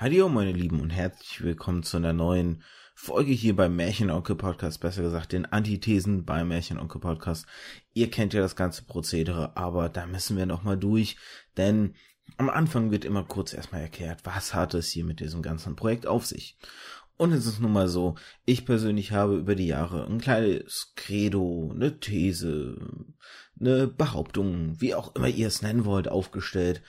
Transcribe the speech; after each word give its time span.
Hallo 0.00 0.28
meine 0.28 0.52
Lieben 0.52 0.80
und 0.80 0.90
herzlich 0.90 1.42
willkommen 1.42 1.82
zu 1.82 1.96
einer 1.96 2.12
neuen 2.12 2.62
Folge 2.94 3.32
hier 3.32 3.56
beim 3.56 3.74
Märchenonkel 3.74 4.36
Podcast, 4.36 4.78
besser 4.78 5.02
gesagt 5.02 5.32
den 5.32 5.44
Antithesen 5.44 6.24
beim 6.24 6.46
Märchenonkel 6.46 7.00
Podcast. 7.00 7.46
Ihr 7.94 8.08
kennt 8.08 8.32
ja 8.32 8.40
das 8.40 8.54
ganze 8.54 8.84
Prozedere, 8.84 9.56
aber 9.56 9.88
da 9.88 10.06
müssen 10.06 10.36
wir 10.36 10.46
nochmal 10.46 10.78
durch, 10.78 11.16
denn 11.56 11.96
am 12.36 12.48
Anfang 12.48 12.92
wird 12.92 13.04
immer 13.04 13.24
kurz 13.24 13.52
erstmal 13.52 13.80
erklärt, 13.80 14.20
was 14.22 14.54
hat 14.54 14.72
es 14.74 14.88
hier 14.88 15.04
mit 15.04 15.18
diesem 15.18 15.42
ganzen 15.42 15.74
Projekt 15.74 16.06
auf 16.06 16.26
sich. 16.26 16.56
Und 17.16 17.32
es 17.32 17.46
ist 17.46 17.58
nun 17.58 17.72
mal 17.72 17.88
so, 17.88 18.14
ich 18.44 18.64
persönlich 18.64 19.10
habe 19.10 19.34
über 19.36 19.56
die 19.56 19.66
Jahre 19.66 20.06
ein 20.06 20.20
kleines 20.20 20.92
Credo, 20.94 21.72
eine 21.74 21.98
These, 21.98 22.76
eine 23.58 23.88
Behauptung, 23.88 24.80
wie 24.80 24.94
auch 24.94 25.16
immer 25.16 25.26
ihr 25.26 25.48
es 25.48 25.60
nennen 25.60 25.84
wollt, 25.84 26.06
aufgestellt. 26.06 26.82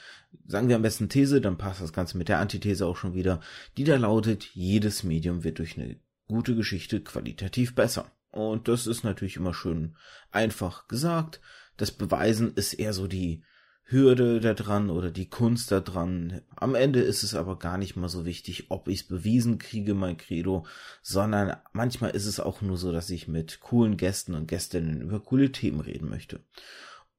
Sagen 0.46 0.68
wir 0.68 0.76
am 0.76 0.82
besten 0.82 1.10
These, 1.10 1.42
dann 1.42 1.58
passt 1.58 1.82
das 1.82 1.94
Ganze 1.94 2.18
mit 2.18 2.30
der 2.30 2.40
Antithese 2.40 2.86
auch 2.86 2.98
schon 2.98 3.14
wieder, 3.14 3.40
die 3.78 3.84
da 3.84 3.98
lautet, 3.98 4.44
jedes 4.54 5.04
Medium 5.04 5.44
wird 5.44 5.60
durch 5.60 5.78
eine 5.78 6.00
gute 6.28 6.56
Geschichte 6.56 7.02
qualitativ 7.02 7.76
besser. 7.76 8.12
Und 8.32 8.68
das 8.68 8.88
ist 8.88 9.04
natürlich 9.04 9.38
immer 9.38 9.54
schön 9.54 9.96
einfach 10.32 10.88
gesagt. 10.88 11.42
Das 11.78 11.92
Beweisen 11.92 12.54
ist 12.54 12.74
eher 12.74 12.94
so 12.94 13.08
die 13.08 13.44
Hürde 13.92 14.40
da 14.40 14.54
dran 14.54 14.92
oder 14.92 15.10
die 15.10 15.30
Kunst 15.30 15.72
da 15.72 15.80
dran. 15.80 16.42
Am 16.56 16.76
Ende 16.76 17.02
ist 17.02 17.24
es 17.24 17.34
aber 17.34 17.58
gar 17.58 17.80
nicht 17.80 17.96
mal 17.96 18.08
so 18.08 18.24
wichtig, 18.24 18.70
ob 18.70 18.88
ich 18.88 19.02
es 19.02 19.08
bewiesen 19.08 19.58
kriege, 19.58 19.96
mein 19.96 20.18
Credo, 20.18 20.68
sondern 21.02 21.58
manchmal 21.74 22.12
ist 22.12 22.28
es 22.28 22.40
auch 22.40 22.62
nur 22.62 22.78
so, 22.78 22.92
dass 22.92 23.10
ich 23.10 23.28
mit 23.28 23.62
coolen 23.62 23.98
Gästen 23.98 24.36
und 24.36 24.48
Gästinnen 24.48 25.02
über 25.02 25.20
coole 25.20 25.52
Themen 25.52 25.80
reden 25.80 26.08
möchte. 26.08 26.42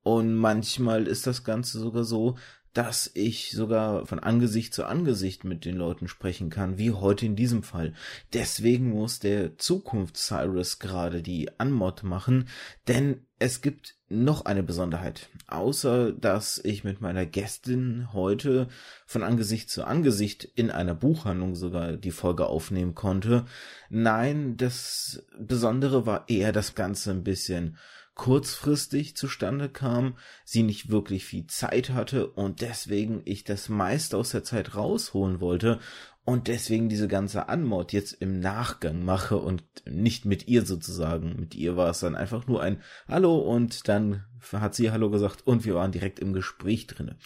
Und 0.02 0.34
manchmal 0.34 1.08
ist 1.08 1.26
das 1.26 1.42
Ganze 1.42 1.78
sogar 1.80 2.04
so, 2.04 2.36
dass 2.72 3.10
ich 3.14 3.50
sogar 3.50 4.06
von 4.06 4.20
Angesicht 4.20 4.72
zu 4.72 4.84
Angesicht 4.84 5.44
mit 5.44 5.64
den 5.64 5.76
Leuten 5.76 6.08
sprechen 6.08 6.50
kann, 6.50 6.78
wie 6.78 6.92
heute 6.92 7.26
in 7.26 7.36
diesem 7.36 7.62
Fall. 7.62 7.94
Deswegen 8.32 8.90
muss 8.90 9.18
der 9.18 9.58
Zukunft 9.58 10.16
Cyrus 10.16 10.78
gerade 10.78 11.22
die 11.22 11.50
Anmod 11.58 12.02
machen, 12.02 12.48
denn 12.86 13.26
es 13.38 13.62
gibt 13.62 13.96
noch 14.08 14.44
eine 14.44 14.62
Besonderheit. 14.62 15.30
Außer, 15.46 16.12
dass 16.12 16.58
ich 16.62 16.84
mit 16.84 17.00
meiner 17.00 17.24
Gästin 17.24 18.12
heute 18.12 18.68
von 19.06 19.22
Angesicht 19.22 19.70
zu 19.70 19.84
Angesicht 19.84 20.44
in 20.44 20.70
einer 20.70 20.94
Buchhandlung 20.94 21.54
sogar 21.54 21.92
die 21.96 22.10
Folge 22.10 22.46
aufnehmen 22.46 22.94
konnte. 22.94 23.46
Nein, 23.88 24.56
das 24.58 25.24
Besondere 25.38 26.06
war 26.06 26.28
eher 26.28 26.52
das 26.52 26.74
Ganze 26.74 27.12
ein 27.12 27.24
bisschen 27.24 27.78
kurzfristig 28.20 29.16
zustande 29.16 29.70
kam, 29.70 30.14
sie 30.44 30.62
nicht 30.62 30.90
wirklich 30.90 31.24
viel 31.24 31.46
Zeit 31.46 31.88
hatte 31.88 32.26
und 32.26 32.60
deswegen 32.60 33.22
ich 33.24 33.44
das 33.44 33.70
meiste 33.70 34.18
aus 34.18 34.32
der 34.32 34.44
Zeit 34.44 34.76
rausholen 34.76 35.40
wollte 35.40 35.80
und 36.26 36.46
deswegen 36.46 36.90
diese 36.90 37.08
ganze 37.08 37.48
Anmod 37.48 37.94
jetzt 37.94 38.12
im 38.12 38.38
Nachgang 38.38 39.06
mache 39.06 39.38
und 39.38 39.64
nicht 39.86 40.26
mit 40.26 40.48
ihr 40.48 40.66
sozusagen. 40.66 41.34
Mit 41.40 41.54
ihr 41.54 41.78
war 41.78 41.88
es 41.88 42.00
dann 42.00 42.14
einfach 42.14 42.46
nur 42.46 42.62
ein 42.62 42.82
Hallo 43.08 43.38
und 43.38 43.88
dann 43.88 44.26
hat 44.52 44.74
sie 44.74 44.90
Hallo 44.90 45.08
gesagt 45.08 45.46
und 45.46 45.64
wir 45.64 45.74
waren 45.74 45.90
direkt 45.90 46.18
im 46.18 46.34
Gespräch 46.34 46.86
drinne. 46.88 47.16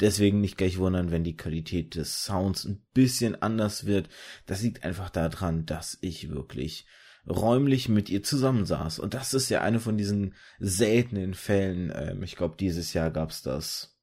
Deswegen 0.00 0.42
nicht 0.42 0.58
gleich 0.58 0.76
wundern, 0.76 1.10
wenn 1.10 1.24
die 1.24 1.38
Qualität 1.38 1.94
des 1.94 2.24
Sounds 2.24 2.66
ein 2.66 2.84
bisschen 2.92 3.40
anders 3.40 3.86
wird. 3.86 4.10
Das 4.44 4.60
liegt 4.60 4.84
einfach 4.84 5.08
daran, 5.08 5.64
dass 5.64 5.96
ich 6.02 6.28
wirklich 6.28 6.84
räumlich 7.28 7.88
mit 7.88 8.10
ihr 8.10 8.22
zusammensaß. 8.22 8.98
Und 8.98 9.14
das 9.14 9.34
ist 9.34 9.48
ja 9.48 9.60
eine 9.60 9.80
von 9.80 9.96
diesen 9.96 10.34
seltenen 10.58 11.34
Fällen. 11.34 11.92
Ähm, 11.94 12.22
ich 12.22 12.36
glaube, 12.36 12.56
dieses 12.58 12.92
Jahr 12.92 13.10
gab's 13.10 13.42
das, 13.42 13.96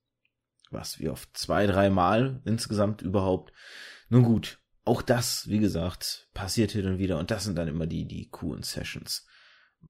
was, 0.71 0.99
wie 0.99 1.09
oft? 1.09 1.35
Zwei, 1.35 1.67
drei 1.67 1.89
Mal 1.89 2.41
insgesamt 2.45 3.01
überhaupt. 3.01 3.51
Nun 4.09 4.23
gut, 4.23 4.59
auch 4.85 5.01
das, 5.01 5.47
wie 5.47 5.59
gesagt, 5.59 6.29
passiert 6.33 6.71
hin 6.71 6.85
und 6.85 6.97
wieder. 6.97 7.19
Und 7.19 7.31
das 7.31 7.43
sind 7.43 7.57
dann 7.57 7.67
immer 7.67 7.87
die, 7.87 8.05
die 8.05 8.29
coolen 8.29 8.63
Sessions. 8.63 9.25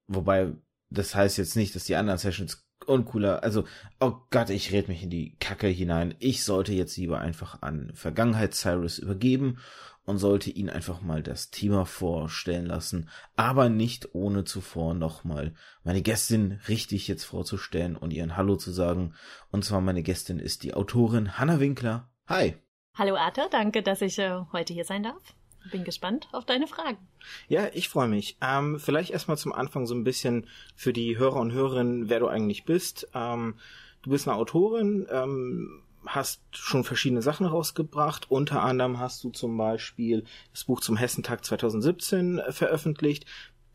Wobei, 0.08 0.54
das 0.90 1.16
heißt 1.16 1.38
jetzt 1.38 1.56
nicht, 1.56 1.76
dass 1.76 1.86
die 1.86 1.96
anderen 1.96 2.20
Sessions 2.20 2.66
uncooler, 2.86 3.44
also, 3.44 3.66
oh 4.00 4.14
Gott, 4.32 4.50
ich 4.50 4.72
red 4.72 4.88
mich 4.88 5.04
in 5.04 5.10
die 5.10 5.36
Kacke 5.38 5.68
hinein. 5.68 6.16
Ich 6.20 6.44
sollte 6.44 6.74
jetzt 6.74 6.98
lieber 6.98 7.20
einfach 7.20 7.62
an 7.62 7.92
Vergangenheit 7.94 8.56
Cyrus 8.56 8.98
übergeben 8.98 9.60
und 10.10 10.18
sollte 10.18 10.50
ihn 10.50 10.72
einfach 10.72 11.02
mal 11.02 11.22
das 11.22 11.52
Thema 11.52 11.86
vorstellen 11.86 12.66
lassen, 12.66 13.10
aber 13.36 13.70
nicht 13.70 14.16
ohne 14.16 14.44
zuvor 14.44 14.96
nochmal 14.96 15.54
meine 15.84 16.02
Gästin 16.02 16.60
richtig 16.68 17.08
jetzt 17.08 17.26
vorzustellen 17.26 17.96
und 17.96 18.10
ihren 18.10 18.36
Hallo 18.36 18.56
zu 18.56 18.72
sagen. 18.72 19.14
Und 19.52 19.64
zwar 19.64 19.82
meine 19.82 20.02
Gästin 20.02 20.40
ist 20.40 20.64
die 20.64 20.74
Autorin 20.74 21.38
Hanna 21.38 21.60
Winkler. 21.60 22.10
Hi. 22.28 22.56
Hallo 22.96 23.18
Arthur, 23.18 23.50
danke, 23.52 23.84
dass 23.84 24.02
ich 24.02 24.18
äh, 24.18 24.42
heute 24.52 24.74
hier 24.74 24.84
sein 24.84 25.04
darf. 25.04 25.22
Bin 25.72 25.84
gespannt 25.84 26.28
auf 26.32 26.44
deine 26.44 26.66
Fragen. 26.66 26.98
Ja, 27.48 27.68
ich 27.72 27.88
freue 27.88 28.08
mich. 28.08 28.40
Ähm, 28.42 28.80
vielleicht 28.80 29.12
erstmal 29.12 29.38
zum 29.38 29.54
Anfang 29.54 29.86
so 29.86 29.94
ein 29.94 30.04
bisschen 30.04 30.48
für 30.76 30.92
die 30.92 31.20
Hörer 31.20 31.40
und 31.40 31.52
Hörerinnen, 31.52 32.10
wer 32.10 32.20
du 32.20 32.28
eigentlich 32.28 32.66
bist. 32.66 33.08
Ähm, 33.14 33.60
du 34.02 34.10
bist 34.10 34.28
eine 34.28 34.38
Autorin, 34.38 35.06
ähm, 35.12 35.84
hast 36.10 36.42
schon 36.52 36.84
verschiedene 36.84 37.22
Sachen 37.22 37.46
rausgebracht. 37.46 38.30
Unter 38.32 38.64
anderem 38.64 39.00
hast 39.00 39.24
du 39.24 39.30
zum 39.30 39.58
Beispiel 39.58 40.26
das 40.52 40.64
Buch 40.64 40.82
zum 40.82 40.98
Hessentag 40.98 41.46
2017 41.46 42.42
veröffentlicht. 42.50 43.26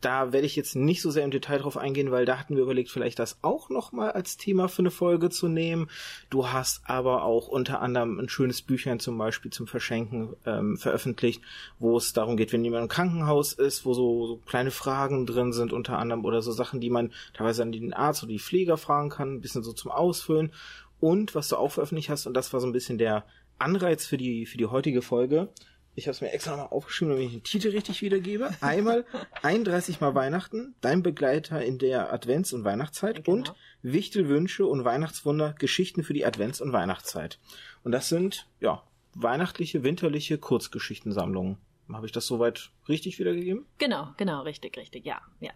Da 0.01 0.33
werde 0.33 0.45
ich 0.45 0.55
jetzt 0.55 0.75
nicht 0.75 1.01
so 1.01 1.09
sehr 1.09 1.23
im 1.23 1.31
Detail 1.31 1.59
drauf 1.59 1.77
eingehen, 1.77 2.11
weil 2.11 2.25
da 2.25 2.37
hatten 2.37 2.55
wir 2.55 2.63
überlegt, 2.63 2.91
vielleicht 2.91 3.17
das 3.17 3.39
auch 3.41 3.69
nochmal 3.69 4.11
als 4.11 4.37
Thema 4.37 4.67
für 4.67 4.83
eine 4.83 4.91
Folge 4.91 5.29
zu 5.29 5.47
nehmen. 5.47 5.89
Du 6.29 6.49
hast 6.49 6.81
aber 6.85 7.23
auch 7.23 7.47
unter 7.47 7.81
anderem 7.81 8.19
ein 8.19 8.29
schönes 8.29 8.61
Büchlein 8.61 8.99
zum 8.99 9.17
Beispiel 9.17 9.51
zum 9.51 9.65
Verschenken 9.65 10.35
ähm, 10.45 10.77
veröffentlicht, 10.77 11.41
wo 11.79 11.97
es 11.97 12.13
darum 12.13 12.37
geht, 12.37 12.53
wenn 12.53 12.63
jemand 12.63 12.83
im 12.83 12.89
Krankenhaus 12.89 13.53
ist, 13.53 13.85
wo 13.85 13.93
so, 13.93 14.27
so 14.27 14.37
kleine 14.45 14.69
Fragen 14.69 15.25
drin 15.25 15.53
sind 15.53 15.73
unter 15.73 15.97
anderem 15.97 16.25
oder 16.25 16.41
so 16.41 16.51
Sachen, 16.51 16.81
die 16.81 16.91
man 16.91 17.11
teilweise 17.33 17.63
an 17.63 17.71
den 17.71 17.93
Arzt 17.93 18.21
oder 18.21 18.33
die 18.33 18.39
Pfleger 18.39 18.77
fragen 18.77 19.09
kann, 19.09 19.35
ein 19.35 19.41
bisschen 19.41 19.63
so 19.63 19.73
zum 19.73 19.89
Ausfüllen. 19.89 20.51
Und 21.05 21.35
was 21.35 21.49
du 21.49 21.57
auch 21.57 21.71
veröffentlicht 21.71 22.09
hast, 22.09 22.25
und 22.25 22.33
das 22.33 22.51
war 22.51 22.59
so 22.59 22.65
ein 22.65 22.73
bisschen 22.73 22.97
der 22.97 23.27
Anreiz 23.59 24.07
für 24.07 24.17
die, 24.17 24.47
für 24.47 24.57
die 24.57 24.65
heutige 24.65 25.03
Folge. 25.03 25.49
Ich 25.93 26.07
habe 26.07 26.13
es 26.13 26.21
mir 26.21 26.31
extra 26.31 26.49
nochmal 26.49 26.69
aufgeschrieben, 26.69 27.13
damit 27.13 27.27
ich 27.27 27.31
den 27.33 27.43
Titel 27.43 27.69
richtig 27.69 28.01
wiedergebe. 28.01 28.49
Einmal 28.59 29.05
31 29.43 30.01
Mal 30.01 30.15
Weihnachten, 30.15 30.73
dein 30.81 31.03
Begleiter 31.03 31.63
in 31.63 31.77
der 31.77 32.11
Advents- 32.11 32.55
und 32.55 32.63
Weihnachtszeit 32.63 33.23
genau. 33.23 33.37
und 33.37 33.53
Wichtelwünsche 33.83 34.65
und 34.65 34.83
Weihnachtswunder, 34.83 35.53
Geschichten 35.59 36.01
für 36.01 36.15
die 36.15 36.25
Advents- 36.25 36.59
und 36.59 36.73
Weihnachtszeit. 36.73 37.37
Und 37.83 37.91
das 37.91 38.09
sind, 38.09 38.47
ja, 38.59 38.81
weihnachtliche, 39.13 39.83
winterliche 39.83 40.39
Kurzgeschichtensammlungen. 40.39 41.59
Habe 41.93 42.07
ich 42.07 42.13
das 42.13 42.25
soweit 42.25 42.71
richtig 42.89 43.19
wiedergegeben? 43.19 43.67
Genau, 43.77 44.09
genau, 44.17 44.41
richtig, 44.41 44.75
richtig, 44.75 45.05
ja, 45.05 45.21
ja. 45.39 45.51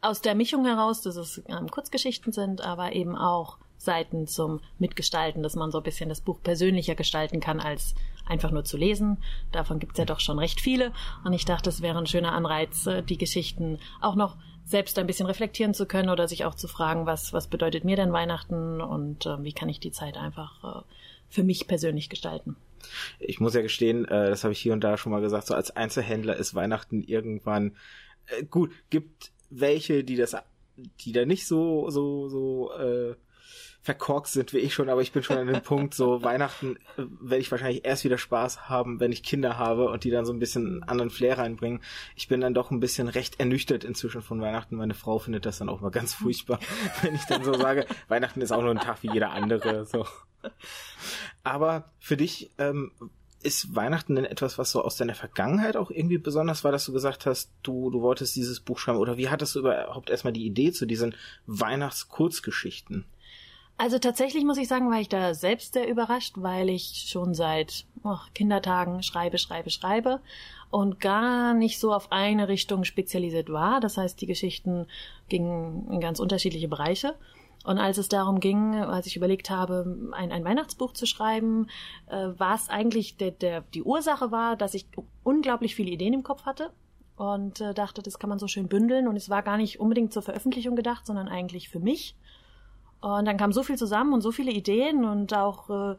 Aus 0.00 0.22
der 0.22 0.34
Mischung 0.34 0.64
heraus, 0.64 1.02
dass 1.02 1.14
es 1.14 1.40
ähm, 1.46 1.70
Kurzgeschichten 1.70 2.32
sind, 2.32 2.62
aber 2.62 2.94
eben 2.94 3.14
auch 3.14 3.58
Seiten 3.78 4.26
zum 4.26 4.60
Mitgestalten, 4.78 5.42
dass 5.42 5.56
man 5.56 5.70
so 5.70 5.78
ein 5.78 5.84
bisschen 5.84 6.08
das 6.08 6.20
Buch 6.20 6.42
persönlicher 6.42 6.94
gestalten 6.94 7.40
kann, 7.40 7.60
als 7.60 7.94
einfach 8.26 8.50
nur 8.50 8.64
zu 8.64 8.76
lesen. 8.76 9.18
Davon 9.52 9.78
gibt's 9.78 9.98
ja 9.98 10.04
doch 10.04 10.20
schon 10.20 10.38
recht 10.38 10.60
viele. 10.60 10.92
Und 11.24 11.32
ich 11.32 11.44
dachte, 11.44 11.70
es 11.70 11.82
wäre 11.82 11.98
ein 11.98 12.06
schöner 12.06 12.32
Anreiz, 12.32 12.86
äh, 12.86 13.02
die 13.02 13.18
Geschichten 13.18 13.78
auch 14.00 14.16
noch 14.16 14.36
selbst 14.64 14.98
ein 14.98 15.06
bisschen 15.06 15.26
reflektieren 15.26 15.74
zu 15.74 15.86
können 15.86 16.10
oder 16.10 16.26
sich 16.26 16.44
auch 16.44 16.54
zu 16.54 16.66
fragen, 16.66 17.06
was, 17.06 17.32
was 17.32 17.46
bedeutet 17.46 17.84
mir 17.84 17.96
denn 17.96 18.12
Weihnachten 18.12 18.80
und 18.80 19.24
äh, 19.24 19.42
wie 19.42 19.52
kann 19.52 19.68
ich 19.68 19.78
die 19.78 19.92
Zeit 19.92 20.16
einfach 20.16 20.82
äh, 20.82 20.84
für 21.28 21.44
mich 21.44 21.68
persönlich 21.68 22.08
gestalten. 22.08 22.56
Ich 23.18 23.40
muss 23.40 23.54
ja 23.54 23.62
gestehen, 23.62 24.04
äh, 24.06 24.30
das 24.30 24.42
habe 24.42 24.52
ich 24.52 24.58
hier 24.58 24.72
und 24.72 24.82
da 24.82 24.96
schon 24.96 25.12
mal 25.12 25.20
gesagt, 25.20 25.46
so 25.46 25.54
als 25.54 25.70
Einzelhändler 25.70 26.36
ist 26.36 26.54
Weihnachten 26.54 27.02
irgendwann 27.02 27.76
äh, 28.26 28.44
gut, 28.44 28.72
gibt 28.90 29.30
welche, 29.50 30.02
die 30.02 30.16
das 30.16 30.36
die 31.00 31.12
da 31.12 31.24
nicht 31.24 31.46
so 31.46 31.88
so 31.90 32.28
so 32.28 32.72
äh, 32.72 33.14
verkorkst 33.86 34.32
sind 34.32 34.52
wie 34.52 34.58
ich 34.58 34.74
schon, 34.74 34.88
aber 34.88 35.00
ich 35.00 35.12
bin 35.12 35.22
schon 35.22 35.38
an 35.38 35.46
dem 35.46 35.62
Punkt, 35.62 35.94
so 35.94 36.22
Weihnachten 36.24 36.76
äh, 36.98 37.04
werde 37.20 37.40
ich 37.40 37.52
wahrscheinlich 37.52 37.84
erst 37.84 38.04
wieder 38.04 38.18
Spaß 38.18 38.68
haben, 38.68 38.98
wenn 38.98 39.12
ich 39.12 39.22
Kinder 39.22 39.58
habe 39.58 39.88
und 39.88 40.02
die 40.02 40.10
dann 40.10 40.26
so 40.26 40.32
ein 40.32 40.40
bisschen 40.40 40.66
einen 40.66 40.82
anderen 40.82 41.10
Flair 41.10 41.38
reinbringen. 41.38 41.80
Ich 42.16 42.26
bin 42.26 42.40
dann 42.40 42.52
doch 42.52 42.72
ein 42.72 42.80
bisschen 42.80 43.06
recht 43.06 43.38
ernüchtert 43.38 43.84
inzwischen 43.84 44.22
von 44.22 44.40
Weihnachten. 44.40 44.76
Meine 44.76 44.94
Frau 44.94 45.20
findet 45.20 45.46
das 45.46 45.58
dann 45.58 45.68
auch 45.68 45.80
mal 45.80 45.92
ganz 45.92 46.14
furchtbar, 46.14 46.58
wenn 47.02 47.14
ich 47.14 47.24
dann 47.26 47.44
so 47.44 47.54
sage, 47.54 47.86
Weihnachten 48.08 48.40
ist 48.40 48.50
auch 48.50 48.60
nur 48.60 48.72
ein 48.72 48.80
Tag 48.80 49.02
wie 49.04 49.12
jeder 49.12 49.30
andere. 49.30 49.86
So. 49.86 50.04
Aber 51.44 51.92
für 52.00 52.16
dich 52.16 52.50
ähm, 52.58 52.90
ist 53.44 53.76
Weihnachten 53.76 54.16
denn 54.16 54.24
etwas, 54.24 54.58
was 54.58 54.72
so 54.72 54.82
aus 54.82 54.96
deiner 54.96 55.14
Vergangenheit 55.14 55.76
auch 55.76 55.92
irgendwie 55.92 56.18
besonders 56.18 56.64
war, 56.64 56.72
dass 56.72 56.86
du 56.86 56.92
gesagt 56.92 57.24
hast, 57.24 57.52
du, 57.62 57.90
du 57.90 58.02
wolltest 58.02 58.34
dieses 58.34 58.58
Buch 58.58 58.80
schreiben? 58.80 58.98
Oder 58.98 59.16
wie 59.16 59.28
hattest 59.28 59.54
du 59.54 59.60
überhaupt 59.60 60.10
erstmal 60.10 60.32
die 60.32 60.44
Idee 60.44 60.72
zu 60.72 60.86
diesen 60.86 61.14
Weihnachtskurzgeschichten? 61.46 63.04
Also 63.78 63.98
tatsächlich 63.98 64.44
muss 64.44 64.56
ich 64.56 64.68
sagen, 64.68 64.90
war 64.90 65.00
ich 65.00 65.10
da 65.10 65.34
selbst 65.34 65.74
sehr 65.74 65.86
überrascht, 65.86 66.34
weil 66.36 66.70
ich 66.70 67.06
schon 67.08 67.34
seit 67.34 67.84
oh, 68.04 68.16
Kindertagen 68.34 69.02
schreibe, 69.02 69.36
schreibe, 69.36 69.68
schreibe 69.68 70.20
und 70.70 70.98
gar 70.98 71.52
nicht 71.52 71.78
so 71.78 71.92
auf 71.92 72.10
eine 72.10 72.48
Richtung 72.48 72.84
spezialisiert 72.84 73.50
war. 73.50 73.80
Das 73.80 73.98
heißt, 73.98 74.18
die 74.20 74.26
Geschichten 74.26 74.86
gingen 75.28 75.90
in 75.90 76.00
ganz 76.00 76.20
unterschiedliche 76.20 76.68
Bereiche. 76.68 77.16
Und 77.64 77.78
als 77.78 77.98
es 77.98 78.08
darum 78.08 78.40
ging, 78.40 78.76
als 78.76 79.06
ich 79.06 79.16
überlegt 79.16 79.50
habe, 79.50 80.10
ein, 80.12 80.30
ein 80.32 80.44
Weihnachtsbuch 80.44 80.92
zu 80.92 81.04
schreiben, 81.04 81.66
äh, 82.06 82.28
war 82.38 82.54
es 82.54 82.68
eigentlich 82.68 83.16
der, 83.16 83.32
der, 83.32 83.62
die 83.74 83.82
Ursache 83.82 84.30
war, 84.30 84.56
dass 84.56 84.74
ich 84.74 84.86
unglaublich 85.24 85.74
viele 85.74 85.90
Ideen 85.90 86.14
im 86.14 86.22
Kopf 86.22 86.46
hatte 86.46 86.70
und 87.16 87.60
äh, 87.60 87.74
dachte, 87.74 88.02
das 88.02 88.18
kann 88.18 88.30
man 88.30 88.38
so 88.38 88.46
schön 88.46 88.68
bündeln. 88.68 89.08
Und 89.08 89.16
es 89.16 89.28
war 89.28 89.42
gar 89.42 89.56
nicht 89.56 89.80
unbedingt 89.80 90.12
zur 90.12 90.22
Veröffentlichung 90.22 90.76
gedacht, 90.76 91.06
sondern 91.06 91.28
eigentlich 91.28 91.68
für 91.68 91.80
mich. 91.80 92.14
Und 93.06 93.24
dann 93.24 93.36
kam 93.36 93.52
so 93.52 93.62
viel 93.62 93.76
zusammen 93.76 94.12
und 94.12 94.20
so 94.20 94.32
viele 94.32 94.50
Ideen 94.50 95.04
und 95.04 95.32
auch, 95.32 95.70
äh, 95.70 95.96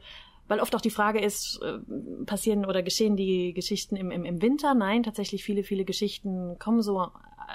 weil 0.50 0.60
oft 0.60 0.76
auch 0.76 0.82
die 0.82 0.90
Frage 0.90 1.22
ist, 1.22 1.62
äh, 1.64 1.78
passieren 2.26 2.66
oder 2.66 2.84
geschehen 2.84 3.16
die 3.16 3.54
Geschichten 3.54 3.96
im, 3.96 4.12
im, 4.12 4.26
im 4.26 4.42
Winter? 4.42 4.74
Nein, 4.74 5.04
tatsächlich 5.04 5.44
viele, 5.44 5.64
viele 5.64 5.86
Geschichten 5.86 6.60
kommen 6.60 6.82
so 6.82 7.08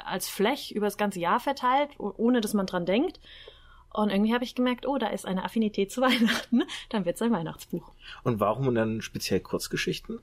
als 0.06 0.28
Flech 0.28 0.72
über 0.74 0.86
das 0.86 0.96
ganze 0.96 1.20
Jahr 1.20 1.38
verteilt, 1.38 1.90
ohne 1.98 2.40
dass 2.40 2.54
man 2.54 2.66
dran 2.66 2.86
denkt. 2.86 3.20
Und 3.92 4.08
irgendwie 4.08 4.32
habe 4.32 4.44
ich 4.44 4.54
gemerkt, 4.54 4.86
oh, 4.86 4.96
da 4.96 5.08
ist 5.08 5.26
eine 5.26 5.44
Affinität 5.44 5.92
zu 5.92 6.00
Weihnachten, 6.00 6.62
dann 6.88 7.04
wird 7.04 7.16
es 7.16 7.22
ein 7.22 7.32
Weihnachtsbuch. 7.32 7.92
Und 8.24 8.40
warum 8.40 8.74
dann 8.74 9.02
speziell 9.02 9.40
Kurzgeschichten? 9.40 10.20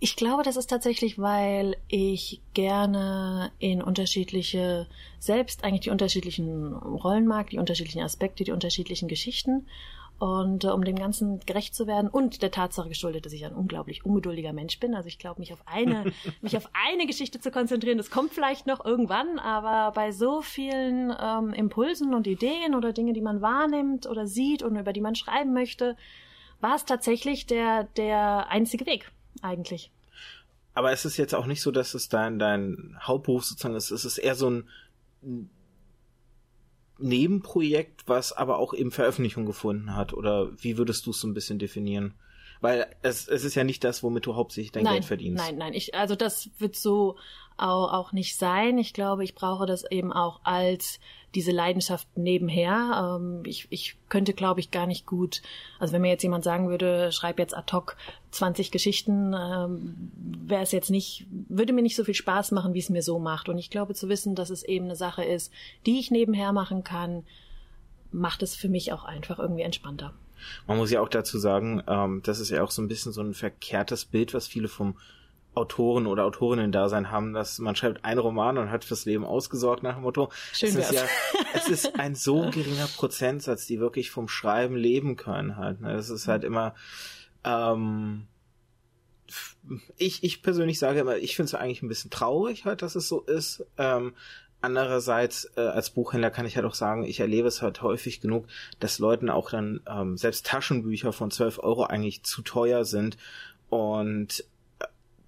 Ich 0.00 0.16
glaube, 0.16 0.42
das 0.42 0.56
ist 0.56 0.68
tatsächlich, 0.68 1.18
weil 1.18 1.76
ich 1.88 2.40
gerne 2.52 3.52
in 3.58 3.82
unterschiedliche, 3.82 4.86
selbst 5.18 5.64
eigentlich 5.64 5.82
die 5.82 5.90
unterschiedlichen 5.90 6.74
Rollen 6.74 7.26
mag, 7.26 7.50
die 7.50 7.58
unterschiedlichen 7.58 8.02
Aspekte, 8.02 8.44
die 8.44 8.52
unterschiedlichen 8.52 9.08
Geschichten. 9.08 9.66
Und 10.18 10.64
äh, 10.64 10.68
um 10.68 10.84
dem 10.84 10.96
Ganzen 10.96 11.40
gerecht 11.40 11.74
zu 11.74 11.86
werden 11.86 12.08
und 12.08 12.42
der 12.42 12.52
Tatsache 12.52 12.88
geschuldet, 12.88 13.26
dass 13.26 13.32
ich 13.32 13.44
ein 13.44 13.54
unglaublich 13.54 14.04
ungeduldiger 14.04 14.52
Mensch 14.52 14.78
bin. 14.78 14.94
Also 14.94 15.08
ich 15.08 15.18
glaube, 15.18 15.40
mich 15.40 15.52
auf 15.52 15.62
eine, 15.66 16.12
mich 16.40 16.56
auf 16.56 16.68
eine 16.72 17.06
Geschichte 17.06 17.40
zu 17.40 17.50
konzentrieren, 17.50 17.98
das 17.98 18.10
kommt 18.10 18.32
vielleicht 18.32 18.66
noch 18.66 18.84
irgendwann, 18.84 19.38
aber 19.40 19.92
bei 19.92 20.12
so 20.12 20.40
vielen 20.40 21.12
ähm, 21.20 21.52
Impulsen 21.52 22.14
und 22.14 22.28
Ideen 22.28 22.76
oder 22.76 22.92
Dinge, 22.92 23.12
die 23.12 23.20
man 23.20 23.42
wahrnimmt 23.42 24.06
oder 24.06 24.26
sieht 24.26 24.62
und 24.62 24.76
über 24.76 24.92
die 24.92 25.00
man 25.00 25.16
schreiben 25.16 25.52
möchte, 25.52 25.96
war 26.60 26.76
es 26.76 26.84
tatsächlich 26.84 27.46
der, 27.46 27.84
der 27.96 28.48
einzige 28.50 28.86
Weg 28.86 29.10
eigentlich. 29.42 29.90
Aber 30.74 30.92
es 30.92 31.04
ist 31.04 31.16
jetzt 31.16 31.34
auch 31.34 31.46
nicht 31.46 31.62
so, 31.62 31.70
dass 31.70 31.94
es 31.94 32.08
dein, 32.08 32.38
dein 32.38 32.96
Hauptberuf 33.00 33.44
sozusagen 33.44 33.76
ist. 33.76 33.90
Es 33.90 34.04
ist 34.04 34.18
eher 34.18 34.34
so 34.34 34.50
ein 34.50 34.68
Nebenprojekt, 36.98 38.08
was 38.08 38.32
aber 38.32 38.58
auch 38.58 38.74
eben 38.74 38.90
Veröffentlichung 38.90 39.46
gefunden 39.46 39.94
hat. 39.94 40.12
Oder 40.12 40.50
wie 40.62 40.76
würdest 40.76 41.06
du 41.06 41.10
es 41.10 41.20
so 41.20 41.28
ein 41.28 41.34
bisschen 41.34 41.58
definieren? 41.58 42.14
Weil 42.60 42.86
es, 43.02 43.28
es 43.28 43.44
ist 43.44 43.54
ja 43.54 43.64
nicht 43.64 43.84
das, 43.84 44.02
womit 44.02 44.26
du 44.26 44.34
hauptsächlich 44.34 44.72
dein 44.72 44.84
nein, 44.84 44.94
Geld 44.94 45.04
verdienst. 45.04 45.44
Nein, 45.44 45.58
nein, 45.58 45.74
ich, 45.74 45.94
also 45.94 46.16
das 46.16 46.50
wird 46.58 46.76
so 46.76 47.16
auch, 47.56 47.92
auch 47.92 48.12
nicht 48.12 48.36
sein. 48.36 48.78
Ich 48.78 48.92
glaube, 48.92 49.22
ich 49.22 49.34
brauche 49.34 49.66
das 49.66 49.84
eben 49.90 50.12
auch 50.12 50.40
als 50.44 50.98
diese 51.34 51.52
Leidenschaft 51.52 52.06
nebenher. 52.16 53.18
Ähm, 53.20 53.42
ich, 53.44 53.66
ich 53.70 53.96
könnte, 54.08 54.32
glaube 54.32 54.60
ich, 54.60 54.70
gar 54.70 54.86
nicht 54.86 55.06
gut, 55.06 55.42
also 55.78 55.92
wenn 55.92 56.02
mir 56.02 56.10
jetzt 56.10 56.22
jemand 56.22 56.44
sagen 56.44 56.68
würde, 56.68 57.12
schreib 57.12 57.38
jetzt 57.38 57.56
ad 57.56 57.72
hoc 57.72 57.96
20 58.30 58.70
Geschichten, 58.70 59.34
ähm, 59.34 60.10
wäre 60.46 60.62
es 60.62 60.72
jetzt 60.72 60.90
nicht, 60.90 61.26
würde 61.48 61.72
mir 61.72 61.82
nicht 61.82 61.96
so 61.96 62.04
viel 62.04 62.14
Spaß 62.14 62.52
machen, 62.52 62.74
wie 62.74 62.80
es 62.80 62.90
mir 62.90 63.02
so 63.02 63.18
macht. 63.18 63.48
Und 63.48 63.58
ich 63.58 63.70
glaube 63.70 63.94
zu 63.94 64.08
wissen, 64.08 64.34
dass 64.34 64.50
es 64.50 64.62
eben 64.62 64.86
eine 64.86 64.96
Sache 64.96 65.24
ist, 65.24 65.52
die 65.86 65.98
ich 65.98 66.10
nebenher 66.10 66.52
machen 66.52 66.84
kann, 66.84 67.24
macht 68.12 68.42
es 68.42 68.54
für 68.54 68.68
mich 68.68 68.92
auch 68.92 69.04
einfach 69.04 69.38
irgendwie 69.38 69.62
entspannter. 69.62 70.14
Man 70.66 70.76
muss 70.76 70.90
ja 70.90 71.00
auch 71.00 71.08
dazu 71.08 71.38
sagen, 71.38 71.82
ähm, 71.86 72.22
das 72.24 72.40
ist 72.40 72.50
ja 72.50 72.62
auch 72.62 72.70
so 72.70 72.82
ein 72.82 72.88
bisschen 72.88 73.12
so 73.12 73.22
ein 73.22 73.34
verkehrtes 73.34 74.04
Bild, 74.04 74.34
was 74.34 74.46
viele 74.46 74.68
vom 74.68 74.96
Autoren 75.54 76.06
oder 76.06 76.24
Autorinnen-Dasein 76.24 77.10
haben, 77.10 77.32
dass 77.32 77.58
man 77.58 77.76
schreibt 77.76 78.04
einen 78.04 78.18
Roman 78.20 78.58
und 78.58 78.70
hat 78.70 78.84
fürs 78.84 79.04
Leben 79.04 79.24
ausgesorgt 79.24 79.82
nach 79.82 79.94
dem 79.94 80.02
Motto. 80.02 80.30
Schön 80.52 80.70
es 80.70 80.76
ist 80.76 80.92
ja, 80.92 81.02
es 81.54 81.68
ist 81.68 81.98
ein 81.98 82.14
so 82.14 82.50
geringer 82.50 82.88
Prozentsatz, 82.96 83.66
die 83.66 83.80
wirklich 83.80 84.10
vom 84.10 84.28
Schreiben 84.28 84.76
leben 84.76 85.16
können 85.16 85.56
halt. 85.56 85.80
Ne? 85.80 85.94
Das 85.94 86.10
ist 86.10 86.28
halt 86.28 86.44
immer, 86.44 86.74
ähm, 87.44 88.26
ich, 89.96 90.24
ich 90.24 90.42
persönlich 90.42 90.78
sage 90.78 91.00
immer, 91.00 91.16
ich 91.16 91.36
finde 91.36 91.48
es 91.48 91.54
eigentlich 91.54 91.82
ein 91.82 91.88
bisschen 91.88 92.10
traurig 92.10 92.64
halt, 92.64 92.82
dass 92.82 92.94
es 92.94 93.08
so 93.08 93.20
ist. 93.20 93.64
Ähm, 93.78 94.14
andererseits 94.60 95.50
äh, 95.56 95.60
als 95.60 95.90
Buchhändler 95.90 96.30
kann 96.30 96.46
ich 96.46 96.56
halt 96.56 96.66
auch 96.66 96.74
sagen, 96.74 97.04
ich 97.04 97.20
erlebe 97.20 97.48
es 97.48 97.62
halt 97.62 97.82
häufig 97.82 98.20
genug, 98.20 98.46
dass 98.80 98.98
Leuten 98.98 99.30
auch 99.30 99.50
dann 99.50 99.80
ähm, 99.88 100.16
selbst 100.16 100.46
Taschenbücher 100.46 101.12
von 101.12 101.30
12 101.30 101.58
Euro 101.60 101.84
eigentlich 101.84 102.22
zu 102.24 102.42
teuer 102.42 102.84
sind 102.84 103.16
und 103.68 104.44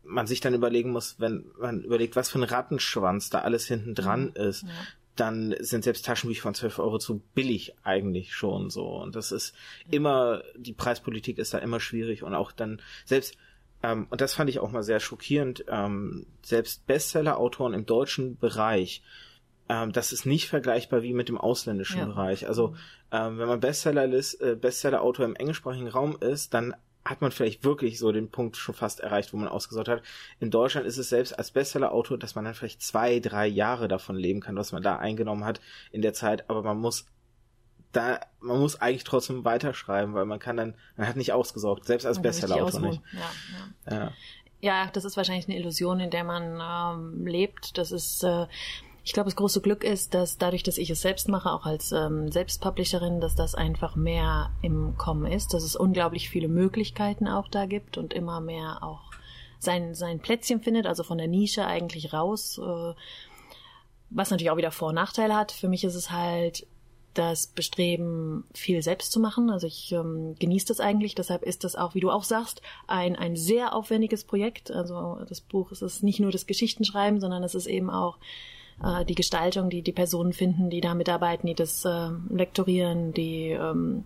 man 0.07 0.27
sich 0.27 0.41
dann 0.41 0.55
überlegen 0.55 0.91
muss, 0.93 1.17
wenn 1.19 1.45
man 1.59 1.83
überlegt, 1.83 2.17
was 2.17 2.31
für 2.31 2.39
ein 2.39 2.45
Rattenschwanz 2.45 3.31
da 3.31 3.41
alles 3.41 3.67
hinten 3.67 3.95
dran 3.95 4.33
Mhm. 4.37 4.43
ist, 4.43 4.63
Ja. 4.63 4.69
dann 5.17 5.55
sind 5.61 5.85
selbst 5.85 6.05
Taschenbücher 6.05 6.43
von 6.43 6.55
12 6.55 6.79
Euro 6.79 6.99
zu 6.99 7.23
billig 7.35 7.75
eigentlich 7.83 8.35
schon 8.35 8.71
so. 8.71 8.87
Und 8.87 9.17
das 9.17 9.33
ist 9.33 9.55
immer, 9.91 10.43
die 10.57 10.73
Preispolitik 10.75 11.39
ist 11.39 11.55
da 11.55 11.59
immer 11.59 11.81
schwierig 11.81 12.23
und 12.23 12.35
auch 12.35 12.53
dann 12.53 12.81
selbst, 13.05 13.37
ähm, 13.83 14.07
und 14.11 14.21
das 14.21 14.35
fand 14.35 14.51
ich 14.51 14.59
auch 14.61 14.71
mal 14.73 14.83
sehr 14.83 15.01
schockierend, 15.01 15.65
ähm, 15.69 16.27
selbst 16.43 16.87
Bestseller-Autoren 16.87 17.75
im 17.75 17.87
deutschen 17.87 18.37
Bereich, 18.37 19.03
ähm, 19.69 19.93
das 19.93 20.13
ist 20.13 20.27
nicht 20.27 20.49
vergleichbar 20.49 21.03
wie 21.03 21.13
mit 21.13 21.29
dem 21.29 21.39
ausländischen 21.39 21.99
Ja. 21.99 22.05
Bereich. 22.07 22.47
Also 22.47 22.77
ähm, 23.11 23.39
wenn 23.39 23.49
man 23.49 23.61
Bestseller 23.61 24.05
äh, 24.13 24.55
Bestseller-Autor 24.55 25.25
im 25.25 25.35
englischsprachigen 25.37 25.89
Raum 25.89 26.17
ist, 26.21 26.55
dann 26.55 26.75
hat 27.07 27.21
man 27.21 27.31
vielleicht 27.31 27.65
wirklich 27.65 27.99
so 27.99 28.11
den 28.13 28.31
Punkt 28.31 28.57
schon 28.57 28.75
fast 28.75 29.01
erreicht, 29.01 29.33
wo 29.33 29.37
man 29.37 29.49
ausgesorgt 29.49 29.89
hat. 29.89 30.03
In 30.41 30.51
Deutschland 30.51 30.87
ist 30.87 30.99
es 30.99 31.09
selbst 31.09 31.39
als 31.39 31.53
Bestseller-Autor, 31.53 32.19
dass 32.19 32.35
man 32.35 32.45
dann 32.45 32.55
vielleicht 32.55 32.83
zwei, 32.83 33.21
drei 33.21 33.47
Jahre 33.47 33.89
davon 33.89 34.17
leben 34.17 34.41
kann, 34.41 34.57
was 34.57 34.73
man 34.73 34.83
da 34.83 34.97
eingenommen 34.97 35.45
hat 35.45 35.61
in 35.93 36.03
der 36.03 36.13
Zeit, 36.13 36.51
aber 36.51 36.63
man 36.63 36.79
muss 36.79 37.07
da, 37.93 38.21
man 38.41 38.61
muss 38.61 38.81
eigentlich 38.81 39.05
trotzdem 39.05 39.45
weiterschreiben, 39.45 40.13
weil 40.15 40.27
man 40.27 40.39
kann 40.39 40.57
dann, 40.57 40.75
man 40.97 41.09
hat 41.09 41.17
nicht 41.17 41.33
ausgesorgt, 41.33 41.87
selbst 41.87 42.05
als 42.05 42.21
Bestseller-Autor 42.21 42.81
nicht. 42.81 43.01
ja. 43.89 43.97
Ja. 43.97 44.13
Ja, 44.63 44.91
das 44.91 45.05
ist 45.05 45.17
wahrscheinlich 45.19 45.47
eine 45.49 45.59
Illusion, 45.59 46.01
in 46.01 46.11
der 46.11 46.25
man 46.25 46.61
ähm, 46.61 47.27
lebt. 47.27 47.77
Das 47.77 47.93
ist, 47.93 48.25
äh, 48.25 48.47
ich 49.07 49.13
glaube, 49.13 49.29
das 49.29 49.37
große 49.37 49.61
Glück 49.61 49.85
ist, 49.85 50.15
dass 50.15 50.37
dadurch, 50.37 50.65
dass 50.65 50.79
ich 50.79 50.91
es 50.91 51.01
selbst 51.01 51.29
mache, 51.29 51.53
auch 51.53 51.65
als 51.65 51.93
ähm, 51.93 52.33
Selbstpublisherin, 52.33 53.21
dass 53.21 53.37
das 53.37 53.55
einfach 53.55 53.95
mehr 53.95 54.51
im 54.63 54.99
Kommen 54.99 55.31
ist, 55.31 55.55
dass 55.55 55.63
es 55.63 55.77
unglaublich 55.77 56.29
viele 56.29 56.49
Möglichkeiten 56.49 57.29
auch 57.29 57.47
da 57.47 57.67
gibt 57.67 57.99
und 57.99 58.13
immer 58.13 58.41
mehr 58.41 58.83
auch 58.83 59.13
sein, 59.61 59.95
sein 59.95 60.19
Plätzchen 60.19 60.61
findet, 60.61 60.87
also 60.87 61.05
von 61.05 61.19
der 61.19 61.29
Nische 61.29 61.65
eigentlich 61.65 62.13
raus, 62.13 62.59
äh, 62.59 62.95
was 64.11 64.31
natürlich 64.33 64.51
auch 64.51 64.57
wieder 64.57 64.73
Vor- 64.73 64.89
und 64.89 64.97
Nachteile 64.97 65.37
hat. 65.37 65.53
Für 65.53 65.69
mich 65.69 65.85
ist 65.85 65.95
es 65.95 66.11
halt 66.11 66.67
das 67.15 67.47
Bestreben, 67.47 68.43
viel 68.55 68.83
selbst 68.83 69.13
zu 69.13 69.21
machen. 69.21 69.51
Also 69.51 69.69
ich 69.69 69.93
ähm, 69.93 70.35
genieße 70.41 70.67
das 70.67 70.81
eigentlich. 70.81 71.15
Deshalb 71.15 71.45
ist 71.45 71.63
das 71.63 71.77
auch, 71.77 71.95
wie 71.95 72.01
du 72.01 72.11
auch 72.11 72.25
sagst, 72.25 72.61
ein, 72.89 73.15
ein 73.15 73.37
sehr 73.37 73.73
aufwendiges 73.73 74.25
Projekt. 74.25 74.73
Also 74.73 75.21
das 75.29 75.41
Buch 75.41 75.71
es 75.71 75.81
ist 75.81 76.03
nicht 76.03 76.19
nur 76.19 76.33
das 76.33 76.49
Geschichtenschreiben, 76.49 77.21
sondern 77.21 77.45
es 77.45 77.55
ist 77.55 77.69
eben 77.69 77.89
auch 77.89 78.19
äh, 78.83 79.05
die 79.05 79.15
Gestaltung, 79.15 79.71
die 79.71 79.83
die 79.83 79.93
Personen 79.93 80.33
finden, 80.33 80.71
die 80.71 80.81
da 80.81 80.95
mitarbeiten, 80.95 81.47
die 81.47 81.55
das 81.55 81.85
äh, 81.85 82.11
lektorieren, 82.31 83.13
die 83.13 83.51
ähm, 83.51 84.05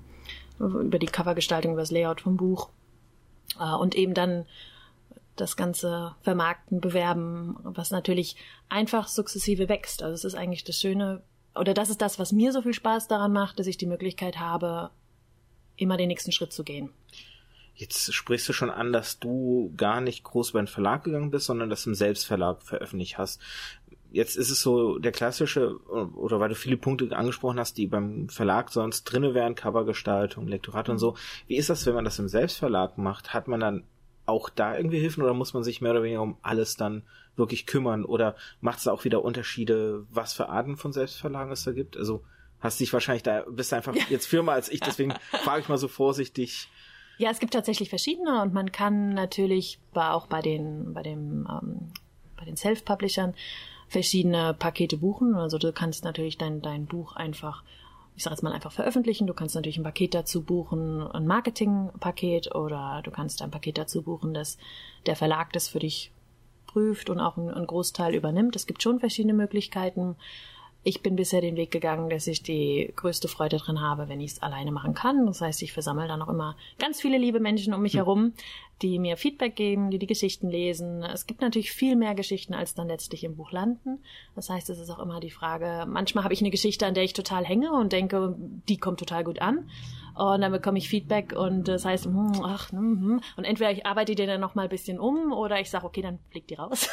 über 0.59 0.99
die 0.99 1.07
Covergestaltung, 1.07 1.73
über 1.73 1.83
das 1.83 1.91
Layout 1.91 2.21
vom 2.21 2.37
Buch 2.37 2.69
äh, 3.59 3.75
und 3.75 3.95
eben 3.95 4.15
dann 4.15 4.47
das 5.37 5.57
ganze 5.57 6.15
Vermarkten, 6.23 6.81
Bewerben, 6.81 7.57
was 7.62 7.91
natürlich 7.91 8.37
einfach 8.69 9.09
sukzessive 9.09 9.69
wächst. 9.69 10.03
Also 10.03 10.15
es 10.15 10.25
ist 10.25 10.35
eigentlich 10.35 10.65
das 10.65 10.79
Schöne, 10.79 11.23
oder 11.55 11.73
das 11.75 11.89
ist 11.89 12.03
das, 12.03 12.19
was 12.19 12.33
mir 12.33 12.53
so 12.53 12.62
viel 12.62 12.75
Spaß 12.75 13.09
daran 13.09 13.33
macht, 13.33 13.59
dass 13.59 13.67
ich 13.67 13.79
die 13.79 13.87
Möglichkeit 13.87 14.39
habe, 14.39 14.91
immer 15.77 15.97
den 15.97 16.09
nächsten 16.09 16.33
Schritt 16.33 16.53
zu 16.53 16.62
gehen. 16.62 16.91
Jetzt 17.75 18.12
sprichst 18.12 18.47
du 18.47 18.53
schon 18.53 18.69
an, 18.69 18.93
dass 18.93 19.19
du 19.21 19.73
gar 19.75 20.03
nicht 20.03 20.23
groß 20.23 20.50
über 20.50 20.61
den 20.61 20.67
Verlag 20.67 21.05
gegangen 21.05 21.31
bist, 21.31 21.47
sondern 21.47 21.71
das 21.71 21.87
im 21.87 21.95
Selbstverlag 21.95 22.62
veröffentlicht 22.62 23.17
hast. 23.17 23.41
Jetzt 24.12 24.37
ist 24.37 24.50
es 24.50 24.61
so 24.61 24.99
der 24.99 25.12
klassische, 25.12 25.79
oder 25.87 26.40
weil 26.40 26.49
du 26.49 26.55
viele 26.55 26.76
Punkte 26.76 27.17
angesprochen 27.17 27.59
hast, 27.61 27.79
die 27.79 27.87
beim 27.87 28.29
Verlag 28.29 28.71
sonst 28.73 29.05
drinne 29.05 29.35
wären, 29.35 29.55
Covergestaltung, 29.55 30.49
Lektorat 30.49 30.88
und 30.88 30.99
so. 30.99 31.17
Wie 31.47 31.57
ist 31.57 31.71
das, 31.71 31.87
wenn 31.87 31.95
man 31.95 32.05
das 32.05 32.19
im 32.19 32.29
Selbstverlag 32.29 32.99
macht? 32.99 33.33
Hat 33.33 33.47
man 33.47 33.61
dann 33.61 33.85
auch 34.26 34.49
da 34.49 34.76
irgendwie 34.76 34.99
Hilfen 34.99 35.23
oder 35.23 35.35
muss 35.35 35.55
man 35.55 35.62
sich 35.62 35.81
mehr 35.81 35.93
oder 35.93 36.02
weniger 36.02 36.23
um 36.23 36.38
alles 36.43 36.76
dann 36.76 37.02
wirklich 37.37 37.67
kümmern? 37.67 38.05
Oder 38.05 38.37
macht 38.61 38.79
es 38.79 38.85
da 38.85 38.93
auch 38.93 39.05
wieder 39.05 39.25
Unterschiede, 39.25 40.07
was 40.11 40.33
für 40.33 40.49
Arten 40.49 40.76
von 40.76 40.93
Selbstverlagen 40.93 41.52
es 41.52 41.64
da 41.64 41.73
gibt? 41.73 41.97
Also 41.97 42.25
hast 42.61 42.81
dich 42.81 42.93
wahrscheinlich 42.93 43.23
da, 43.23 43.45
bist 43.49 43.73
einfach 43.73 43.95
jetzt 44.09 44.26
firmer 44.26 44.52
als 44.52 44.69
ich, 44.69 44.81
deswegen 44.81 45.14
frage 45.45 45.61
ich 45.61 45.69
mal 45.69 45.79
so 45.79 45.88
vorsichtig. 45.88 46.69
Ja, 47.19 47.31
es 47.31 47.38
gibt 47.38 47.52
tatsächlich 47.52 47.90
verschiedene 47.90 48.43
und 48.43 48.55
man 48.55 48.73
kann 48.73 49.11
natürlich 49.11 49.79
auch 49.95 50.26
bei 50.26 50.40
den, 50.40 50.95
bei 50.95 51.02
dem, 51.02 51.47
ähm, 51.50 51.93
bei 52.37 52.45
den 52.45 52.57
Self-Publishern 52.57 53.35
verschiedene 53.91 54.55
Pakete 54.55 54.97
buchen. 54.97 55.35
Also 55.35 55.59
du 55.59 55.73
kannst 55.73 56.05
natürlich 56.05 56.39
dein, 56.39 56.63
dein 56.63 56.87
Buch 56.87 57.17
einfach, 57.17 57.65
ich 58.15 58.23
sage 58.23 58.35
jetzt 58.35 58.43
mal 58.43 58.53
einfach 58.53 58.71
veröffentlichen. 58.71 59.27
Du 59.27 59.35
kannst 59.35 59.57
natürlich 59.57 59.79
ein 59.79 59.85
Paket 59.85 60.15
dazu 60.15 60.43
buchen, 60.43 61.03
ein 61.09 61.27
Marketingpaket 61.27 62.55
oder 62.55 63.03
du 63.05 63.11
kannst 63.11 63.43
ein 63.43 63.51
Paket 63.51 63.79
dazu 63.79 64.03
buchen, 64.03 64.33
dass 64.33 64.59
der 65.07 65.17
Verlag 65.17 65.53
das 65.53 65.69
für 65.69 65.81
dich 65.81 66.13
prüft 66.69 67.11
und 67.11 67.19
auch 67.19 67.37
einen, 67.37 67.51
einen 67.51 67.67
Großteil 67.67 68.15
übernimmt. 68.15 68.55
Es 68.55 68.69
gibt 68.69 68.81
schon 68.81 69.01
verschiedene 69.01 69.35
Möglichkeiten. 69.35 70.15
Ich 70.83 71.03
bin 71.03 71.17
bisher 71.17 71.41
den 71.43 71.57
Weg 71.57 71.71
gegangen, 71.71 72.09
dass 72.09 72.27
ich 72.27 72.43
die 72.43 72.93
größte 72.97 73.29
Freude 73.29 73.59
drin 73.59 73.81
habe, 73.81 74.09
wenn 74.09 74.21
ich 74.21 74.33
es 74.33 74.43
alleine 74.43 74.73
machen 74.73 74.95
kann. 74.95 75.27
Das 75.27 75.43
heißt, 75.43 75.61
ich 75.63 75.73
versammle 75.73 76.09
dann 76.09 76.23
auch 76.23 76.29
immer 76.29 76.57
ganz 76.79 77.01
viele 77.01 77.19
liebe 77.19 77.39
Menschen 77.39 77.75
um 77.75 77.83
mich 77.83 77.93
hm. 77.93 77.99
herum, 77.99 78.33
die 78.81 78.99
mir 78.99 79.19
Feedback 79.19 79.57
geben, 79.57 79.91
die 79.91 79.99
die 79.99 80.07
Geschichten 80.07 80.49
lesen. 80.49 81.03
Es 81.03 81.27
gibt 81.27 81.43
natürlich 81.43 81.71
viel 81.73 81.97
mehr 81.97 82.15
Geschichten, 82.15 82.55
als 82.55 82.75
dann 82.75 82.89
letztlich 82.89 83.25
im 83.25 83.37
Buch 83.37 83.53
landen. 83.53 83.99
Das 84.35 84.49
heißt, 84.49 84.71
es 84.71 84.79
ist 84.79 84.89
auch 84.91 85.01
immer 85.01 85.21
die 85.21 85.31
Frage, 85.31 85.85
manchmal 85.87 86.25
habe 86.25 86.33
ich 86.33 86.41
eine 86.41 86.51
Geschichte, 86.51 86.87
an 86.87 86.95
der 86.95 87.05
ich 87.05 87.13
total 87.13 87.45
hänge 87.45 87.73
und 87.73 87.93
denke, 87.93 88.35
die 88.69 88.79
kommt 88.79 89.01
total 89.01 89.23
gut 89.23 89.43
an. 89.43 89.69
Und 90.21 90.43
dann 90.43 90.53
bekomme 90.53 90.77
ich 90.77 90.91
Feedback 90.91 91.33
und 91.33 91.67
das 91.67 91.87
heißt, 91.87 92.05
hm, 92.05 92.43
ach, 92.45 92.71
hm, 92.73 93.00
hm. 93.00 93.21
und 93.39 93.45
entweder 93.45 93.71
ich 93.71 93.87
arbeite 93.87 94.15
die 94.15 94.27
dann 94.27 94.39
noch 94.39 94.55
mal 94.55 94.65
ein 94.65 94.69
bisschen 94.69 95.00
um 95.00 95.33
oder 95.33 95.59
ich 95.59 95.71
sage, 95.71 95.87
okay, 95.87 96.03
dann 96.03 96.19
fliegt 96.29 96.50
die 96.50 96.57
raus. 96.57 96.91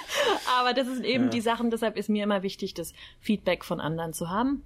Aber 0.58 0.72
das 0.72 0.86
sind 0.86 1.04
eben 1.04 1.24
ja. 1.24 1.30
die 1.30 1.42
Sachen, 1.42 1.70
deshalb 1.70 1.98
ist 1.98 2.08
mir 2.08 2.24
immer 2.24 2.42
wichtig, 2.42 2.72
das 2.72 2.94
Feedback 3.20 3.66
von 3.66 3.80
anderen 3.80 4.14
zu 4.14 4.30
haben. 4.30 4.64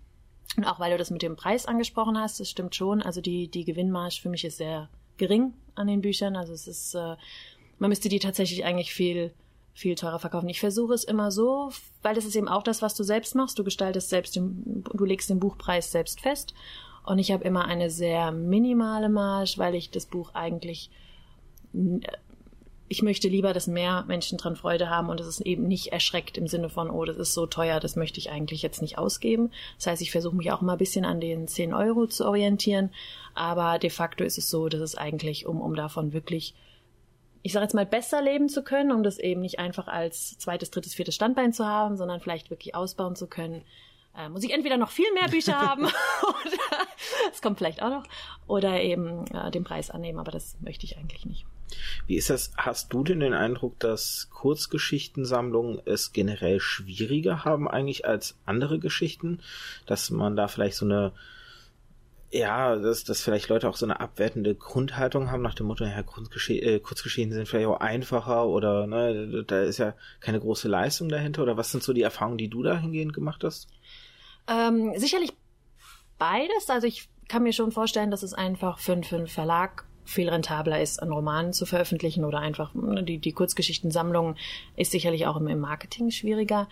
Und 0.56 0.64
auch 0.64 0.78
weil 0.78 0.92
du 0.92 0.96
das 0.98 1.10
mit 1.10 1.22
dem 1.22 1.34
Preis 1.34 1.66
angesprochen 1.66 2.16
hast, 2.16 2.38
das 2.38 2.48
stimmt 2.48 2.76
schon. 2.76 3.02
Also 3.02 3.20
die, 3.20 3.48
die 3.48 3.64
Gewinnmarge 3.64 4.20
für 4.22 4.28
mich 4.28 4.44
ist 4.44 4.58
sehr 4.58 4.88
gering 5.16 5.52
an 5.74 5.88
den 5.88 6.00
Büchern. 6.00 6.36
Also 6.36 6.52
es 6.52 6.68
ist, 6.68 6.94
äh, 6.94 7.16
man 7.80 7.88
müsste 7.88 8.08
die 8.08 8.20
tatsächlich 8.20 8.64
eigentlich 8.64 8.94
viel, 8.94 9.34
viel 9.72 9.96
teurer 9.96 10.20
verkaufen. 10.20 10.48
Ich 10.48 10.60
versuche 10.60 10.94
es 10.94 11.02
immer 11.02 11.32
so, 11.32 11.72
weil 12.02 12.14
das 12.14 12.26
ist 12.26 12.36
eben 12.36 12.46
auch 12.46 12.62
das, 12.62 12.80
was 12.80 12.94
du 12.94 13.02
selbst 13.02 13.34
machst. 13.34 13.58
Du 13.58 13.64
gestaltest 13.64 14.08
selbst 14.08 14.36
den, 14.36 14.84
du 14.84 15.04
legst 15.04 15.30
den 15.30 15.40
Buchpreis 15.40 15.90
selbst 15.90 16.20
fest. 16.20 16.54
Und 17.04 17.18
ich 17.18 17.30
habe 17.32 17.44
immer 17.44 17.66
eine 17.66 17.90
sehr 17.90 18.32
minimale 18.32 19.08
Marge, 19.08 19.54
weil 19.56 19.74
ich 19.74 19.90
das 19.90 20.06
Buch 20.06 20.34
eigentlich 20.34 20.90
ich 22.88 23.02
möchte 23.02 23.28
lieber, 23.28 23.52
dass 23.52 23.66
mehr 23.66 24.04
Menschen 24.06 24.38
dran 24.38 24.56
Freude 24.56 24.90
haben 24.90 25.08
und 25.08 25.18
es 25.18 25.26
ist 25.26 25.40
eben 25.40 25.66
nicht 25.66 25.88
erschreckt 25.88 26.36
im 26.36 26.46
Sinne 26.46 26.68
von, 26.68 26.90
oh, 26.90 27.04
das 27.04 27.16
ist 27.16 27.34
so 27.34 27.46
teuer, 27.46 27.80
das 27.80 27.96
möchte 27.96 28.20
ich 28.20 28.30
eigentlich 28.30 28.62
jetzt 28.62 28.82
nicht 28.82 28.98
ausgeben. 28.98 29.50
Das 29.78 29.86
heißt, 29.86 30.02
ich 30.02 30.10
versuche 30.10 30.36
mich 30.36 30.52
auch 30.52 30.60
mal 30.60 30.72
ein 30.72 30.78
bisschen 30.78 31.04
an 31.04 31.20
den 31.20 31.48
10 31.48 31.72
Euro 31.72 32.06
zu 32.06 32.26
orientieren, 32.26 32.90
aber 33.34 33.78
de 33.78 33.90
facto 33.90 34.22
ist 34.22 34.38
es 34.38 34.50
so, 34.50 34.68
dass 34.68 34.80
es 34.80 34.96
eigentlich, 34.96 35.46
um, 35.46 35.60
um 35.60 35.74
davon 35.74 36.12
wirklich 36.12 36.54
ich 37.46 37.52
sage 37.52 37.64
jetzt 37.64 37.74
mal, 37.74 37.84
besser 37.84 38.22
leben 38.22 38.48
zu 38.48 38.62
können, 38.62 38.90
um 38.90 39.02
das 39.02 39.18
eben 39.18 39.42
nicht 39.42 39.58
einfach 39.58 39.86
als 39.86 40.38
zweites, 40.38 40.70
drittes, 40.70 40.94
viertes 40.94 41.14
Standbein 41.14 41.52
zu 41.52 41.66
haben, 41.66 41.98
sondern 41.98 42.20
vielleicht 42.20 42.48
wirklich 42.48 42.74
ausbauen 42.74 43.16
zu 43.16 43.26
können, 43.26 43.60
äh, 44.16 44.28
muss 44.28 44.44
ich 44.44 44.52
entweder 44.52 44.76
noch 44.76 44.90
viel 44.90 45.12
mehr 45.12 45.28
Bücher 45.28 45.60
haben 45.60 45.84
oder 46.22 46.86
es 47.32 47.42
kommt 47.42 47.58
vielleicht 47.58 47.82
auch 47.82 47.90
noch 47.90 48.04
oder 48.46 48.80
eben 48.80 49.26
äh, 49.28 49.50
den 49.50 49.64
Preis 49.64 49.90
annehmen, 49.90 50.18
aber 50.18 50.30
das 50.30 50.56
möchte 50.60 50.84
ich 50.84 50.96
eigentlich 50.96 51.26
nicht. 51.26 51.46
Wie 52.06 52.16
ist 52.16 52.30
das? 52.30 52.52
Hast 52.56 52.92
du 52.92 53.02
denn 53.02 53.20
den 53.20 53.34
Eindruck, 53.34 53.78
dass 53.80 54.28
Kurzgeschichtensammlungen 54.30 55.80
es 55.86 56.12
generell 56.12 56.60
schwieriger 56.60 57.44
haben 57.44 57.68
eigentlich 57.68 58.06
als 58.06 58.36
andere 58.44 58.78
Geschichten, 58.78 59.40
dass 59.86 60.10
man 60.10 60.36
da 60.36 60.48
vielleicht 60.48 60.76
so 60.76 60.84
eine 60.84 61.12
ja, 62.34 62.74
dass, 62.74 63.04
dass 63.04 63.22
vielleicht 63.22 63.48
Leute 63.48 63.68
auch 63.68 63.76
so 63.76 63.86
eine 63.86 64.00
abwertende 64.00 64.56
Grundhaltung 64.56 65.30
haben 65.30 65.42
nach 65.42 65.54
dem 65.54 65.66
Motto, 65.66 65.84
ja, 65.84 66.02
Kurzgesche 66.02 66.54
äh, 66.54 66.80
Kurzgeschichten 66.80 67.32
sind 67.32 67.46
vielleicht 67.46 67.68
auch 67.68 67.78
einfacher 67.78 68.48
oder 68.48 68.88
ne, 68.88 69.44
da 69.46 69.62
ist 69.62 69.78
ja 69.78 69.94
keine 70.18 70.40
große 70.40 70.66
Leistung 70.66 71.08
dahinter 71.08 71.44
oder 71.44 71.56
was 71.56 71.70
sind 71.70 71.84
so 71.84 71.92
die 71.92 72.02
Erfahrungen, 72.02 72.38
die 72.38 72.48
du 72.48 72.64
dahingehend 72.64 73.12
gemacht 73.12 73.44
hast? 73.44 73.68
Ähm, 74.48 74.92
sicherlich 74.96 75.32
beides. 76.18 76.68
Also 76.68 76.86
ich 76.86 77.08
kann 77.28 77.42
mir 77.42 77.52
schon 77.52 77.72
vorstellen, 77.72 78.10
dass 78.10 78.22
es 78.22 78.34
einfach 78.34 78.78
für, 78.78 78.92
einen 78.92 79.26
Verlag 79.26 79.84
viel 80.04 80.28
rentabler 80.28 80.80
ist, 80.80 81.02
einen 81.02 81.12
Roman 81.12 81.52
zu 81.52 81.66
veröffentlichen 81.66 82.24
oder 82.24 82.38
einfach 82.38 82.74
ne, 82.74 83.02
die, 83.02 83.18
die 83.18 83.32
Kurzgeschichtensammlung 83.32 84.36
ist 84.76 84.92
sicherlich 84.92 85.26
auch 85.26 85.36
im 85.36 85.60
Marketing 85.60 86.10
schwieriger. 86.10 86.68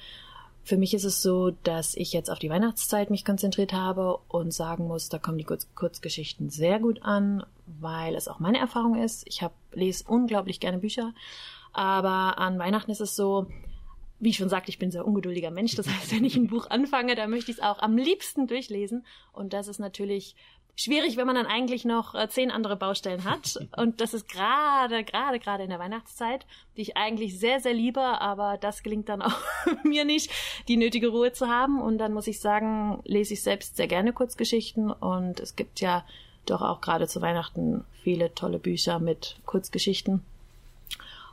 Für 0.65 0.77
mich 0.77 0.95
ist 0.95 1.05
es 1.05 1.23
so, 1.23 1.51
dass 1.51 1.97
ich 1.97 2.13
jetzt 2.13 2.31
auf 2.31 2.39
die 2.39 2.51
Weihnachtszeit 2.51 3.11
mich 3.11 3.25
konzentriert 3.25 3.73
habe 3.73 4.19
und 4.29 4.53
sagen 4.53 4.87
muss, 4.87 5.09
da 5.09 5.19
kommen 5.19 5.39
die 5.39 5.45
Kurz 5.45 5.67
Kurzgeschichten 5.75 6.51
sehr 6.51 6.79
gut 6.79 7.03
an, 7.03 7.45
weil 7.67 8.15
es 8.15 8.29
auch 8.29 8.39
meine 8.39 8.59
Erfahrung 8.59 9.03
ist. 9.03 9.25
Ich 9.27 9.43
hab, 9.43 9.55
lese 9.73 10.05
unglaublich 10.07 10.61
gerne 10.61 10.79
Bücher, 10.79 11.15
aber 11.73 12.39
an 12.39 12.59
Weihnachten 12.59 12.93
ist 12.93 13.01
es 13.01 13.17
so, 13.17 13.49
wie 14.23 14.29
ich 14.29 14.37
schon 14.37 14.49
sagte, 14.49 14.71
ich 14.71 14.79
bin 14.79 14.89
ein 14.89 14.93
sehr 14.93 15.07
ungeduldiger 15.07 15.51
Mensch. 15.51 15.75
Das 15.75 15.89
heißt, 15.89 16.15
wenn 16.15 16.25
ich 16.25 16.37
ein 16.37 16.47
Buch 16.47 16.71
anfange, 16.71 17.17
dann 17.17 17.29
möchte 17.29 17.51
ich 17.51 17.59
es 17.59 17.63
auch 17.63 17.81
am 17.81 17.97
liebsten 17.97 18.47
durchlesen. 18.47 19.05
Und 19.33 19.53
das 19.53 19.67
ist 19.67 19.81
natürlich 19.81 20.37
schwierig, 20.77 21.17
wenn 21.17 21.27
man 21.27 21.35
dann 21.35 21.47
eigentlich 21.47 21.85
noch 21.85 22.15
äh, 22.15 22.29
zehn 22.29 22.53
andere 22.53 22.77
Baustellen 22.77 23.25
hat. 23.25 23.59
Und 23.77 24.01
das 24.01 24.15
ist 24.15 24.29
gerade, 24.29 25.03
gerade, 25.03 25.41
gerade 25.41 25.65
in 25.65 25.71
der 25.71 25.81
Weihnachtszeit, 25.81 26.47
die 26.77 26.83
ich 26.83 26.97
eigentlich 26.97 27.37
sehr, 27.37 27.59
sehr 27.59 27.75
liebe, 27.75 28.01
aber 28.01 28.59
das 28.59 28.85
gelingt 28.85 29.09
dann 29.09 29.23
auch 29.23 29.41
mir 29.83 30.05
nicht, 30.05 30.31
die 30.69 30.77
nötige 30.77 31.09
Ruhe 31.09 31.33
zu 31.33 31.49
haben. 31.49 31.83
Und 31.83 31.99
dann 31.99 32.13
muss 32.13 32.29
ich 32.29 32.39
sagen, 32.39 33.01
lese 33.03 33.35
ich 33.35 33.43
selbst 33.43 33.77
sehr 33.77 33.89
gerne 33.89 34.13
Kurzgeschichten. 34.13 34.93
Und 34.93 35.41
es 35.41 35.57
gibt 35.57 35.81
ja 35.81 36.07
doch 36.47 36.63
auch 36.63 36.81
gerade 36.81 37.09
zu 37.09 37.21
Weihnachten 37.21 37.85
viele 38.05 38.33
tolle 38.37 38.61
Bücher 38.61 39.01
mit 39.01 39.41
Kurzgeschichten. 39.47 40.23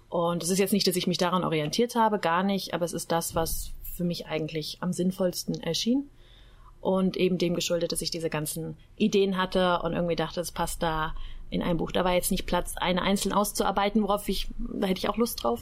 Und 0.09 0.43
es 0.43 0.49
ist 0.49 0.57
jetzt 0.57 0.73
nicht, 0.73 0.87
dass 0.87 0.95
ich 0.95 1.07
mich 1.07 1.17
daran 1.17 1.43
orientiert 1.43 1.95
habe, 1.95 2.19
gar 2.19 2.43
nicht, 2.43 2.73
aber 2.73 2.83
es 2.83 2.93
ist 2.93 3.11
das, 3.11 3.35
was 3.35 3.71
für 3.95 4.03
mich 4.03 4.25
eigentlich 4.27 4.77
am 4.81 4.91
sinnvollsten 4.91 5.61
erschien. 5.61 6.09
Und 6.81 7.17
eben 7.17 7.37
dem 7.37 7.55
geschuldet, 7.55 7.91
dass 7.91 8.01
ich 8.01 8.09
diese 8.09 8.29
ganzen 8.29 8.77
Ideen 8.95 9.37
hatte 9.37 9.81
und 9.83 9.93
irgendwie 9.93 10.15
dachte, 10.15 10.39
es 10.39 10.51
passt 10.51 10.81
da 10.81 11.13
in 11.49 11.61
ein 11.61 11.77
Buch. 11.77 11.91
Da 11.91 12.05
war 12.05 12.13
jetzt 12.13 12.31
nicht 12.31 12.45
Platz, 12.45 12.75
eine 12.77 13.01
einzeln 13.01 13.33
auszuarbeiten, 13.33 14.01
worauf 14.01 14.29
ich, 14.29 14.47
da 14.57 14.87
hätte 14.87 14.99
ich 14.99 15.09
auch 15.09 15.17
Lust 15.17 15.43
drauf. 15.43 15.61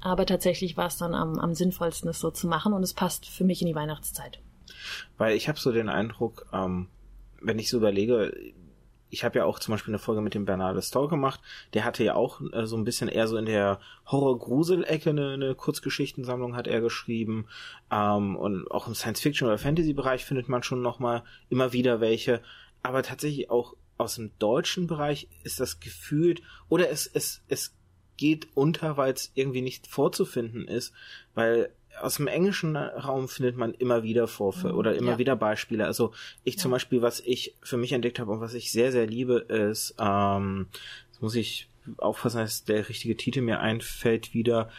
Aber 0.00 0.26
tatsächlich 0.26 0.76
war 0.76 0.86
es 0.86 0.96
dann 0.96 1.14
am, 1.14 1.38
am 1.38 1.54
sinnvollsten, 1.54 2.08
es 2.08 2.20
so 2.20 2.30
zu 2.30 2.46
machen 2.46 2.72
und 2.72 2.82
es 2.82 2.94
passt 2.94 3.26
für 3.26 3.44
mich 3.44 3.62
in 3.62 3.66
die 3.66 3.74
Weihnachtszeit. 3.74 4.38
Weil 5.18 5.34
ich 5.34 5.48
habe 5.48 5.58
so 5.58 5.72
den 5.72 5.88
Eindruck, 5.88 6.46
ähm, 6.52 6.88
wenn 7.40 7.58
ich 7.58 7.68
so 7.68 7.78
überlege, 7.78 8.32
ich 9.14 9.22
habe 9.22 9.38
ja 9.38 9.44
auch 9.44 9.60
zum 9.60 9.72
Beispiel 9.72 9.92
eine 9.92 10.00
Folge 10.00 10.20
mit 10.20 10.34
dem 10.34 10.44
Bernard 10.44 10.82
Stoll 10.84 11.06
gemacht. 11.08 11.40
Der 11.72 11.84
hatte 11.84 12.02
ja 12.02 12.16
auch 12.16 12.40
äh, 12.52 12.66
so 12.66 12.76
ein 12.76 12.82
bisschen 12.82 13.08
eher 13.08 13.28
so 13.28 13.36
in 13.36 13.46
der 13.46 13.78
Horror-Grusel-Ecke 14.06 15.10
eine, 15.10 15.34
eine 15.34 15.54
Kurzgeschichtensammlung 15.54 16.56
hat 16.56 16.66
er 16.66 16.80
geschrieben. 16.80 17.46
Ähm, 17.92 18.34
und 18.34 18.68
auch 18.72 18.88
im 18.88 18.94
Science-Fiction- 18.94 19.46
oder 19.46 19.58
Fantasy-Bereich 19.58 20.24
findet 20.24 20.48
man 20.48 20.64
schon 20.64 20.82
noch 20.82 20.98
mal 20.98 21.22
immer 21.48 21.72
wieder 21.72 22.00
welche. 22.00 22.42
Aber 22.82 23.04
tatsächlich 23.04 23.50
auch 23.50 23.76
aus 23.98 24.16
dem 24.16 24.32
deutschen 24.40 24.88
Bereich 24.88 25.28
ist 25.44 25.60
das 25.60 25.78
gefühlt, 25.78 26.42
oder 26.68 26.90
es, 26.90 27.06
es, 27.06 27.42
es 27.46 27.72
geht 28.16 28.48
unter, 28.54 28.96
weil 28.96 29.12
es 29.12 29.30
irgendwie 29.34 29.62
nicht 29.62 29.86
vorzufinden 29.86 30.66
ist, 30.66 30.92
weil 31.34 31.70
aus 32.00 32.16
dem 32.16 32.26
englischen 32.26 32.76
Raum 32.76 33.28
findet 33.28 33.56
man 33.56 33.74
immer 33.74 34.02
wieder 34.02 34.26
Vorfälle 34.26 34.72
mhm, 34.72 34.78
oder 34.78 34.94
immer 34.94 35.12
ja. 35.12 35.18
wieder 35.18 35.36
Beispiele. 35.36 35.86
Also 35.86 36.12
ich 36.42 36.58
zum 36.58 36.70
Beispiel, 36.70 37.02
was 37.02 37.20
ich 37.20 37.54
für 37.62 37.76
mich 37.76 37.92
entdeckt 37.92 38.18
habe 38.18 38.32
und 38.32 38.40
was 38.40 38.54
ich 38.54 38.72
sehr, 38.72 38.92
sehr 38.92 39.06
liebe, 39.06 39.36
ist, 39.36 39.94
ähm, 39.98 40.66
das 41.12 41.20
muss 41.20 41.34
ich 41.34 41.68
aufpassen, 41.98 42.38
dass 42.38 42.64
der 42.64 42.88
richtige 42.88 43.16
Titel 43.16 43.40
mir 43.40 43.60
einfällt 43.60 44.34
wieder, 44.34 44.70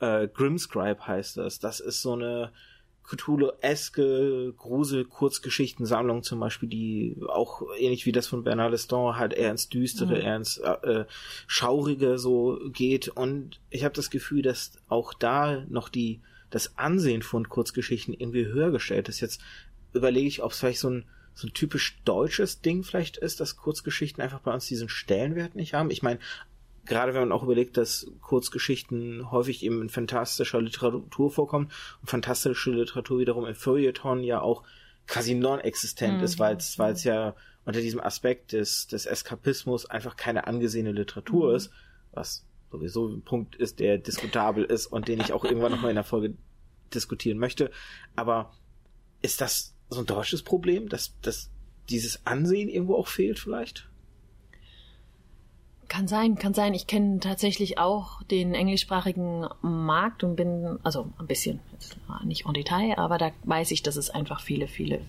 äh, 0.00 0.28
Grimscribe 0.28 1.06
heißt 1.06 1.36
das. 1.36 1.58
Das 1.58 1.80
ist 1.80 2.02
so 2.02 2.14
eine 2.14 2.52
Cthulhu-eske 3.04 4.54
Grusel-Kurzgeschichtensammlung 4.56 6.22
zum 6.22 6.40
Beispiel, 6.40 6.68
die 6.68 7.16
auch 7.28 7.62
ähnlich 7.78 8.06
wie 8.06 8.12
das 8.12 8.26
von 8.26 8.44
Bernard 8.44 8.70
Leston 8.70 9.16
halt 9.16 9.32
eher 9.32 9.50
ins 9.50 9.68
Düstere, 9.68 10.16
mhm. 10.16 10.20
eher 10.20 10.36
ins 10.36 10.58
äh, 10.58 11.04
Schaurige 11.46 12.18
so 12.18 12.58
geht. 12.72 13.08
Und 13.08 13.60
ich 13.70 13.84
habe 13.84 13.94
das 13.94 14.10
Gefühl, 14.10 14.42
dass 14.42 14.72
auch 14.88 15.14
da 15.14 15.64
noch 15.68 15.88
die 15.88 16.20
das 16.50 16.78
Ansehen 16.78 17.22
von 17.22 17.48
Kurzgeschichten 17.48 18.14
irgendwie 18.14 18.46
höher 18.46 18.70
gestellt 18.70 19.08
ist. 19.08 19.20
Jetzt 19.20 19.40
überlege 19.92 20.28
ich, 20.28 20.42
ob 20.42 20.52
es 20.52 20.60
vielleicht 20.60 20.80
so 20.80 20.90
ein, 20.90 21.04
so 21.34 21.46
ein 21.46 21.54
typisch 21.54 21.98
deutsches 22.04 22.60
Ding 22.60 22.84
vielleicht 22.84 23.16
ist, 23.16 23.40
dass 23.40 23.56
Kurzgeschichten 23.56 24.22
einfach 24.22 24.40
bei 24.40 24.52
uns 24.52 24.66
diesen 24.66 24.88
Stellenwert 24.88 25.54
nicht 25.54 25.74
haben. 25.74 25.90
Ich 25.90 26.02
meine, 26.02 26.20
gerade 26.84 27.14
wenn 27.14 27.22
man 27.22 27.32
auch 27.32 27.42
überlegt, 27.42 27.76
dass 27.76 28.06
Kurzgeschichten 28.20 29.30
häufig 29.30 29.64
eben 29.64 29.82
in 29.82 29.88
fantastischer 29.88 30.60
Literatur 30.60 31.30
vorkommen 31.30 31.70
und 32.00 32.10
fantastische 32.10 32.70
Literatur 32.70 33.20
wiederum 33.20 33.46
im 33.46 33.54
Feuilleton 33.54 34.22
ja 34.22 34.40
auch 34.40 34.64
quasi 35.06 35.34
non-existent 35.34 36.18
mhm. 36.18 36.24
ist, 36.24 36.38
weil 36.38 36.56
es 36.56 36.78
weil 36.78 36.92
es 36.92 37.04
ja 37.04 37.34
unter 37.64 37.80
diesem 37.80 38.00
Aspekt 38.00 38.52
des, 38.52 38.86
des 38.88 39.06
Eskapismus 39.06 39.86
einfach 39.86 40.16
keine 40.16 40.46
angesehene 40.46 40.92
Literatur 40.92 41.50
mhm. 41.50 41.56
ist, 41.56 41.70
was 42.12 42.44
sowieso 42.70 43.08
ein 43.08 43.22
Punkt 43.22 43.54
ist, 43.54 43.80
der 43.80 43.98
diskutabel 43.98 44.64
ist 44.64 44.86
und 44.86 45.06
den 45.06 45.20
ich 45.20 45.32
auch 45.32 45.44
irgendwann 45.44 45.72
nochmal 45.72 45.90
in 45.90 45.96
der 45.96 46.04
Folge 46.04 46.34
diskutieren 46.92 47.38
möchte. 47.38 47.70
Aber 48.16 48.52
ist 49.20 49.40
das 49.40 49.74
so 49.88 50.00
ein 50.00 50.06
deutsches 50.06 50.42
Problem, 50.42 50.88
dass, 50.88 51.18
dass 51.20 51.50
dieses 51.90 52.26
Ansehen 52.26 52.68
irgendwo 52.68 52.96
auch 52.96 53.08
fehlt 53.08 53.38
vielleicht? 53.38 53.88
Kann 55.92 56.08
sein, 56.08 56.36
kann 56.36 56.54
sein. 56.54 56.72
Ich 56.72 56.86
kenne 56.86 57.20
tatsächlich 57.20 57.76
auch 57.76 58.22
den 58.22 58.54
englischsprachigen 58.54 59.46
Markt 59.60 60.24
und 60.24 60.36
bin, 60.36 60.78
also 60.82 61.10
ein 61.18 61.26
bisschen, 61.26 61.60
nicht 62.24 62.46
en 62.46 62.54
Detail, 62.54 62.96
aber 62.96 63.18
da 63.18 63.30
weiß 63.44 63.72
ich, 63.72 63.82
dass 63.82 63.96
es 63.96 64.08
einfach 64.08 64.40
viele, 64.40 64.68
viele 64.68 65.02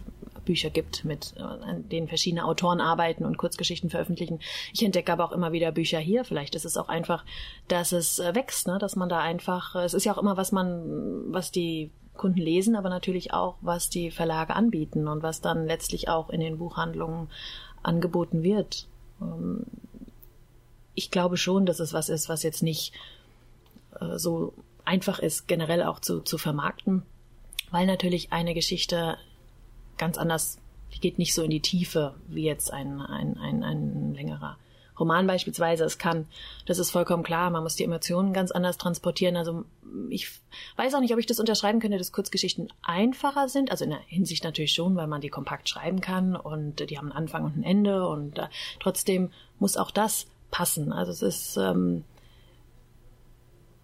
Bücher 0.44 0.70
gibt, 0.70 1.06
mit 1.06 1.36
an 1.38 1.88
denen 1.88 2.10
verschiedene 2.10 2.44
Autoren 2.44 2.82
arbeiten 2.82 3.24
und 3.24 3.38
Kurzgeschichten 3.38 3.90
veröffentlichen. 3.90 4.42
Ich 4.74 4.84
entdecke 4.84 5.14
aber 5.14 5.24
auch 5.24 5.32
immer 5.32 5.54
wieder 5.54 5.72
Bücher 5.72 6.00
hier. 6.00 6.26
Vielleicht 6.26 6.54
ist 6.54 6.66
es 6.66 6.76
auch 6.76 6.90
einfach, 6.90 7.24
dass 7.70 7.94
es 7.94 8.20
äh, 8.20 8.36
wächst, 8.36 8.68
ne? 8.68 8.78
dass 8.78 8.98
man 8.98 9.08
da 9.08 9.20
einfach, 9.20 9.76
äh, 9.76 9.86
es 9.86 9.94
ist 9.94 10.04
ja 10.04 10.14
auch 10.14 10.22
immer, 10.22 10.36
was 10.36 10.52
man, 10.52 11.32
was 11.32 11.50
die 11.50 11.92
Kunden 12.18 12.42
lesen, 12.42 12.76
aber 12.76 12.90
natürlich 12.90 13.32
auch, 13.32 13.56
was 13.62 13.90
die 13.90 14.12
Verlage 14.12 14.54
anbieten 14.54 15.08
und 15.08 15.24
was 15.24 15.40
dann 15.40 15.66
letztlich 15.66 16.10
auch 16.10 16.30
in 16.30 16.42
den 16.42 16.58
Buchhandlungen 16.58 17.30
angeboten 17.84 18.44
wird. 18.44 18.90
Ich 20.96 21.12
glaube 21.12 21.38
schon, 21.38 21.66
dass 21.66 21.80
es 21.80 21.94
was 21.94 22.10
ist, 22.10 22.30
was 22.30 22.44
jetzt 22.44 22.64
nicht 22.64 22.94
äh, 24.00 24.18
so 24.18 24.54
einfach 24.86 25.20
ist, 25.20 25.48
generell 25.48 25.84
auch 25.84 26.00
zu, 26.00 26.22
zu 26.22 26.38
vermarkten, 26.38 27.04
weil 27.72 27.86
natürlich 27.86 28.32
eine 28.32 28.54
Geschichte 28.54 29.18
ganz 29.98 30.18
anders, 30.18 30.58
die 30.94 31.00
geht 31.00 31.18
nicht 31.18 31.34
so 31.34 31.44
in 31.44 31.52
die 31.52 31.62
Tiefe 31.62 32.16
wie 32.28 32.44
jetzt 32.44 32.72
ein, 32.72 33.02
ein, 33.02 33.38
ein, 33.38 33.64
ein 33.64 34.14
längerer 34.14 34.58
Roman 35.00 35.26
beispielsweise. 35.26 35.84
Es 35.84 35.98
kann, 35.98 36.28
das 36.66 36.80
ist 36.80 36.92
vollkommen 36.92 37.24
klar, 37.24 37.50
man 37.50 37.64
muss 37.64 37.76
die 37.76 37.84
Emotionen 37.84 38.34
ganz 38.34 38.52
anders 38.52 38.78
transportieren. 38.78 39.38
Also 39.38 39.66
ich 40.10 40.30
weiß 40.76 40.94
auch 40.94 41.00
nicht, 41.00 41.14
ob 41.14 41.20
ich 41.20 41.26
das 41.26 41.40
unterschreiben 41.40 41.80
könnte, 41.80 41.98
dass 41.98 42.12
Kurzgeschichten 42.12 42.72
einfacher 42.84 43.50
sind. 43.50 43.72
Also 43.72 43.86
in 43.86 43.92
der 43.92 44.00
Hinsicht 44.06 44.44
natürlich 44.44 44.74
schon, 44.74 44.96
weil 44.96 45.08
man 45.08 45.22
die 45.22 45.30
kompakt 45.30 45.70
schreiben 45.70 46.02
kann 46.02 46.36
und 46.36 46.90
die 46.90 46.98
haben 46.98 47.12
einen 47.12 47.18
Anfang 47.18 47.46
und 47.46 47.58
ein 47.58 47.64
Ende 47.64 48.08
und 48.08 48.38
äh, 48.38 48.48
trotzdem 48.80 49.32
muss 49.60 49.78
auch 49.78 49.92
das 49.92 50.28
passen. 50.54 50.94
Also 50.94 51.12
es 51.12 51.22
ist 51.24 51.58
ähm, 51.58 52.04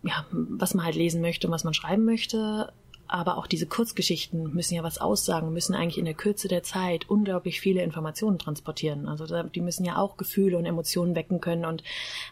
ja, 0.03 0.25
was 0.31 0.73
man 0.73 0.85
halt 0.85 0.95
lesen 0.95 1.19
möchte 1.19 1.47
und 1.47 1.53
was 1.53 1.65
man 1.65 1.73
schreiben 1.73 2.05
möchte. 2.05 2.71
Aber 3.11 3.39
auch 3.39 3.47
diese 3.47 3.65
Kurzgeschichten 3.65 4.53
müssen 4.53 4.75
ja 4.75 4.83
was 4.83 4.99
aussagen, 4.99 5.51
müssen 5.51 5.73
eigentlich 5.73 5.97
in 5.97 6.05
der 6.05 6.13
Kürze 6.13 6.47
der 6.47 6.61
Zeit 6.61 7.09
unglaublich 7.09 7.59
viele 7.59 7.81
Informationen 7.81 8.37
transportieren. 8.37 9.07
Also 9.07 9.25
die 9.41 9.61
müssen 9.61 9.83
ja 9.83 9.97
auch 9.97 10.15
Gefühle 10.15 10.59
und 10.59 10.65
Emotionen 10.65 11.15
wecken 11.15 11.41
können 11.41 11.65
und 11.65 11.81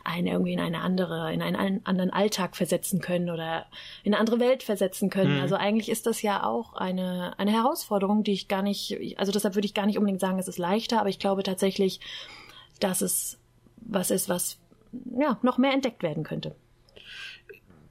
einen 0.04 0.28
irgendwie 0.28 0.54
in 0.54 0.60
eine 0.60 0.82
andere, 0.82 1.34
in 1.34 1.42
einen 1.42 1.84
anderen 1.84 2.12
Alltag 2.12 2.56
versetzen 2.56 3.02
können 3.02 3.32
oder 3.32 3.66
in 4.04 4.14
eine 4.14 4.20
andere 4.20 4.40
Welt 4.40 4.62
versetzen 4.62 5.10
können. 5.10 5.38
Mhm. 5.38 5.42
Also 5.42 5.56
eigentlich 5.56 5.90
ist 5.90 6.06
das 6.06 6.22
ja 6.22 6.46
auch 6.46 6.74
eine, 6.74 7.34
eine 7.40 7.54
Herausforderung, 7.54 8.24
die 8.24 8.34
ich 8.34 8.48
gar 8.48 8.62
nicht, 8.62 9.00
also 9.18 9.32
deshalb 9.32 9.56
würde 9.56 9.66
ich 9.66 9.74
gar 9.74 9.88
nicht 9.88 9.98
unbedingt 9.98 10.22
sagen, 10.22 10.38
es 10.38 10.48
ist 10.48 10.60
leichter, 10.60 11.00
aber 11.00 11.10
ich 11.10 11.18
glaube 11.18 11.42
tatsächlich, 11.42 12.02
dass 12.80 13.02
es 13.02 13.40
was 13.78 14.12
ist, 14.12 14.30
was 14.30 14.60
ja 15.18 15.40
noch 15.42 15.58
mehr 15.58 15.74
entdeckt 15.74 16.04
werden 16.04 16.24
könnte. 16.24 16.56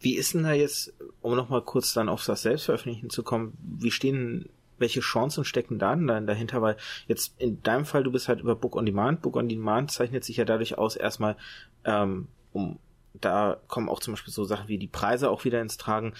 Wie 0.01 0.17
ist 0.17 0.35
denn 0.35 0.45
da 0.45 0.53
jetzt, 0.53 0.95
um 1.21 1.35
nochmal 1.37 1.63
kurz 1.63 1.93
dann 1.93 2.09
auf 2.09 2.25
das 2.25 2.43
Selbstveröffentlichen 2.43 3.11
zu 3.11 3.23
kommen, 3.23 3.57
wie 3.61 3.91
stehen, 3.91 4.49
welche 4.79 5.01
Chancen 5.01 5.45
stecken 5.45 5.79
da 5.79 5.95
denn 5.97 6.27
dahinter? 6.27 6.63
Weil 6.63 6.77
jetzt 7.09 7.41
in 7.41 7.63
deinem 7.63 7.87
Fall, 7.87 8.05
du 8.05 8.13
bist 8.13 8.29
halt 8.29 8.41
über 8.41 8.55
Book 8.55 8.77
on 8.77 8.87
Demand. 8.87 9.23
Book 9.23 9.37
on 9.37 9.49
Demand 9.49 9.91
zeichnet 9.91 10.25
sich 10.25 10.37
ja 10.37 10.45
dadurch 10.45 10.79
aus, 10.79 10.97
erstmal, 10.97 11.37
ähm, 11.85 12.29
um, 12.53 12.79
da 13.15 13.59
kommen 13.69 13.89
auch 13.89 14.01
zum 14.01 14.15
Beispiel 14.15 14.33
so 14.33 14.45
Sachen 14.45 14.69
wie 14.69 14.79
die 14.79 14.87
Preise 14.87 15.31
auch 15.31 15.45
wieder 15.45 15.61
ins 15.63 15.79
Tragen, 15.79 16.13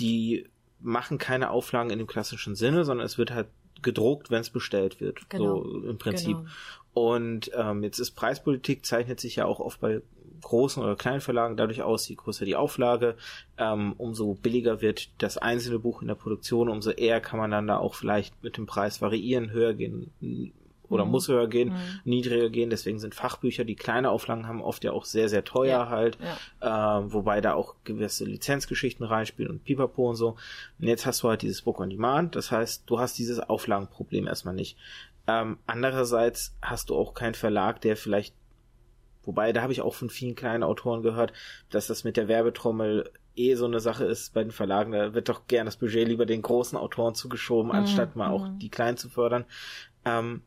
die 0.00 0.46
machen 0.80 1.18
keine 1.18 1.50
Auflagen 1.50 1.90
in 1.90 1.98
dem 1.98 2.08
klassischen 2.08 2.56
Sinne, 2.56 2.84
sondern 2.84 3.06
es 3.06 3.18
wird 3.18 3.30
halt 3.30 3.48
gedruckt, 3.82 4.30
wenn 4.30 4.40
es 4.40 4.50
bestellt 4.50 5.00
wird. 5.00 5.28
Genau. 5.30 5.62
So 5.62 5.88
im 5.88 5.98
Prinzip. 5.98 6.36
Genau. 6.36 6.48
Und 6.92 7.50
ähm, 7.54 7.82
jetzt 7.82 7.98
ist 7.98 8.12
Preispolitik, 8.12 8.84
zeichnet 8.84 9.20
sich 9.20 9.36
ja 9.36 9.46
auch 9.46 9.60
oft 9.60 9.80
bei 9.80 10.02
großen 10.42 10.82
oder 10.82 10.96
kleinen 10.96 11.20
Verlagen 11.20 11.56
dadurch 11.56 11.82
aus, 11.82 12.08
je 12.08 12.14
größer 12.14 12.44
die 12.44 12.56
Auflage, 12.56 13.16
ähm, 13.58 13.94
umso 13.98 14.34
billiger 14.34 14.80
wird 14.80 15.10
das 15.18 15.36
einzelne 15.36 15.78
Buch 15.78 16.02
in 16.02 16.08
der 16.08 16.14
Produktion, 16.14 16.68
umso 16.68 16.90
eher 16.90 17.20
kann 17.20 17.38
man 17.38 17.50
dann 17.50 17.66
da 17.66 17.76
auch 17.76 17.94
vielleicht 17.94 18.42
mit 18.42 18.56
dem 18.56 18.66
Preis 18.66 19.02
variieren, 19.02 19.50
höher 19.50 19.74
gehen 19.74 20.10
oder 20.90 21.04
mhm. 21.04 21.12
muss 21.12 21.28
höher 21.28 21.48
gehen, 21.48 21.70
mhm. 21.70 22.00
niedriger 22.04 22.50
gehen. 22.50 22.68
Deswegen 22.68 22.98
sind 22.98 23.14
Fachbücher, 23.14 23.64
die 23.64 23.76
kleine 23.76 24.10
Auflagen 24.10 24.46
haben, 24.46 24.60
oft 24.60 24.84
ja 24.84 24.92
auch 24.92 25.04
sehr, 25.04 25.28
sehr 25.28 25.44
teuer 25.44 25.68
ja. 25.68 25.88
halt. 25.88 26.18
Ja. 26.60 26.98
Äh, 26.98 27.12
wobei 27.12 27.40
da 27.40 27.54
auch 27.54 27.76
gewisse 27.84 28.24
Lizenzgeschichten 28.24 29.06
reinspielen 29.06 29.50
und 29.50 29.64
Pipapo 29.64 30.10
und 30.10 30.16
so. 30.16 30.36
Und 30.78 30.88
jetzt 30.88 31.06
hast 31.06 31.22
du 31.22 31.28
halt 31.28 31.42
dieses 31.42 31.62
Book 31.62 31.80
on 31.80 31.90
Demand. 31.90 32.36
Das 32.36 32.50
heißt, 32.50 32.84
du 32.86 32.98
hast 32.98 33.18
dieses 33.18 33.38
Auflagenproblem 33.40 34.26
erstmal 34.26 34.54
nicht. 34.54 34.76
Ähm, 35.26 35.58
andererseits 35.66 36.56
hast 36.62 36.90
du 36.90 36.96
auch 36.96 37.14
keinen 37.14 37.34
Verlag, 37.34 37.80
der 37.80 37.96
vielleicht 37.96 38.34
Wobei, 39.22 39.52
da 39.52 39.62
habe 39.62 39.72
ich 39.72 39.82
auch 39.82 39.94
von 39.94 40.08
vielen 40.08 40.34
kleinen 40.34 40.62
Autoren 40.62 41.02
gehört, 41.02 41.32
dass 41.68 41.86
das 41.86 42.04
mit 42.04 42.16
der 42.16 42.26
Werbetrommel 42.26 43.12
eh 43.36 43.54
so 43.54 43.66
eine 43.66 43.80
Sache 43.80 44.04
ist 44.04 44.32
bei 44.32 44.42
den 44.42 44.50
Verlagen. 44.50 44.92
Da 44.92 45.14
wird 45.14 45.28
doch 45.28 45.46
gern 45.46 45.66
das 45.66 45.76
Budget 45.76 46.08
lieber 46.08 46.26
den 46.26 46.42
großen 46.42 46.78
Autoren 46.78 47.14
zugeschoben, 47.14 47.70
mhm. 47.70 47.78
anstatt 47.78 48.16
mal 48.16 48.30
auch 48.30 48.48
mhm. 48.48 48.58
die 48.58 48.70
kleinen 48.70 48.96
zu 48.96 49.08
fördern. 49.08 49.44
Ähm, 50.04 50.42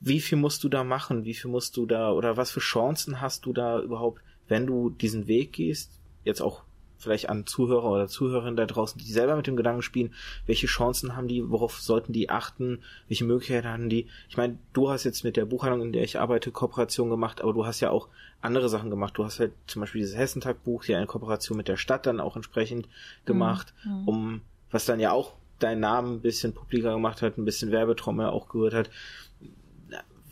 wie 0.00 0.20
viel 0.20 0.38
musst 0.38 0.64
du 0.64 0.68
da 0.68 0.82
machen? 0.82 1.24
Wie 1.24 1.34
viel 1.34 1.50
musst 1.50 1.76
du 1.76 1.86
da 1.86 2.10
oder 2.10 2.36
was 2.36 2.50
für 2.50 2.60
Chancen 2.60 3.20
hast 3.20 3.46
du 3.46 3.52
da 3.52 3.80
überhaupt, 3.80 4.22
wenn 4.48 4.66
du 4.66 4.90
diesen 4.90 5.28
Weg 5.28 5.52
gehst? 5.52 6.00
Jetzt 6.24 6.42
auch 6.42 6.64
vielleicht 6.98 7.28
an 7.30 7.46
Zuhörer 7.46 7.90
oder 7.90 8.08
Zuhörerinnen 8.08 8.56
da 8.56 8.66
draußen, 8.66 9.00
die 9.00 9.10
selber 9.10 9.36
mit 9.36 9.46
dem 9.46 9.56
Gedanken 9.56 9.82
spielen, 9.82 10.12
welche 10.46 10.66
Chancen 10.66 11.16
haben 11.16 11.28
die, 11.28 11.48
worauf 11.48 11.80
sollten 11.80 12.12
die 12.12 12.28
achten, 12.28 12.80
welche 13.06 13.24
Möglichkeiten 13.24 13.68
haben 13.68 13.88
die. 13.88 14.08
Ich 14.28 14.36
meine, 14.36 14.58
du 14.72 14.90
hast 14.90 15.04
jetzt 15.04 15.24
mit 15.24 15.36
der 15.36 15.46
Buchhandlung, 15.46 15.86
in 15.86 15.92
der 15.92 16.02
ich 16.02 16.18
arbeite, 16.18 16.50
Kooperation 16.50 17.08
gemacht, 17.08 17.40
aber 17.40 17.54
du 17.54 17.64
hast 17.64 17.80
ja 17.80 17.90
auch 17.90 18.08
andere 18.40 18.68
Sachen 18.68 18.90
gemacht. 18.90 19.16
Du 19.16 19.24
hast 19.24 19.40
halt 19.40 19.52
zum 19.66 19.80
Beispiel 19.80 20.00
dieses 20.00 20.16
Hessentag-Buch, 20.16 20.84
ja 20.84 20.98
eine 20.98 21.06
Kooperation 21.06 21.56
mit 21.56 21.68
der 21.68 21.76
Stadt 21.76 22.06
dann 22.06 22.20
auch 22.20 22.36
entsprechend 22.36 22.88
gemacht, 23.24 23.72
mhm. 23.84 24.08
um, 24.08 24.40
was 24.70 24.84
dann 24.84 25.00
ja 25.00 25.12
auch 25.12 25.34
deinen 25.58 25.80
Namen 25.80 26.16
ein 26.16 26.20
bisschen 26.20 26.52
publiker 26.52 26.92
gemacht 26.92 27.22
hat, 27.22 27.38
ein 27.38 27.44
bisschen 27.44 27.70
Werbetrommel 27.70 28.26
auch 28.26 28.48
gehört 28.48 28.74
hat. 28.74 28.90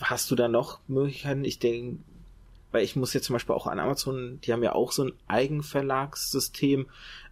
Hast 0.01 0.31
du 0.31 0.35
da 0.35 0.49
noch 0.49 0.81
Möglichkeiten? 0.89 1.45
Ich 1.45 1.59
denke, 1.59 1.99
weil 2.77 2.85
ich 2.85 2.95
muss 2.95 3.15
jetzt 3.15 3.25
zum 3.25 3.33
Beispiel 3.33 3.55
auch 3.55 3.67
an 3.67 3.81
Amazon, 3.81 4.39
die 4.45 4.53
haben 4.53 4.63
ja 4.63 4.75
auch 4.75 4.93
so 4.93 5.05
ein 5.05 5.13
Eigenverlagssystem, 5.29 6.87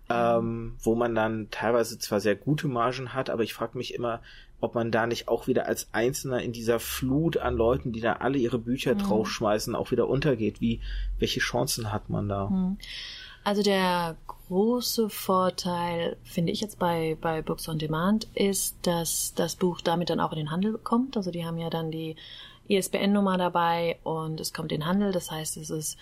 ähm, 0.08 0.76
wo 0.80 0.94
man 0.94 1.14
dann 1.14 1.48
teilweise 1.50 1.98
zwar 1.98 2.20
sehr 2.20 2.34
gute 2.34 2.66
Margen 2.66 3.12
hat, 3.12 3.28
aber 3.28 3.42
ich 3.42 3.52
frage 3.52 3.76
mich 3.76 3.92
immer, 3.92 4.22
ob 4.62 4.74
man 4.74 4.90
da 4.90 5.06
nicht 5.06 5.28
auch 5.28 5.46
wieder 5.46 5.66
als 5.66 5.88
Einzelner 5.92 6.42
in 6.42 6.52
dieser 6.52 6.80
Flut 6.80 7.36
an 7.36 7.56
Leuten, 7.56 7.92
die 7.92 8.00
da 8.00 8.14
alle 8.14 8.38
ihre 8.38 8.58
Bücher 8.58 8.94
mhm. 8.94 9.00
draufschmeißen, 9.00 9.74
auch 9.74 9.90
wieder 9.90 10.08
untergeht. 10.08 10.62
Wie, 10.62 10.80
welche 11.18 11.40
Chancen 11.40 11.92
hat 11.92 12.08
man 12.08 12.26
da? 12.26 12.48
Mhm. 12.48 12.78
Also 13.44 13.62
der 13.62 14.16
große 14.26 15.10
Vorteil, 15.10 16.16
finde 16.22 16.52
ich 16.52 16.62
jetzt 16.62 16.78
bei, 16.78 17.18
bei 17.20 17.42
Books 17.42 17.68
on 17.68 17.78
Demand, 17.78 18.28
ist, 18.34 18.78
dass 18.86 19.34
das 19.34 19.56
Buch 19.56 19.82
damit 19.82 20.08
dann 20.08 20.20
auch 20.20 20.32
in 20.32 20.38
den 20.38 20.50
Handel 20.50 20.78
kommt. 20.78 21.18
Also 21.18 21.30
die 21.30 21.44
haben 21.44 21.58
ja 21.58 21.68
dann 21.68 21.90
die 21.90 22.16
ISBN-Nummer 22.68 23.36
dabei 23.36 23.98
und 24.02 24.40
es 24.40 24.52
kommt 24.52 24.72
in 24.72 24.86
Handel. 24.86 25.12
Das 25.12 25.30
heißt, 25.30 25.56
es 25.56 25.70
ist 25.70 25.98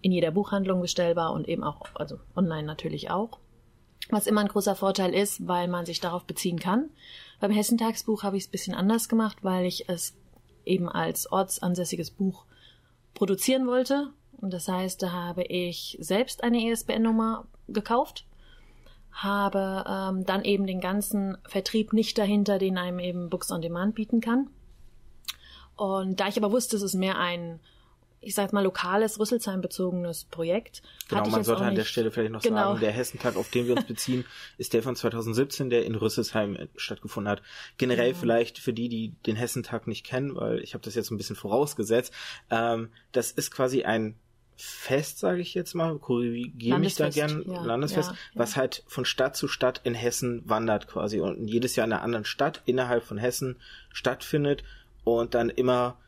in 0.00 0.12
jeder 0.12 0.30
Buchhandlung 0.30 0.80
bestellbar 0.80 1.32
und 1.32 1.48
eben 1.48 1.64
auch, 1.64 1.86
also 1.94 2.18
online 2.36 2.64
natürlich 2.64 3.10
auch. 3.10 3.38
Was 4.10 4.26
immer 4.26 4.42
ein 4.42 4.48
großer 4.48 4.74
Vorteil 4.74 5.14
ist, 5.14 5.48
weil 5.48 5.66
man 5.66 5.86
sich 5.86 6.00
darauf 6.00 6.24
beziehen 6.24 6.58
kann. 6.58 6.90
Beim 7.40 7.50
Hessentagsbuch 7.50 8.22
habe 8.22 8.36
ich 8.36 8.44
es 8.44 8.48
ein 8.48 8.52
bisschen 8.52 8.74
anders 8.74 9.08
gemacht, 9.08 9.38
weil 9.42 9.64
ich 9.64 9.88
es 9.88 10.14
eben 10.66 10.88
als 10.88 11.30
ortsansässiges 11.30 12.10
Buch 12.10 12.44
produzieren 13.14 13.66
wollte. 13.66 14.10
Und 14.36 14.52
das 14.52 14.68
heißt, 14.68 15.02
da 15.02 15.12
habe 15.12 15.44
ich 15.44 15.96
selbst 16.00 16.44
eine 16.44 16.70
ISBN-Nummer 16.70 17.46
gekauft, 17.68 18.26
habe 19.10 19.84
ähm, 19.88 20.26
dann 20.26 20.44
eben 20.44 20.66
den 20.66 20.80
ganzen 20.80 21.38
Vertrieb 21.46 21.92
nicht 21.92 22.18
dahinter, 22.18 22.58
den 22.58 22.76
einem 22.76 22.98
eben 22.98 23.30
Books 23.30 23.50
on 23.50 23.62
Demand 23.62 23.94
bieten 23.94 24.20
kann. 24.20 24.50
Und 25.76 26.20
da 26.20 26.28
ich 26.28 26.36
aber 26.36 26.52
wusste, 26.52 26.76
es 26.76 26.82
ist 26.82 26.94
mehr 26.94 27.18
ein, 27.18 27.60
ich 28.20 28.34
sag 28.34 28.52
mal, 28.52 28.62
lokales, 28.64 29.18
Rüsselsheim-bezogenes 29.18 30.24
Projekt. 30.24 30.82
Genau, 31.08 31.28
man 31.28 31.44
sollte 31.44 31.64
an 31.64 31.74
der 31.74 31.84
Stelle 31.84 32.10
vielleicht 32.10 32.32
noch 32.32 32.42
genau. 32.42 32.70
sagen, 32.70 32.80
der 32.80 32.92
Hessentag, 32.92 33.36
auf 33.36 33.50
den 33.50 33.66
wir 33.66 33.76
uns 33.76 33.86
beziehen, 33.86 34.24
ist 34.58 34.72
der 34.72 34.82
von 34.82 34.96
2017, 34.96 35.70
der 35.70 35.84
in 35.84 35.94
Rüsselsheim 35.94 36.68
stattgefunden 36.76 37.30
hat. 37.30 37.42
Generell 37.76 38.10
ja. 38.10 38.14
vielleicht 38.14 38.58
für 38.58 38.72
die, 38.72 38.88
die 38.88 39.10
den 39.26 39.36
Hessentag 39.36 39.86
nicht 39.86 40.04
kennen, 40.06 40.36
weil 40.36 40.60
ich 40.60 40.74
habe 40.74 40.84
das 40.84 40.94
jetzt 40.94 41.10
ein 41.10 41.16
bisschen 41.16 41.36
vorausgesetzt, 41.36 42.12
ähm, 42.50 42.90
das 43.12 43.30
ist 43.32 43.50
quasi 43.50 43.84
ein 43.84 44.16
Fest, 44.56 45.18
sage 45.18 45.40
ich 45.40 45.54
jetzt 45.54 45.74
mal, 45.74 45.98
korrigiere 45.98 46.78
mich 46.78 46.94
da 46.94 47.08
gern, 47.08 47.42
ja, 47.46 47.64
Landesfest, 47.64 48.12
ja, 48.12 48.16
was 48.34 48.56
halt 48.56 48.84
von 48.86 49.04
Stadt 49.04 49.36
zu 49.36 49.48
Stadt 49.48 49.80
in 49.82 49.94
Hessen 49.94 50.48
wandert 50.48 50.86
quasi 50.86 51.18
und 51.18 51.48
jedes 51.48 51.74
Jahr 51.74 51.86
in 51.86 51.92
einer 51.92 52.02
anderen 52.02 52.24
Stadt 52.24 52.62
innerhalb 52.64 53.02
von 53.02 53.18
Hessen 53.18 53.56
stattfindet 53.92 54.62
und 55.04 55.34
dann 55.34 55.50
immer 55.50 55.98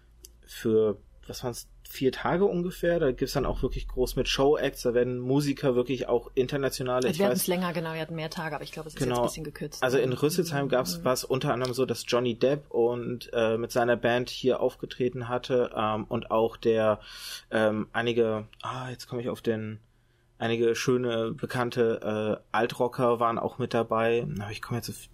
für, 0.46 0.98
was 1.26 1.44
waren 1.44 1.52
es, 1.52 1.68
vier 1.88 2.12
Tage 2.12 2.44
ungefähr. 2.44 2.98
Da 2.98 3.12
gibt's 3.12 3.34
dann 3.34 3.46
auch 3.46 3.62
wirklich 3.62 3.88
groß 3.88 4.16
mit 4.16 4.28
Show-Acts, 4.28 4.82
da 4.82 4.94
werden 4.94 5.18
Musiker 5.18 5.74
wirklich 5.74 6.08
auch 6.08 6.30
internationale. 6.34 7.16
Wir 7.16 7.26
hatten 7.26 7.36
es 7.36 7.46
länger, 7.46 7.72
genau, 7.72 7.94
wir 7.94 8.00
hatten 8.00 8.14
mehr 8.14 8.30
Tage, 8.30 8.54
aber 8.54 8.64
ich 8.64 8.72
glaube, 8.72 8.88
es 8.88 8.94
ist 8.94 8.98
genau, 8.98 9.16
jetzt 9.16 9.20
ein 9.20 9.26
bisschen 9.26 9.44
gekürzt. 9.44 9.82
Also 9.82 9.98
in 9.98 10.12
Rüsselsheim 10.12 10.68
gab's 10.68 10.98
mhm. 10.98 11.04
was 11.04 11.24
unter 11.24 11.52
anderem 11.52 11.74
so, 11.74 11.86
dass 11.86 12.04
Johnny 12.06 12.38
Depp 12.38 12.70
und 12.70 13.30
äh, 13.32 13.56
mit 13.56 13.72
seiner 13.72 13.96
Band 13.96 14.30
hier 14.30 14.60
aufgetreten 14.60 15.28
hatte 15.28 15.70
ähm, 15.76 16.04
und 16.04 16.30
auch 16.30 16.56
der 16.56 17.00
ähm, 17.50 17.88
einige, 17.92 18.48
ah, 18.62 18.90
jetzt 18.90 19.06
komme 19.06 19.22
ich 19.22 19.28
auf 19.28 19.40
den 19.40 19.80
einige 20.38 20.74
schöne 20.74 21.32
bekannte 21.32 22.42
äh, 22.42 22.46
Altrocker 22.52 23.20
waren 23.20 23.38
auch 23.38 23.58
mit 23.58 23.72
dabei. 23.72 24.26
Aber 24.40 24.50
ich 24.50 24.60
komme 24.60 24.78
jetzt 24.78 24.90
auf, 24.90 25.08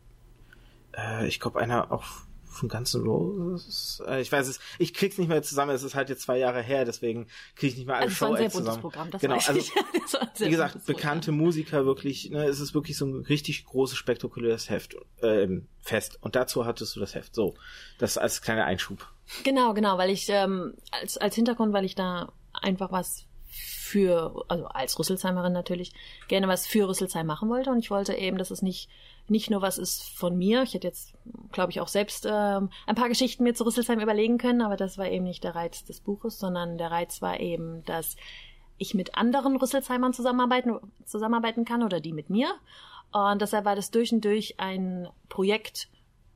äh, 0.97 1.29
ich 1.29 1.39
glaube 1.39 1.61
einer 1.61 1.93
auch 1.93 2.05
von 2.53 2.69
Guns 2.69 2.95
N' 2.95 3.03
Roses. 3.03 4.03
Äh, 4.07 4.21
ich 4.21 4.31
weiß 4.31 4.49
es, 4.49 4.61
ich 4.79 4.95
krieg's 4.95 5.19
nicht 5.19 5.29
mehr 5.29 5.43
zusammen. 5.43 5.75
Es 5.75 5.83
ist 5.83 5.95
halt 5.95 6.09
jetzt 6.09 6.23
zwei 6.23 6.39
Jahre 6.39 6.63
her, 6.63 6.85
deswegen 6.85 7.27
kriege 7.57 7.73
ich 7.73 7.77
nicht 7.79 7.87
mehr 7.87 7.97
alle 7.97 8.07
also 8.07 8.37
Show 8.37 8.49
zusammen. 8.49 8.81
Programm, 8.81 9.11
das 9.11 9.21
genau, 9.21 9.35
also 9.35 9.55
wie 10.39 10.51
gesagt, 10.51 10.87
bekannte 10.87 11.33
Musiker 11.33 11.87
wirklich. 11.87 12.31
Ne, 12.31 12.45
es 12.45 12.61
ist 12.61 12.75
wirklich 12.75 12.97
so 12.97 13.07
ein 13.07 13.23
richtig 13.23 13.65
großes 13.65 13.97
spektakuläres 13.97 14.71
Heft, 14.71 14.97
äh, 15.23 15.49
Fest. 15.81 16.19
Und 16.21 16.37
dazu 16.37 16.65
hattest 16.65 16.95
du 16.97 17.01
das 17.01 17.15
Heft. 17.15 17.35
So, 17.35 17.55
das 17.99 18.19
als 18.19 18.43
kleiner 18.43 18.65
Einschub. 18.65 19.07
Genau, 19.45 19.75
genau, 19.75 19.99
weil 19.99 20.11
ich 20.11 20.29
ähm, 20.29 20.75
als 20.91 21.17
als 21.17 21.35
Hintergrund, 21.35 21.73
weil 21.73 21.85
ich 21.85 21.95
da 21.95 22.33
einfach 22.53 22.93
was 22.93 23.27
für, 23.93 24.45
also 24.49 24.65
als 24.67 24.99
Rüsselsheimerin 24.99 25.53
natürlich, 25.53 25.93
gerne 26.29 26.49
was 26.49 26.67
für 26.67 26.89
Rüsselsheim 26.89 27.27
machen 27.27 27.51
wollte. 27.51 27.71
Und 27.71 27.79
ich 27.79 27.91
wollte 27.91 28.15
eben, 28.15 28.39
dass 28.39 28.51
es 28.51 28.63
nicht, 28.63 28.89
nicht 29.33 29.51
nur 29.51 29.63
was 29.63 29.79
ist 29.79 30.17
von 30.17 30.37
mir. 30.37 30.63
Ich 30.63 30.75
hätte 30.75 30.87
jetzt, 30.87 31.15
glaube 31.51 31.73
ich, 31.73 31.81
auch 31.81 31.89
selbst 31.89 32.27
ähm, 32.31 32.71
ein 32.87 32.95
paar 32.95 33.09
Geschichten 33.09 33.43
mir 33.43 33.55
zu 33.55 33.65
Rüsselsheim 33.65 33.99
überlegen 33.99 34.39
können, 34.39 34.63
aber 34.63 34.77
das 34.77 34.99
war 34.99 35.09
eben 35.09 35.25
nicht 35.25 35.43
der 35.43 35.57
Reiz 35.57 35.85
des 35.85 36.01
Buches, 36.01 36.39
sondern 36.39 36.79
der 36.79 36.91
Reiz 36.91 37.21
war 37.21 37.41
eben, 37.41 37.85
dass 37.85 38.17
ich 38.79 38.95
mit 38.95 39.17
anderen 39.17 39.57
Rüsselsheimern 39.57 40.13
zusammenarbeiten, 40.13 40.79
zusammenarbeiten 41.05 41.65
kann 41.65 41.83
oder 41.83 42.01
die 42.01 42.13
mit 42.13 42.31
mir. 42.31 42.55
Und 43.11 43.43
deshalb 43.43 43.65
war 43.65 43.77
das 43.77 43.91
durch 43.91 44.13
und 44.13 44.25
durch 44.25 44.61
ein 44.61 45.09
Projekt, 45.29 45.89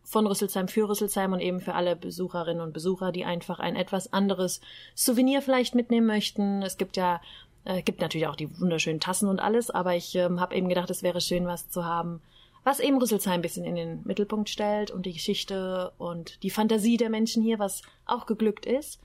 von 0.08 0.24
Rüsselsheim 0.28 0.68
für 0.68 0.88
Rüsselsheim 0.88 1.32
und 1.32 1.40
eben 1.40 1.58
für 1.58 1.74
alle 1.74 1.96
Besucherinnen 1.96 2.62
und 2.62 2.72
Besucher, 2.72 3.10
die 3.10 3.24
einfach 3.24 3.58
ein 3.58 3.74
etwas 3.74 4.12
anderes 4.12 4.60
Souvenir 4.94 5.42
vielleicht 5.42 5.74
mitnehmen 5.74 6.06
möchten. 6.06 6.62
Es 6.62 6.76
gibt 6.76 6.96
ja 6.96 7.20
äh, 7.66 7.82
gibt 7.82 8.00
natürlich 8.00 8.28
auch 8.28 8.36
die 8.36 8.60
wunderschönen 8.60 9.00
Tassen 9.00 9.28
und 9.28 9.40
alles, 9.40 9.70
aber 9.70 9.96
ich 9.96 10.14
ähm, 10.14 10.40
habe 10.40 10.54
eben 10.54 10.68
gedacht, 10.68 10.90
es 10.90 11.02
wäre 11.02 11.20
schön, 11.20 11.46
was 11.46 11.68
zu 11.68 11.84
haben, 11.84 12.22
was 12.66 12.80
eben 12.80 12.98
Rüsselsheim 12.98 13.34
ein 13.34 13.42
bisschen 13.42 13.64
in 13.64 13.76
den 13.76 14.00
Mittelpunkt 14.02 14.50
stellt 14.50 14.90
und 14.90 15.06
die 15.06 15.12
Geschichte 15.12 15.92
und 15.98 16.42
die 16.42 16.50
Fantasie 16.50 16.96
der 16.96 17.10
Menschen 17.10 17.40
hier, 17.40 17.60
was 17.60 17.82
auch 18.06 18.26
geglückt 18.26 18.66
ist. 18.66 19.00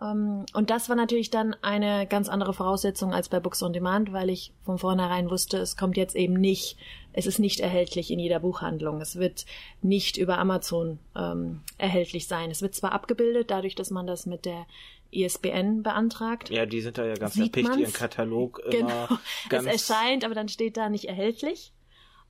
Um, 0.00 0.46
und 0.54 0.70
das 0.70 0.88
war 0.88 0.94
natürlich 0.94 1.28
dann 1.28 1.54
eine 1.60 2.06
ganz 2.06 2.28
andere 2.28 2.54
Voraussetzung 2.54 3.12
als 3.12 3.28
bei 3.28 3.40
Books 3.40 3.64
on 3.64 3.72
Demand, 3.72 4.12
weil 4.12 4.30
ich 4.30 4.52
von 4.64 4.78
vornherein 4.78 5.28
wusste, 5.28 5.58
es 5.58 5.76
kommt 5.76 5.96
jetzt 5.96 6.14
eben 6.14 6.34
nicht, 6.34 6.78
es 7.12 7.26
ist 7.26 7.40
nicht 7.40 7.58
erhältlich 7.58 8.12
in 8.12 8.20
jeder 8.20 8.38
Buchhandlung. 8.38 9.00
Es 9.00 9.16
wird 9.16 9.44
nicht 9.82 10.16
über 10.16 10.38
Amazon 10.38 11.00
ähm, 11.16 11.62
erhältlich 11.78 12.28
sein. 12.28 12.52
Es 12.52 12.62
wird 12.62 12.76
zwar 12.76 12.92
abgebildet, 12.92 13.50
dadurch, 13.50 13.74
dass 13.74 13.90
man 13.90 14.06
das 14.06 14.24
mit 14.24 14.44
der 14.44 14.66
ISBN 15.10 15.82
beantragt. 15.82 16.48
Ja, 16.48 16.64
die 16.64 16.80
sind 16.80 16.96
da 16.96 17.04
ja 17.04 17.14
ganz 17.16 17.36
erpicht, 17.36 17.68
man's? 17.68 17.80
ihren 17.80 17.92
Katalog 17.92 18.62
Genau. 18.70 18.88
immer 18.88 19.20
ganz 19.48 19.66
Es 19.66 19.88
erscheint, 19.90 20.24
aber 20.24 20.36
dann 20.36 20.48
steht 20.48 20.76
da 20.76 20.88
nicht 20.88 21.06
erhältlich. 21.06 21.72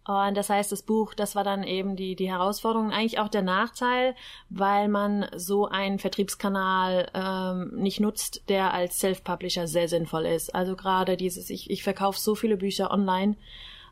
Und 0.07 0.37
das 0.37 0.49
heißt, 0.49 0.73
das 0.73 0.83
Buch, 0.83 1.15
das 1.15 1.37
war 1.37 1.45
dann 1.45 1.63
eben 1.63 1.95
die, 1.95 2.17
die 2.17 2.31
Herausforderung, 2.31 2.91
eigentlich 2.91 3.19
auch 3.19 3.29
der 3.29 3.43
Nachteil, 3.43 4.15
weil 4.49 4.89
man 4.89 5.27
so 5.37 5.67
einen 5.67 5.99
Vertriebskanal 5.99 7.09
ähm, 7.15 7.77
nicht 7.77 8.01
nutzt, 8.01 8.49
der 8.49 8.73
als 8.73 8.99
Self-Publisher 8.99 9.67
sehr 9.67 9.89
sinnvoll 9.89 10.27
ist. 10.27 10.55
Also 10.55 10.75
gerade 10.75 11.17
dieses, 11.17 11.51
ich, 11.51 11.71
ich 11.71 11.83
verkaufe 11.83 12.19
so 12.19 12.35
viele 12.35 12.57
Bücher 12.57 12.91
online, 12.91 13.37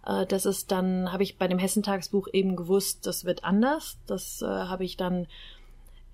äh, 0.06 0.26
das 0.26 0.46
ist 0.46 0.72
dann, 0.72 1.12
habe 1.12 1.22
ich 1.22 1.38
bei 1.38 1.46
dem 1.46 1.58
Hessentagsbuch 1.58 2.28
eben 2.32 2.56
gewusst, 2.56 3.06
das 3.06 3.24
wird 3.24 3.44
anders. 3.44 3.98
Das 4.06 4.42
äh, 4.42 4.46
habe 4.46 4.84
ich 4.84 4.96
dann 4.96 5.26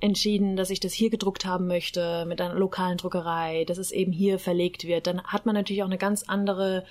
entschieden, 0.01 0.57
dass 0.57 0.71
ich 0.71 0.81
das 0.81 0.93
hier 0.93 1.09
gedruckt 1.09 1.47
haben 1.47 1.67
möchte 1.67 2.27
mit 2.27 2.41
einer 2.41 2.55
lokalen 2.55 2.99
Druckerei, 2.99 3.65
dass 3.65 3.79
es 3.79 3.91
eben 3.91 4.13
hier 4.13 4.39
verlegt 4.39 4.85
wird. 4.87 5.07
Dann 5.07 5.23
hat 5.23 5.47
man 5.47 5.55
natürlich 5.55 5.83
auch 5.83 5.89
eine 5.89 5.99
ganz 5.99 6.25
andere 6.25 6.85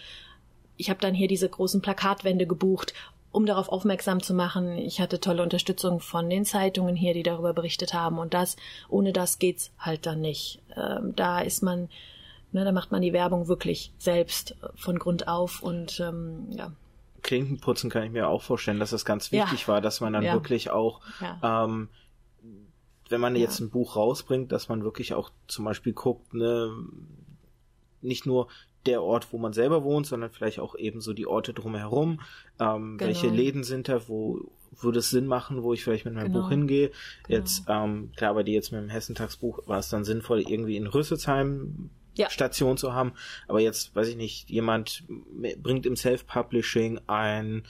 ich 0.78 0.90
habe 0.90 1.00
dann 1.00 1.14
hier 1.14 1.28
diese 1.28 1.50
großen 1.50 1.82
Plakatwände 1.82 2.48
gebucht, 2.48 2.94
um 3.32 3.46
darauf 3.46 3.70
aufmerksam 3.70 4.22
zu 4.22 4.34
machen. 4.34 4.78
Ich 4.78 5.02
hatte 5.02 5.20
tolle 5.20 5.42
Unterstützung 5.44 6.00
von 6.00 6.30
den 6.30 6.46
Zeitungen 6.46 6.96
hier, 6.96 7.14
die 7.14 7.24
darüber 7.24 7.54
berichtet 7.54 7.94
haben. 7.94 8.20
Und 8.20 8.34
das, 8.34 8.56
ohne 8.90 9.12
das 9.12 9.40
geht's 9.40 9.72
halt 9.80 10.06
dann 10.06 10.22
nicht. 10.22 10.62
Ähm, 10.76 11.16
da 11.16 11.40
ist 11.40 11.64
man, 11.64 11.90
ne, 12.52 12.64
da 12.64 12.72
macht 12.72 12.92
man 12.92 13.02
die 13.02 13.14
Werbung 13.14 13.48
wirklich 13.48 13.92
selbst 13.98 14.56
von 14.76 15.00
Grund 15.00 15.28
auf 15.28 15.64
und 15.64 16.00
ähm, 16.00 16.48
ja. 16.52 16.72
Klinkenputzen 17.24 17.90
kann 17.90 18.04
ich 18.04 18.12
mir 18.12 18.28
auch 18.28 18.42
vorstellen, 18.44 18.80
dass 18.80 18.92
es 18.92 19.06
ganz 19.06 19.32
Ja. 19.32 19.44
wichtig 19.46 19.68
war, 19.68 19.82
dass 19.82 20.02
man 20.02 20.14
dann 20.14 20.24
Ja. 20.24 20.34
wirklich 20.34 20.70
auch, 20.70 21.02
Ja. 21.20 21.64
ähm, 21.66 21.90
wenn 23.10 23.22
man 23.22 23.36
jetzt 23.36 23.60
ein 23.60 23.70
Buch 23.70 23.96
rausbringt, 23.96 24.52
dass 24.52 24.70
man 24.70 24.84
wirklich 24.84 25.14
auch 25.14 25.32
zum 25.48 25.66
Beispiel 25.66 25.94
guckt, 25.94 26.34
ne, 26.34 26.72
nicht 28.02 28.26
nur 28.26 28.48
der 28.86 29.02
Ort, 29.04 29.32
wo 29.32 29.38
man 29.38 29.54
selber 29.54 29.84
wohnt, 29.84 30.06
sondern 30.08 30.30
vielleicht 30.32 30.60
auch 30.60 30.76
eben 30.76 31.00
so 31.02 31.14
die 31.14 31.28
Orte 31.28 31.54
drumherum. 31.54 32.20
Ähm, 32.60 32.98
Genau. 32.98 33.08
Welche 33.08 33.28
Läden 33.30 33.64
sind 33.64 33.88
da, 33.90 34.08
wo 34.08 34.52
würde 34.82 35.00
es 35.00 35.10
Sinn 35.12 35.28
machen, 35.28 35.62
wo 35.64 35.74
ich 35.74 35.84
vielleicht 35.84 36.06
mit 36.06 36.16
meinem 36.16 36.32
Genau. 36.34 36.42
Buch 36.42 36.50
hingehe? 36.50 36.92
Jetzt, 37.28 37.66
ähm, 37.70 38.12
klar, 38.16 38.34
bei 38.34 38.44
dir 38.44 38.56
jetzt 38.56 38.72
mit 38.72 38.82
dem 38.82 38.90
Hessentagsbuch 38.90 39.68
war 39.68 39.80
es 39.80 39.90
dann 39.90 40.04
sinnvoll, 40.04 40.42
irgendwie 40.42 40.78
in 40.78 40.88
Rüsselsheim 40.88 41.90
Ja. 42.16 42.30
Station 42.30 42.78
zu 42.78 42.94
haben. 42.94 43.14
Aber 43.48 43.60
jetzt, 43.60 43.96
weiß 43.96 44.08
ich 44.08 44.16
nicht, 44.18 44.50
jemand 44.50 45.04
bringt 45.62 45.86
im 45.86 45.96
Self-Publishing 45.96 47.02
ein 47.08 47.64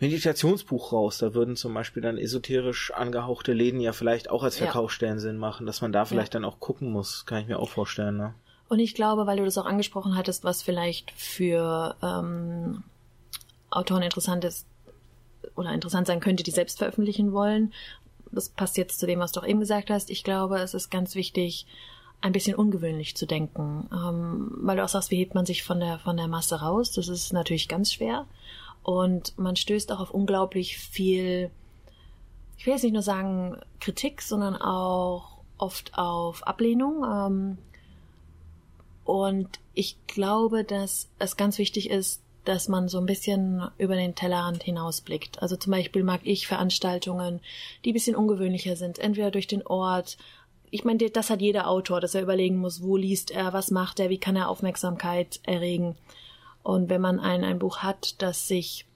Meditationsbuch 0.00 0.92
raus. 0.92 1.18
Da 1.18 1.34
würden 1.34 1.56
zum 1.56 1.72
Beispiel 1.74 2.02
dann 2.02 2.18
esoterisch 2.18 2.92
angehauchte 2.92 3.52
Läden 3.52 3.80
ja 3.80 3.92
vielleicht 3.92 4.30
auch 4.30 4.42
als 4.42 4.58
Ja. 4.58 4.66
Verkaufsstellen 4.66 5.18
Sinn 5.20 5.38
machen, 5.38 5.66
dass 5.66 5.80
man 5.80 5.92
da 5.92 6.04
vielleicht 6.04 6.34
dann 6.34 6.44
auch 6.44 6.60
gucken 6.60 6.90
muss. 6.90 7.24
Kann 7.26 7.40
ich 7.42 7.46
mir 7.48 7.58
auch 7.58 7.70
vorstellen, 7.70 8.16
ne? 8.16 8.34
Und 8.74 8.80
ich 8.80 8.96
glaube, 8.96 9.28
weil 9.28 9.36
du 9.36 9.44
das 9.44 9.56
auch 9.56 9.66
angesprochen 9.66 10.16
hattest, 10.16 10.42
was 10.42 10.60
vielleicht 10.60 11.12
für 11.12 11.94
ähm, 12.02 12.82
Autoren 13.70 14.02
interessant 14.02 14.42
ist 14.42 14.66
oder 15.54 15.72
interessant 15.72 16.08
sein 16.08 16.18
könnte, 16.18 16.42
die 16.42 16.50
selbst 16.50 16.78
veröffentlichen 16.78 17.32
wollen. 17.32 17.72
Das 18.32 18.48
passt 18.48 18.76
jetzt 18.76 18.98
zu 18.98 19.06
dem, 19.06 19.20
was 19.20 19.30
du 19.30 19.38
auch 19.38 19.46
eben 19.46 19.60
gesagt 19.60 19.90
hast. 19.90 20.10
Ich 20.10 20.24
glaube, 20.24 20.58
es 20.58 20.74
ist 20.74 20.90
ganz 20.90 21.14
wichtig, 21.14 21.68
ein 22.20 22.32
bisschen 22.32 22.56
ungewöhnlich 22.56 23.14
zu 23.14 23.26
denken, 23.26 23.88
ähm, 23.92 24.50
weil 24.56 24.76
du 24.76 24.82
auch 24.82 24.88
sagst, 24.88 25.12
wie 25.12 25.18
hebt 25.18 25.36
man 25.36 25.46
sich 25.46 25.62
von 25.62 25.78
der 25.78 26.00
von 26.00 26.16
der 26.16 26.26
Masse 26.26 26.60
raus? 26.60 26.90
Das 26.90 27.06
ist 27.06 27.32
natürlich 27.32 27.68
ganz 27.68 27.92
schwer 27.92 28.26
und 28.82 29.38
man 29.38 29.54
stößt 29.54 29.92
auch 29.92 30.00
auf 30.00 30.10
unglaublich 30.10 30.78
viel. 30.78 31.52
Ich 32.58 32.66
will 32.66 32.72
jetzt 32.72 32.82
nicht 32.82 32.92
nur 32.92 33.02
sagen 33.02 33.56
Kritik, 33.78 34.20
sondern 34.20 34.56
auch 34.56 35.38
oft 35.58 35.96
auf 35.96 36.44
Ablehnung. 36.44 37.04
Ähm, 37.04 37.58
und 39.04 39.48
ich 39.74 39.96
glaube, 40.06 40.64
dass 40.64 41.08
es 41.18 41.36
ganz 41.36 41.58
wichtig 41.58 41.90
ist, 41.90 42.22
dass 42.44 42.68
man 42.68 42.88
so 42.88 42.98
ein 42.98 43.06
bisschen 43.06 43.68
über 43.78 43.96
den 43.96 44.14
Tellerrand 44.14 44.62
hinausblickt. 44.62 45.40
Also 45.42 45.56
zum 45.56 45.72
Beispiel 45.72 46.02
mag 46.04 46.20
ich 46.24 46.46
Veranstaltungen, 46.46 47.40
die 47.84 47.90
ein 47.90 47.94
bisschen 47.94 48.16
ungewöhnlicher 48.16 48.76
sind, 48.76 48.98
entweder 48.98 49.30
durch 49.30 49.46
den 49.46 49.66
Ort. 49.66 50.18
Ich 50.70 50.84
meine, 50.84 51.10
das 51.10 51.30
hat 51.30 51.40
jeder 51.40 51.68
Autor, 51.68 52.00
dass 52.00 52.14
er 52.14 52.22
überlegen 52.22 52.56
muss, 52.56 52.82
wo 52.82 52.96
liest 52.96 53.30
er, 53.30 53.52
was 53.52 53.70
macht 53.70 53.98
er, 54.00 54.10
wie 54.10 54.18
kann 54.18 54.36
er 54.36 54.48
Aufmerksamkeit 54.48 55.40
erregen. 55.44 55.96
Und 56.62 56.88
wenn 56.88 57.00
man 57.00 57.20
ein, 57.20 57.44
ein 57.44 57.58
Buch 57.58 57.78
hat, 57.78 58.20
das 58.20 58.48
sich 58.48 58.86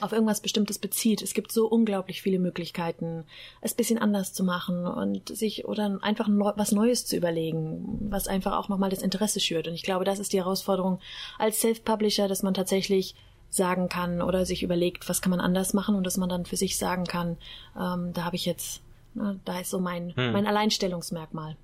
auf 0.00 0.12
irgendwas 0.12 0.40
Bestimmtes 0.40 0.78
bezieht. 0.78 1.22
Es 1.22 1.34
gibt 1.34 1.52
so 1.52 1.66
unglaublich 1.66 2.20
viele 2.20 2.38
Möglichkeiten, 2.38 3.24
es 3.60 3.74
bisschen 3.74 3.98
anders 3.98 4.32
zu 4.32 4.42
machen 4.42 4.86
und 4.86 5.28
sich 5.28 5.66
oder 5.66 5.98
einfach 6.02 6.26
neu, 6.26 6.52
was 6.56 6.72
Neues 6.72 7.06
zu 7.06 7.16
überlegen, 7.16 8.08
was 8.10 8.26
einfach 8.26 8.52
auch 8.58 8.68
nochmal 8.68 8.90
das 8.90 9.02
Interesse 9.02 9.40
schürt. 9.40 9.68
Und 9.68 9.74
ich 9.74 9.82
glaube, 9.82 10.04
das 10.04 10.18
ist 10.18 10.32
die 10.32 10.38
Herausforderung 10.38 11.00
als 11.38 11.60
Self-Publisher, 11.60 12.26
dass 12.26 12.42
man 12.42 12.54
tatsächlich 12.54 13.14
sagen 13.50 13.88
kann 13.88 14.20
oder 14.20 14.44
sich 14.44 14.64
überlegt, 14.64 15.08
was 15.08 15.22
kann 15.22 15.30
man 15.30 15.40
anders 15.40 15.74
machen 15.74 15.94
und 15.94 16.04
dass 16.04 16.16
man 16.16 16.28
dann 16.28 16.44
für 16.44 16.56
sich 16.56 16.76
sagen 16.76 17.04
kann, 17.04 17.36
ähm, 17.78 18.12
da 18.12 18.24
habe 18.24 18.34
ich 18.34 18.46
jetzt, 18.46 18.82
ne, 19.14 19.38
da 19.44 19.60
ist 19.60 19.70
so 19.70 19.78
mein, 19.78 20.12
mein 20.16 20.46
Alleinstellungsmerkmal. 20.46 21.56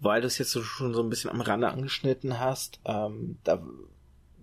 Weil 0.00 0.22
du 0.22 0.26
es 0.26 0.38
jetzt 0.38 0.52
so 0.52 0.62
schon 0.62 0.94
so 0.94 1.02
ein 1.02 1.10
bisschen 1.10 1.28
am 1.28 1.42
Rande 1.42 1.68
angeschnitten 1.68 2.40
hast, 2.40 2.80
ähm, 2.86 3.36
da 3.44 3.62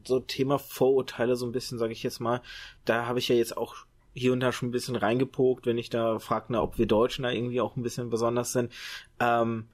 so 0.08 0.20
Thema 0.20 0.60
Vorurteile 0.60 1.36
so 1.36 1.46
ein 1.46 1.52
bisschen, 1.52 1.78
sage 1.78 1.94
ich 1.94 2.04
jetzt 2.04 2.20
mal, 2.20 2.42
da 2.86 3.06
habe 3.06 3.20
ich 3.20 3.28
ja 3.28 3.36
jetzt 3.36 3.58
auch 3.58 3.76
hier 4.14 4.34
und 4.34 4.40
da 4.40 4.52
schon 4.52 4.70
ein 4.70 4.72
bisschen 4.72 4.96
reingepokt, 4.96 5.66
wenn 5.66 5.78
ich 5.78 5.90
da 5.90 6.20
frage, 6.20 6.60
ob 6.60 6.78
wir 6.78 6.88
Deutschen 6.88 7.24
da 7.24 7.32
irgendwie 7.32 7.62
auch 7.62 7.76
ein 7.76 7.84
bisschen 7.84 8.10
besonders 8.10 8.52
sind. 8.52 8.72
Ähm, 9.20 9.68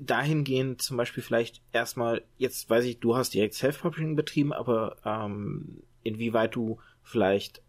dahingehend 0.00 0.82
zum 0.82 0.96
Beispiel 0.96 1.22
vielleicht 1.22 1.62
erstmal, 1.72 2.22
jetzt 2.38 2.68
weiß 2.68 2.84
ich, 2.84 2.98
du 3.00 3.16
hast 3.16 3.34
direkt 3.34 3.54
Self-Publishing 3.54 4.16
betrieben, 4.16 4.52
aber 4.52 4.96
ähm, 5.04 5.82
inwieweit 6.02 6.54
du 6.54 6.78
vielleicht 7.02 7.62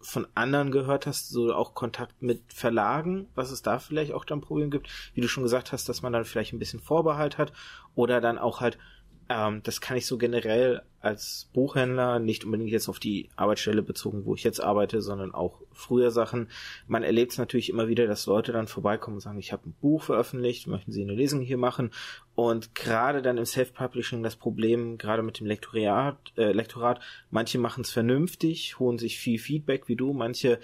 von 0.00 0.26
anderen 0.34 0.70
gehört 0.70 1.06
hast, 1.06 1.30
so 1.30 1.52
auch 1.54 1.74
Kontakt 1.74 2.22
mit 2.22 2.52
Verlagen, 2.52 3.28
was 3.34 3.50
es 3.50 3.62
da 3.62 3.78
vielleicht 3.78 4.12
auch 4.12 4.24
dann 4.24 4.42
Problem 4.42 4.70
gibt, 4.70 4.88
wie 5.14 5.20
du 5.20 5.28
schon 5.28 5.42
gesagt 5.42 5.72
hast, 5.72 5.88
dass 5.88 6.02
man 6.02 6.12
dann 6.12 6.26
vielleicht 6.26 6.52
ein 6.52 6.58
bisschen 6.58 6.80
Vorbehalt 6.80 7.38
hat 7.38 7.52
oder 7.94 8.20
dann 8.20 8.38
auch 8.38 8.60
halt, 8.60 8.78
ähm, 9.28 9.62
das 9.62 9.80
kann 9.80 9.96
ich 9.96 10.06
so 10.06 10.18
generell 10.18 10.82
als 11.00 11.50
Buchhändler, 11.52 12.18
nicht 12.18 12.44
unbedingt 12.44 12.70
jetzt 12.70 12.88
auf 12.88 12.98
die 12.98 13.28
Arbeitsstelle 13.36 13.82
bezogen, 13.82 14.24
wo 14.24 14.34
ich 14.34 14.42
jetzt 14.42 14.60
arbeite, 14.60 15.02
sondern 15.02 15.34
auch 15.34 15.60
früher 15.72 16.10
Sachen. 16.10 16.48
Man 16.86 17.02
erlebt 17.02 17.32
es 17.32 17.38
natürlich 17.38 17.68
immer 17.68 17.88
wieder, 17.88 18.06
dass 18.06 18.26
Leute 18.26 18.52
dann 18.52 18.66
vorbeikommen 18.66 19.16
und 19.16 19.20
sagen, 19.20 19.38
ich 19.38 19.52
habe 19.52 19.68
ein 19.68 19.74
Buch 19.80 20.02
veröffentlicht, 20.02 20.66
möchten 20.66 20.92
Sie 20.92 21.02
eine 21.02 21.14
Lesung 21.14 21.40
hier 21.40 21.58
machen? 21.58 21.90
Und 22.34 22.74
gerade 22.74 23.20
dann 23.20 23.36
im 23.36 23.44
Self-Publishing 23.44 24.22
das 24.22 24.36
Problem, 24.36 24.96
gerade 24.96 25.22
mit 25.22 25.40
dem 25.40 25.46
Lektoriat, 25.46 26.32
äh, 26.36 26.52
Lektorat, 26.52 27.00
manche 27.30 27.58
machen 27.58 27.82
es 27.82 27.90
vernünftig, 27.90 28.78
holen 28.78 28.98
sich 28.98 29.18
viel 29.18 29.38
Feedback 29.38 29.88
wie 29.88 29.96
du, 29.96 30.14
manche 30.14 30.58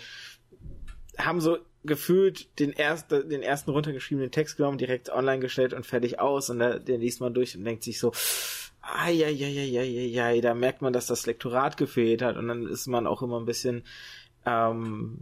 haben 1.19 1.41
so 1.41 1.59
gefühlt 1.83 2.59
den, 2.59 2.73
erst, 2.73 3.11
den 3.11 3.43
ersten 3.43 3.71
runtergeschriebenen 3.71 4.31
Text 4.31 4.57
genommen, 4.57 4.79
direkt 4.79 5.11
online 5.11 5.41
gestellt 5.41 5.73
und 5.73 5.87
fertig 5.87 6.19
aus 6.19 6.51
und 6.51 6.59
da, 6.59 6.79
den 6.79 7.01
liest 7.01 7.21
man 7.21 7.35
durch 7.35 7.57
und 7.57 7.65
denkt 7.65 7.85
sich 7.85 7.99
so, 7.99 8.13
ja, 9.09 10.41
da 10.41 10.55
merkt 10.55 10.83
man, 10.83 10.93
dass 10.93 11.07
das 11.07 11.27
Lektorat 11.27 11.77
gefehlt 11.77 12.23
hat 12.23 12.37
und 12.37 12.49
dann 12.49 12.67
ist 12.67 12.87
man 12.87 13.07
auch 13.07 13.23
immer 13.23 13.39
ein 13.39 13.47
bisschen, 13.47 13.85
ähm, 14.45 15.19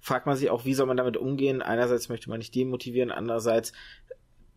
fragt 0.00 0.26
man 0.26 0.36
sich 0.36 0.50
auch, 0.50 0.64
wie 0.64 0.74
soll 0.74 0.86
man 0.86 0.96
damit 0.96 1.16
umgehen? 1.16 1.62
Einerseits 1.62 2.08
möchte 2.08 2.28
man 2.28 2.38
nicht 2.38 2.54
demotivieren, 2.54 3.12
andererseits 3.12 3.72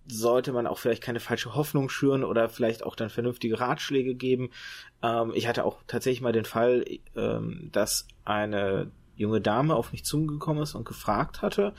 sollte 0.08 0.54
man 0.54 0.67
auch 0.67 0.78
vielleicht 0.78 1.02
keine 1.02 1.19
falsche 1.19 1.56
Hoffnung 1.56 1.89
schüren 1.89 2.24
oder 2.24 2.48
vielleicht 2.50 2.84
auch 2.84 2.95
dann 2.95 3.10
vernünftige 3.10 3.60
Ratschläge 3.60 4.15
geben. 4.15 4.52
Ähm, 5.02 5.32
ich 5.34 5.48
hatte 5.48 5.65
auch 5.65 5.82
tatsächlich 5.88 6.21
mal 6.21 6.32
den 6.32 6.45
Fall, 6.45 6.86
ähm, 7.15 7.69
dass 7.71 8.08
eine 8.24 8.91
junge 9.15 9.41
Dame 9.41 9.75
auf 9.75 9.91
mich 9.91 10.06
zugekommen 10.06 10.63
ist 10.63 10.75
und 10.75 10.86
gefragt 10.86 11.41
hatte, 11.41 11.73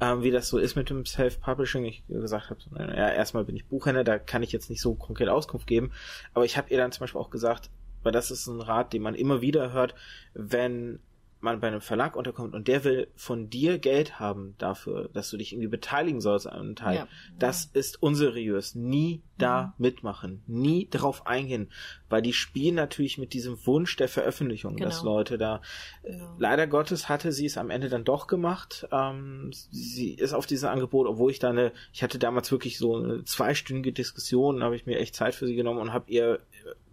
ähm, 0.00 0.22
wie 0.22 0.30
das 0.30 0.48
so 0.48 0.58
ist 0.58 0.76
mit 0.76 0.90
dem 0.90 1.04
Self-Publishing. 1.06 1.84
Ich 1.84 2.02
gesagt 2.08 2.50
habe, 2.50 2.60
ja, 2.78 3.10
erstmal 3.10 3.44
bin 3.44 3.56
ich 3.56 3.66
Buchhändler, 3.66 4.04
da 4.04 4.18
kann 4.18 4.42
ich 4.42 4.52
jetzt 4.52 4.70
nicht 4.70 4.80
so 4.80 4.94
konkret 4.94 5.28
Auskunft 5.28 5.66
geben, 5.66 5.92
aber 6.34 6.44
ich 6.44 6.56
habe 6.56 6.70
ihr 6.70 6.78
dann 6.78 6.92
zum 6.92 7.00
Beispiel 7.00 7.20
auch 7.20 7.30
gesagt, 7.30 7.70
weil 8.02 8.12
das 8.12 8.30
ist 8.30 8.46
ein 8.46 8.60
Rat, 8.60 8.92
den 8.92 9.02
man 9.02 9.14
immer 9.14 9.40
wieder 9.40 9.72
hört, 9.72 9.94
wenn 10.34 11.00
man 11.40 11.60
bei 11.60 11.68
einem 11.68 11.80
Verlag 11.80 12.16
unterkommt 12.16 12.54
und 12.54 12.68
der 12.68 12.84
will 12.84 13.08
von 13.14 13.48
dir 13.48 13.78
Geld 13.78 14.20
haben 14.20 14.54
dafür, 14.58 15.08
dass 15.12 15.30
du 15.30 15.36
dich 15.36 15.52
irgendwie 15.52 15.68
beteiligen 15.68 16.20
sollst 16.20 16.46
an 16.46 16.60
einem 16.60 16.76
Teil, 16.76 16.96
ja, 16.96 17.08
das 17.38 17.70
ja. 17.72 17.80
ist 17.80 18.02
unseriös. 18.02 18.74
Nie 18.74 19.22
da 19.38 19.62
mhm. 19.62 19.72
mitmachen, 19.78 20.42
nie 20.46 20.88
darauf 20.90 21.26
eingehen, 21.26 21.70
weil 22.08 22.22
die 22.22 22.32
spielen 22.32 22.74
natürlich 22.74 23.18
mit 23.18 23.32
diesem 23.32 23.64
Wunsch 23.66 23.96
der 23.96 24.08
Veröffentlichung, 24.08 24.76
genau. 24.76 24.88
dass 24.88 25.02
Leute 25.02 25.38
da. 25.38 25.62
Genau. 26.02 26.36
Leider 26.38 26.66
Gottes 26.66 27.08
hatte 27.08 27.32
sie 27.32 27.46
es 27.46 27.56
am 27.56 27.70
Ende 27.70 27.88
dann 27.88 28.04
doch 28.04 28.26
gemacht. 28.26 28.86
Ähm, 28.92 29.50
sie 29.70 30.14
ist 30.14 30.34
auf 30.34 30.46
dieses 30.46 30.64
Angebot, 30.64 31.06
obwohl 31.06 31.30
ich 31.30 31.38
da 31.38 31.50
eine, 31.50 31.72
ich 31.92 32.02
hatte 32.02 32.18
damals 32.18 32.52
wirklich 32.52 32.78
so 32.78 32.96
eine 32.96 33.24
zweistündige 33.24 33.92
Diskussion, 33.92 34.62
habe 34.62 34.76
ich 34.76 34.86
mir 34.86 34.98
echt 34.98 35.14
Zeit 35.14 35.34
für 35.34 35.46
sie 35.46 35.56
genommen 35.56 35.80
und 35.80 35.92
habe 35.92 36.10
ihr 36.10 36.40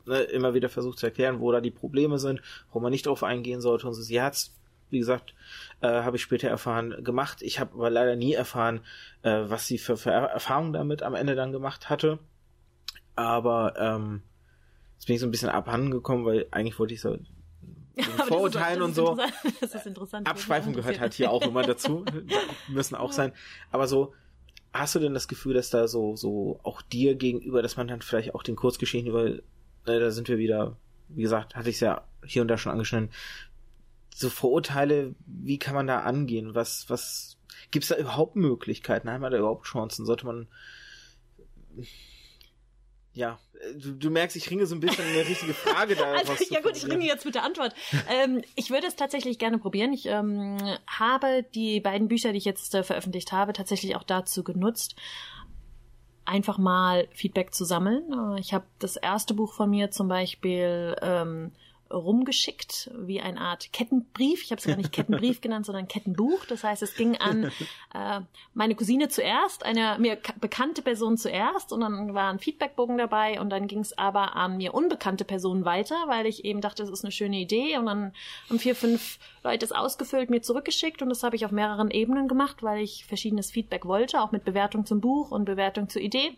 immer 0.07 0.53
wieder 0.53 0.69
versucht 0.69 0.99
zu 0.99 1.05
erklären, 1.05 1.39
wo 1.39 1.51
da 1.51 1.61
die 1.61 1.71
Probleme 1.71 2.19
sind, 2.19 2.41
wo 2.71 2.79
man 2.79 2.91
nicht 2.91 3.05
drauf 3.05 3.23
eingehen 3.23 3.61
sollte 3.61 3.87
und 3.87 3.93
so. 3.93 4.01
Sie 4.01 4.21
hat's, 4.21 4.55
wie 4.89 4.99
gesagt, 4.99 5.33
äh, 5.81 5.87
habe 5.87 6.17
ich 6.17 6.23
später 6.23 6.49
erfahren, 6.49 7.03
gemacht. 7.03 7.41
Ich 7.41 7.59
habe 7.59 7.73
aber 7.73 7.89
leider 7.89 8.15
nie 8.15 8.33
erfahren, 8.33 8.81
äh, 9.23 9.43
was 9.45 9.67
sie 9.67 9.77
für, 9.77 9.97
für 9.97 10.11
Erfahrungen 10.11 10.73
damit 10.73 11.03
am 11.03 11.15
Ende 11.15 11.35
dann 11.35 11.51
gemacht 11.51 11.89
hatte. 11.89 12.19
Aber 13.15 13.73
ähm, 13.77 14.21
jetzt 14.95 15.07
bin 15.07 15.15
ich 15.15 15.21
so 15.21 15.27
ein 15.27 15.31
bisschen 15.31 15.49
abhanden 15.49 15.91
gekommen, 15.91 16.25
weil 16.25 16.47
eigentlich 16.51 16.79
wollte 16.79 16.93
ich 16.93 17.01
so 17.01 17.17
ja, 17.97 18.03
Vorurteilen 18.27 18.81
und 18.81 18.95
so. 18.95 19.17
Das 19.61 19.73
ist 19.73 19.87
interessant. 19.87 20.27
Abschweifen 20.27 20.73
gehört 20.73 20.99
halt 20.99 21.13
hier 21.13 21.31
auch 21.31 21.41
immer 21.41 21.63
dazu. 21.63 22.05
müssen 22.67 22.95
auch 22.95 23.11
sein. 23.11 23.33
Aber 23.71 23.87
so, 23.87 24.13
hast 24.73 24.95
du 24.95 24.99
denn 24.99 25.13
das 25.13 25.27
Gefühl, 25.27 25.53
dass 25.53 25.69
da 25.69 25.87
so, 25.87 26.15
so 26.15 26.59
auch 26.63 26.81
dir 26.81 27.15
gegenüber, 27.15 27.61
dass 27.61 27.77
man 27.77 27.87
dann 27.87 28.01
vielleicht 28.01 28.35
auch 28.35 28.43
den 28.43 28.55
Kurzgeschichten 28.55 29.09
über 29.09 29.31
ne, 29.87 29.99
da 29.99 30.11
sind 30.11 30.27
wir 30.27 30.37
wieder, 30.37 30.77
wie 31.09 31.23
gesagt, 31.23 31.55
hatte 31.55 31.69
ich 31.69 31.75
es 31.75 31.81
ja 31.81 32.03
hier 32.25 32.41
und 32.41 32.47
da 32.47 32.57
schon 32.57 32.71
angeschnitten, 32.71 33.09
so 34.13 34.29
Vorurteile, 34.29 35.15
wie 35.25 35.59
kann 35.59 35.75
man 35.75 35.87
da 35.87 36.01
angehen? 36.01 36.55
Was, 36.55 36.89
was, 36.89 37.37
gibt's 37.71 37.89
da 37.89 37.97
überhaupt 37.97 38.35
Möglichkeiten? 38.35 39.09
Haben 39.09 39.21
wir 39.21 39.29
da 39.29 39.37
überhaupt 39.37 39.65
Chancen? 39.65 40.05
Sollte 40.05 40.25
man, 40.25 40.47
ja, 43.13 43.39
du, 43.75 43.93
du 43.93 44.09
merkst, 44.09 44.35
ich 44.35 44.49
ringe 44.49 44.65
so 44.65 44.75
ein 44.75 44.79
bisschen 44.79 45.05
eine 45.05 45.27
richtige 45.27 45.53
Frage 45.53 45.95
da. 45.95 46.11
also, 46.13 46.33
ja 46.49 46.61
gut, 46.61 46.77
ich 46.77 46.87
ringe 46.87 47.05
jetzt 47.05 47.25
mit 47.25 47.35
der 47.35 47.43
Antwort. 47.43 47.73
ähm, 48.09 48.41
ich 48.55 48.69
würde 48.71 48.87
es 48.87 48.95
tatsächlich 48.95 49.39
gerne 49.39 49.59
probieren. 49.59 49.93
Ich 49.93 50.05
ähm, 50.07 50.57
habe 50.87 51.45
die 51.53 51.79
beiden 51.79 52.07
Bücher, 52.07 52.31
die 52.31 52.39
ich 52.39 52.45
jetzt 52.45 52.73
äh, 52.73 52.83
veröffentlicht 52.83 53.31
habe, 53.31 53.53
tatsächlich 53.53 53.95
auch 53.95 54.03
dazu 54.03 54.43
genutzt, 54.43 54.95
einfach 56.27 56.57
mal 56.57 57.07
Feedback 57.13 57.53
zu 57.53 57.65
sammeln. 57.65 58.03
Äh, 58.11 58.39
ich 58.39 58.53
habe 58.53 58.65
das 58.79 58.97
erste 58.97 59.33
Buch 59.33 59.53
von 59.53 59.69
mir 59.69 59.91
zum 59.91 60.07
Beispiel 60.07 60.95
ähm, 61.01 61.51
rumgeschickt, 61.91 62.91
wie 62.95 63.21
eine 63.21 63.39
Art 63.39 63.71
Kettenbrief. 63.73 64.43
Ich 64.43 64.51
habe 64.51 64.59
es 64.59 64.65
gar 64.65 64.75
nicht 64.75 64.91
Kettenbrief 64.91 65.41
genannt, 65.41 65.65
sondern 65.65 65.87
Kettenbuch. 65.87 66.45
Das 66.45 66.63
heißt, 66.63 66.81
es 66.83 66.95
ging 66.95 67.17
an 67.17 67.51
äh, 67.93 68.21
meine 68.53 68.75
Cousine 68.75 69.09
zuerst, 69.09 69.65
eine 69.65 69.97
mir 69.99 70.17
bekannte 70.39 70.81
Person 70.81 71.17
zuerst 71.17 71.71
und 71.73 71.81
dann 71.81 72.13
war 72.13 72.31
ein 72.31 72.39
Feedbackbogen 72.39 72.97
dabei 72.97 73.39
und 73.39 73.49
dann 73.49 73.67
ging 73.67 73.79
es 73.79 73.97
aber 73.97 74.35
an 74.35 74.57
mir 74.57 74.73
unbekannte 74.73 75.25
Personen 75.25 75.65
weiter, 75.65 75.95
weil 76.07 76.25
ich 76.25 76.45
eben 76.45 76.61
dachte, 76.61 76.83
das 76.83 76.91
ist 76.91 77.03
eine 77.03 77.11
schöne 77.11 77.37
Idee 77.37 77.77
und 77.77 77.85
dann 77.85 78.13
haben 78.49 78.59
vier, 78.59 78.75
fünf 78.75 79.19
Leute 79.43 79.65
es 79.65 79.71
ausgefüllt, 79.71 80.29
mir 80.29 80.41
zurückgeschickt 80.41 81.01
und 81.01 81.09
das 81.09 81.23
habe 81.23 81.35
ich 81.35 81.45
auf 81.45 81.51
mehreren 81.51 81.91
Ebenen 81.91 82.27
gemacht, 82.27 82.63
weil 82.63 82.81
ich 82.81 83.05
verschiedenes 83.05 83.51
Feedback 83.51 83.85
wollte, 83.85 84.21
auch 84.21 84.31
mit 84.31 84.43
Bewertung 84.43 84.85
zum 84.85 85.01
Buch 85.01 85.31
und 85.31 85.45
Bewertung 85.45 85.89
zur 85.89 86.01
Idee. 86.01 86.37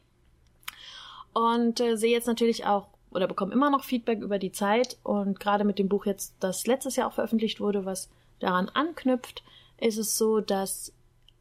Und 1.33 1.79
äh, 1.79 1.95
sehe 1.95 2.12
jetzt 2.12 2.27
natürlich 2.27 2.65
auch 2.65 2.88
oder 3.11 3.27
bekomme 3.27 3.53
immer 3.53 3.69
noch 3.69 3.83
Feedback 3.83 4.21
über 4.21 4.39
die 4.39 4.51
Zeit 4.51 4.97
und 5.03 5.39
gerade 5.39 5.63
mit 5.63 5.79
dem 5.79 5.89
Buch 5.89 6.05
jetzt, 6.05 6.35
das 6.39 6.67
letztes 6.67 6.95
Jahr 6.95 7.07
auch 7.07 7.13
veröffentlicht 7.13 7.59
wurde, 7.59 7.85
was 7.85 8.09
daran 8.39 8.69
anknüpft, 8.69 9.43
ist 9.79 9.97
es 9.97 10.17
so, 10.17 10.39
dass 10.39 10.93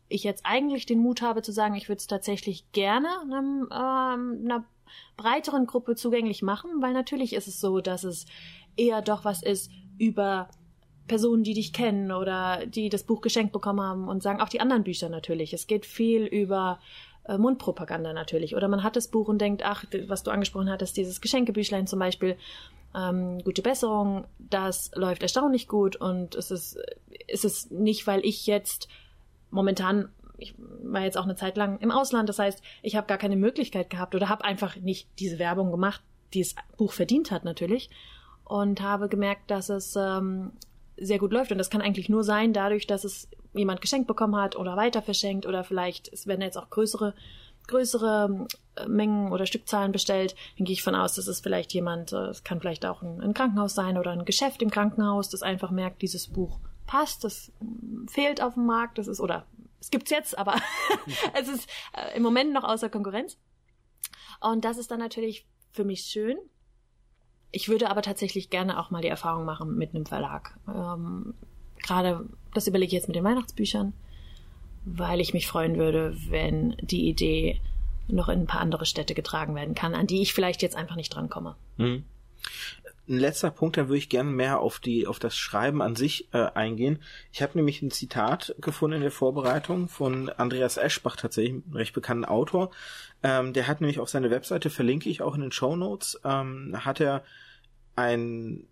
ich 0.08 0.24
jetzt 0.24 0.44
eigentlich 0.44 0.86
den 0.86 1.00
Mut 1.00 1.22
habe 1.22 1.42
zu 1.42 1.52
sagen, 1.52 1.74
ich 1.74 1.88
würde 1.88 1.98
es 1.98 2.06
tatsächlich 2.06 2.70
gerne 2.72 3.08
einem, 3.20 3.68
ähm, 3.70 4.40
einer 4.44 4.64
breiteren 5.16 5.66
Gruppe 5.66 5.96
zugänglich 5.96 6.42
machen, 6.42 6.80
weil 6.80 6.94
natürlich 6.94 7.34
ist 7.34 7.48
es 7.48 7.60
so, 7.60 7.80
dass 7.80 8.04
es 8.04 8.24
eher 8.76 9.02
doch 9.02 9.24
was 9.24 9.42
ist 9.42 9.70
über 9.98 10.48
Personen, 11.08 11.42
die 11.42 11.54
dich 11.54 11.72
kennen 11.72 12.12
oder 12.12 12.64
die 12.66 12.88
das 12.88 13.02
Buch 13.02 13.20
geschenkt 13.20 13.52
bekommen 13.52 13.80
haben 13.80 14.08
und 14.08 14.22
sagen 14.22 14.40
auch 14.40 14.48
die 14.48 14.60
anderen 14.60 14.84
Bücher 14.84 15.08
natürlich. 15.08 15.52
Es 15.52 15.66
geht 15.66 15.86
viel 15.86 16.24
über 16.24 16.78
äh, 17.28 17.38
Mundpropaganda 17.38 18.12
natürlich. 18.12 18.56
Oder 18.56 18.68
man 18.68 18.82
hat 18.82 18.96
das 18.96 19.08
Buch 19.08 19.28
und 19.28 19.38
denkt, 19.38 19.62
ach, 19.64 19.84
was 20.06 20.22
du 20.22 20.30
angesprochen 20.30 20.70
hattest, 20.70 20.96
dieses 20.96 21.20
Geschenkebüchlein 21.20 21.86
zum 21.86 21.98
Beispiel, 21.98 22.36
ähm, 22.96 23.38
gute 23.44 23.62
Besserung, 23.62 24.26
das 24.38 24.90
läuft 24.94 25.22
erstaunlich 25.22 25.68
gut 25.68 25.96
und 25.96 26.34
es 26.34 26.50
ist, 26.50 26.78
es 27.28 27.44
ist 27.44 27.70
nicht, 27.70 28.06
weil 28.06 28.24
ich 28.24 28.46
jetzt 28.46 28.88
momentan 29.50 30.10
ich 30.38 30.54
war 30.56 31.02
jetzt 31.02 31.18
auch 31.18 31.24
eine 31.24 31.34
Zeit 31.34 31.56
lang 31.56 31.80
im 31.80 31.90
Ausland, 31.90 32.28
das 32.28 32.38
heißt, 32.38 32.62
ich 32.82 32.94
habe 32.94 33.08
gar 33.08 33.18
keine 33.18 33.36
Möglichkeit 33.36 33.90
gehabt 33.90 34.14
oder 34.14 34.28
habe 34.28 34.44
einfach 34.44 34.76
nicht 34.76 35.08
diese 35.18 35.40
Werbung 35.40 35.72
gemacht, 35.72 36.00
die 36.32 36.42
das 36.42 36.54
Buch 36.76 36.92
verdient 36.92 37.30
hat 37.30 37.44
natürlich. 37.44 37.90
Und 38.44 38.80
habe 38.80 39.08
gemerkt, 39.08 39.50
dass 39.50 39.68
es 39.68 39.94
ähm, 39.96 40.52
sehr 40.96 41.18
gut 41.18 41.32
läuft. 41.32 41.52
Und 41.52 41.58
das 41.58 41.68
kann 41.68 41.82
eigentlich 41.82 42.08
nur 42.08 42.24
sein 42.24 42.52
dadurch, 42.52 42.86
dass 42.86 43.04
es 43.04 43.28
jemand 43.54 43.80
geschenkt 43.80 44.06
bekommen 44.06 44.36
hat 44.36 44.56
oder 44.56 44.76
weiter 44.76 45.02
verschenkt 45.02 45.46
oder 45.46 45.64
vielleicht, 45.64 46.12
es 46.12 46.26
werden 46.26 46.42
jetzt 46.42 46.56
auch 46.56 46.70
größere 46.70 47.14
größere 47.68 48.48
äh, 48.74 48.88
Mengen 48.88 49.30
oder 49.30 49.46
Stückzahlen 49.46 49.92
bestellt, 49.92 50.34
dann 50.56 50.64
gehe 50.64 50.72
ich 50.72 50.82
von 50.82 50.96
aus, 50.96 51.14
dass 51.14 51.28
es 51.28 51.40
vielleicht 51.40 51.72
jemand, 51.72 52.12
äh, 52.12 52.28
es 52.28 52.42
kann 52.42 52.60
vielleicht 52.60 52.84
auch 52.84 53.02
ein, 53.02 53.20
ein, 53.20 53.34
Krankenhaus 53.34 53.74
sein 53.74 53.96
oder 53.96 54.10
ein 54.10 54.24
Geschäft 54.24 54.62
im 54.62 54.70
Krankenhaus, 54.70 55.28
das 55.28 55.42
einfach 55.42 55.70
merkt, 55.70 56.02
dieses 56.02 56.26
Buch 56.28 56.58
passt, 56.86 57.22
das 57.22 57.52
mm, 57.60 58.06
fehlt 58.08 58.42
auf 58.42 58.54
dem 58.54 58.66
Markt, 58.66 58.98
das 58.98 59.06
ist, 59.06 59.20
oder 59.20 59.46
es 59.80 59.90
gibt's 59.90 60.10
jetzt, 60.10 60.36
aber 60.36 60.56
es 61.34 61.46
ist 61.46 61.68
äh, 61.92 62.16
im 62.16 62.22
Moment 62.24 62.52
noch 62.52 62.64
außer 62.64 62.88
Konkurrenz. 62.88 63.38
Und 64.40 64.64
das 64.64 64.78
ist 64.78 64.90
dann 64.90 64.98
natürlich 64.98 65.46
für 65.72 65.84
mich 65.84 66.02
schön. 66.02 66.38
Ich 67.50 67.68
würde 67.68 67.90
aber 67.90 68.02
tatsächlich 68.02 68.50
gerne 68.50 68.78
auch 68.78 68.90
mal 68.90 69.02
die 69.02 69.08
Erfahrung 69.08 69.44
machen 69.44 69.76
mit 69.76 69.94
einem 69.94 70.06
Verlag. 70.06 70.58
Gerade, 71.88 72.26
das 72.52 72.66
überlege 72.66 72.88
ich 72.88 72.92
jetzt 72.92 73.08
mit 73.08 73.16
den 73.16 73.24
Weihnachtsbüchern, 73.24 73.94
weil 74.84 75.20
ich 75.20 75.32
mich 75.32 75.46
freuen 75.46 75.78
würde, 75.78 76.14
wenn 76.28 76.76
die 76.82 77.08
Idee 77.08 77.62
noch 78.08 78.28
in 78.28 78.40
ein 78.40 78.46
paar 78.46 78.60
andere 78.60 78.84
Städte 78.84 79.14
getragen 79.14 79.54
werden 79.54 79.74
kann, 79.74 79.94
an 79.94 80.06
die 80.06 80.20
ich 80.20 80.34
vielleicht 80.34 80.60
jetzt 80.60 80.76
einfach 80.76 80.96
nicht 80.96 81.14
drankomme. 81.14 81.56
Mhm. 81.78 82.04
Ein 83.08 83.18
letzter 83.18 83.50
Punkt, 83.50 83.78
da 83.78 83.88
würde 83.88 83.96
ich 83.96 84.10
gerne 84.10 84.28
mehr 84.28 84.60
auf 84.60 84.80
die 84.80 85.06
auf 85.06 85.18
das 85.18 85.34
Schreiben 85.34 85.80
an 85.80 85.96
sich 85.96 86.28
äh, 86.34 86.50
eingehen. 86.54 86.98
Ich 87.32 87.40
habe 87.40 87.56
nämlich 87.56 87.80
ein 87.80 87.90
Zitat 87.90 88.54
gefunden 88.60 88.96
in 88.96 89.02
der 89.02 89.10
Vorbereitung 89.10 89.88
von 89.88 90.28
Andreas 90.28 90.76
Eschbach, 90.76 91.16
tatsächlich 91.16 91.54
ein 91.54 91.72
recht 91.72 91.94
bekannten 91.94 92.26
Autor. 92.26 92.70
Ähm, 93.22 93.54
der 93.54 93.66
hat 93.66 93.80
nämlich 93.80 93.98
auf 93.98 94.10
seine 94.10 94.30
Webseite 94.30 94.68
verlinke 94.68 95.08
ich 95.08 95.22
auch 95.22 95.34
in 95.34 95.40
den 95.40 95.52
Show 95.52 95.74
Notes. 95.74 96.20
Ähm, 96.22 96.76
hat 96.84 97.00
er 97.00 97.24
ein 97.96 98.66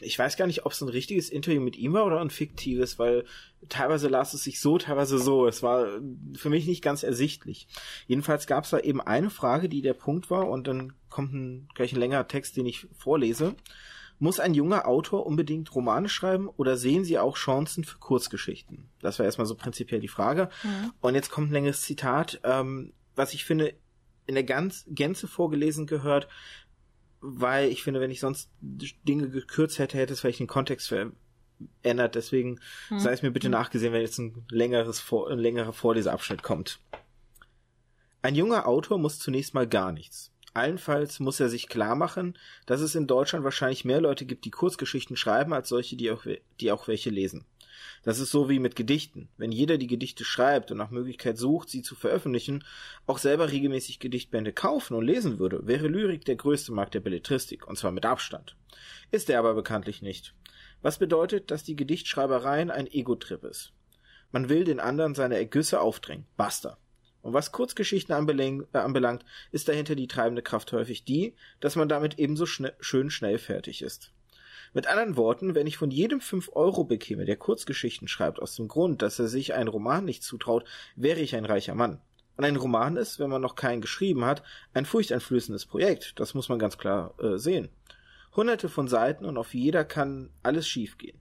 ich 0.00 0.18
weiß 0.18 0.36
gar 0.36 0.46
nicht, 0.46 0.64
ob 0.64 0.72
es 0.72 0.80
ein 0.80 0.88
richtiges 0.88 1.28
Interview 1.28 1.60
mit 1.60 1.76
ihm 1.76 1.92
war 1.92 2.06
oder 2.06 2.20
ein 2.20 2.30
fiktives, 2.30 2.98
weil 2.98 3.24
teilweise 3.68 4.08
las 4.08 4.32
es 4.32 4.44
sich 4.44 4.60
so, 4.60 4.78
teilweise 4.78 5.18
so. 5.18 5.46
Es 5.46 5.62
war 5.62 5.86
für 6.34 6.48
mich 6.48 6.66
nicht 6.66 6.82
ganz 6.82 7.02
ersichtlich. 7.02 7.68
Jedenfalls 8.06 8.46
gab 8.46 8.64
es 8.64 8.70
da 8.70 8.78
eben 8.78 9.00
eine 9.00 9.30
Frage, 9.30 9.68
die 9.68 9.82
der 9.82 9.94
Punkt 9.94 10.30
war, 10.30 10.48
und 10.48 10.66
dann 10.66 10.94
kommt 11.10 11.34
ein, 11.34 11.68
gleich 11.74 11.92
ein 11.92 12.00
längerer 12.00 12.28
Text, 12.28 12.56
den 12.56 12.66
ich 12.66 12.86
vorlese. 12.96 13.54
Muss 14.18 14.40
ein 14.40 14.54
junger 14.54 14.88
Autor 14.88 15.26
unbedingt 15.26 15.74
Romane 15.74 16.08
schreiben 16.08 16.48
oder 16.48 16.78
sehen 16.78 17.04
Sie 17.04 17.18
auch 17.18 17.36
Chancen 17.36 17.84
für 17.84 17.98
Kurzgeschichten? 17.98 18.88
Das 19.02 19.18
war 19.18 19.26
erstmal 19.26 19.46
so 19.46 19.54
prinzipiell 19.54 20.00
die 20.00 20.08
Frage. 20.08 20.48
Mhm. 20.62 20.92
Und 21.00 21.14
jetzt 21.14 21.30
kommt 21.30 21.50
ein 21.50 21.52
längeres 21.52 21.82
Zitat, 21.82 22.40
ähm, 22.42 22.94
was 23.14 23.34
ich 23.34 23.44
finde, 23.44 23.74
in 24.26 24.34
der 24.34 24.44
ganz 24.44 24.86
Gänze 24.88 25.28
vorgelesen 25.28 25.86
gehört, 25.86 26.28
weil 27.26 27.70
ich 27.70 27.82
finde, 27.82 28.00
wenn 28.00 28.10
ich 28.10 28.20
sonst 28.20 28.50
Dinge 28.60 29.28
gekürzt 29.28 29.78
hätte, 29.78 29.98
hätte 29.98 30.12
es 30.12 30.20
vielleicht 30.20 30.40
den 30.40 30.46
Kontext 30.46 30.88
ver 30.88 31.12
ändert. 31.82 32.14
Deswegen 32.14 32.60
hm. 32.88 32.98
sei 32.98 33.12
es 33.12 33.22
mir 33.22 33.30
bitte 33.30 33.48
nachgesehen, 33.48 33.92
wenn 33.92 34.02
jetzt 34.02 34.18
ein 34.18 34.44
längeres 34.50 35.00
Vor 35.00 35.30
ein 35.30 35.38
längerer 35.38 35.72
Vorleseabschnitt 35.72 36.42
kommt. 36.42 36.80
Ein 38.22 38.34
junger 38.34 38.66
Autor 38.66 38.98
muss 38.98 39.18
zunächst 39.18 39.54
mal 39.54 39.66
gar 39.66 39.92
nichts. 39.92 40.32
Allenfalls 40.52 41.20
muss 41.20 41.38
er 41.38 41.48
sich 41.48 41.68
klar 41.68 41.94
machen, 41.96 42.38
dass 42.64 42.80
es 42.80 42.94
in 42.94 43.06
Deutschland 43.06 43.44
wahrscheinlich 43.44 43.84
mehr 43.84 44.00
Leute 44.00 44.24
gibt, 44.24 44.44
die 44.46 44.50
Kurzgeschichten 44.50 45.16
schreiben, 45.16 45.52
als 45.52 45.68
solche, 45.68 45.96
die 45.96 46.10
auch, 46.10 46.24
die 46.60 46.72
auch 46.72 46.88
welche 46.88 47.10
lesen. 47.10 47.44
Das 48.02 48.18
ist 48.18 48.30
so 48.30 48.48
wie 48.48 48.58
mit 48.58 48.76
Gedichten. 48.76 49.28
Wenn 49.36 49.52
jeder 49.52 49.78
die 49.78 49.86
Gedichte 49.86 50.24
schreibt 50.24 50.70
und 50.70 50.78
nach 50.78 50.90
Möglichkeit 50.90 51.38
sucht, 51.38 51.70
sie 51.70 51.82
zu 51.82 51.94
veröffentlichen, 51.94 52.64
auch 53.06 53.18
selber 53.18 53.50
regelmäßig 53.50 53.98
Gedichtbände 53.98 54.52
kaufen 54.52 54.94
und 54.94 55.04
lesen 55.04 55.38
würde, 55.38 55.66
wäre 55.66 55.88
Lyrik 55.88 56.24
der 56.24 56.36
größte 56.36 56.72
Markt 56.72 56.94
der 56.94 57.00
Belletristik, 57.00 57.66
und 57.66 57.76
zwar 57.76 57.92
mit 57.92 58.06
Abstand. 58.06 58.56
Ist 59.10 59.30
er 59.30 59.38
aber 59.38 59.54
bekanntlich 59.54 60.02
nicht. 60.02 60.34
Was 60.82 60.98
bedeutet, 60.98 61.50
dass 61.50 61.64
die 61.64 61.76
Gedichtschreibereien 61.76 62.70
ein 62.70 62.86
Ego-Trip 62.86 63.44
ist. 63.44 63.72
Man 64.32 64.48
will 64.48 64.64
den 64.64 64.80
anderen 64.80 65.14
seine 65.14 65.36
Ergüsse 65.36 65.80
aufdrängen. 65.80 66.26
Basta. 66.36 66.78
Und 67.22 67.32
was 67.32 67.50
Kurzgeschichten 67.50 68.12
äh, 68.12 68.78
anbelangt, 68.78 69.24
ist 69.50 69.66
dahinter 69.66 69.96
die 69.96 70.06
treibende 70.06 70.42
Kraft 70.42 70.72
häufig 70.72 71.04
die, 71.04 71.34
dass 71.58 71.74
man 71.74 71.88
damit 71.88 72.18
ebenso 72.18 72.46
schn 72.46 72.70
schön 72.78 73.10
schnell 73.10 73.38
fertig 73.38 73.82
ist. 73.82 74.12
Mit 74.72 74.86
anderen 74.86 75.16
Worten, 75.16 75.54
wenn 75.54 75.66
ich 75.66 75.76
von 75.76 75.90
jedem 75.90 76.20
fünf 76.20 76.50
Euro 76.54 76.84
bekäme, 76.84 77.24
der 77.24 77.36
Kurzgeschichten 77.36 78.08
schreibt, 78.08 78.40
aus 78.40 78.56
dem 78.56 78.68
Grund, 78.68 79.02
dass 79.02 79.18
er 79.18 79.28
sich 79.28 79.54
einen 79.54 79.68
Roman 79.68 80.04
nicht 80.04 80.22
zutraut, 80.22 80.64
wäre 80.94 81.20
ich 81.20 81.34
ein 81.36 81.44
reicher 81.44 81.74
Mann. 81.74 82.00
Und 82.36 82.44
ein 82.44 82.56
Roman 82.56 82.96
ist, 82.96 83.18
wenn 83.18 83.30
man 83.30 83.40
noch 83.40 83.54
keinen 83.54 83.80
geschrieben 83.80 84.24
hat, 84.24 84.42
ein 84.74 84.84
furchteinflößendes 84.84 85.66
Projekt. 85.66 86.20
Das 86.20 86.34
muss 86.34 86.48
man 86.48 86.58
ganz 86.58 86.76
klar 86.76 87.14
äh, 87.18 87.38
sehen. 87.38 87.68
Hunderte 88.34 88.68
von 88.68 88.88
Seiten 88.88 89.24
und 89.24 89.38
auf 89.38 89.54
jeder 89.54 89.84
kann 89.84 90.30
alles 90.42 90.68
schiefgehen. 90.68 91.18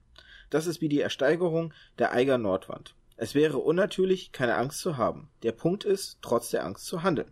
Das 0.49 0.67
ist 0.67 0.81
wie 0.81 0.89
die 0.89 0.99
Ersteigerung 0.99 1.73
der 1.97 2.13
Eiger 2.13 2.37
Nordwand. 2.37 2.95
Es 3.17 3.33
wäre 3.33 3.59
unnatürlich, 3.59 4.33
keine 4.33 4.55
Angst 4.55 4.79
zu 4.79 4.97
haben. 4.97 5.29
Der 5.43 5.53
Punkt 5.53 5.85
ist, 5.85 6.17
trotz 6.21 6.49
der 6.49 6.65
Angst 6.65 6.85
zu 6.85 7.03
handeln. 7.03 7.31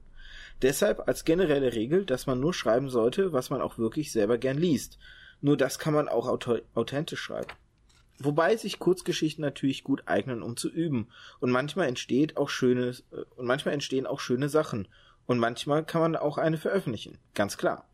Deshalb 0.61 1.07
als 1.09 1.25
generelle 1.25 1.73
Regel, 1.73 2.05
dass 2.05 2.25
man 2.25 2.39
nur 2.39 2.53
schreiben 2.53 2.89
sollte, 2.89 3.33
was 3.33 3.49
man 3.49 3.61
auch 3.61 3.77
wirklich 3.77 4.13
selber 4.13 4.37
gern 4.37 4.57
liest. 4.57 4.97
Nur 5.43 5.57
das 5.57 5.77
kann 5.77 5.93
man 5.93 6.07
auch 6.07 6.25
authentisch 6.73 7.19
schreiben. 7.19 7.51
Wobei 8.17 8.55
sich 8.55 8.79
Kurzgeschichten 8.79 9.41
natürlich 9.41 9.83
gut 9.83 10.03
eignen, 10.05 10.41
um 10.41 10.55
zu 10.55 10.69
üben. 10.69 11.09
Und 11.41 11.51
manchmal 11.51 11.89
entsteht 11.89 12.37
auch 12.37 12.49
schönes, 12.49 13.01
äh, 13.11 13.25
und 13.35 13.45
manchmal 13.45 13.73
entstehen 13.73 14.07
auch 14.07 14.21
schöne 14.21 14.47
Sachen. 14.47 14.87
Und 15.25 15.39
manchmal 15.39 15.83
kann 15.83 16.01
man 16.01 16.15
auch 16.15 16.37
eine 16.37 16.57
veröffentlichen. 16.57 17.17
Ganz 17.33 17.57
klar. 17.57 17.85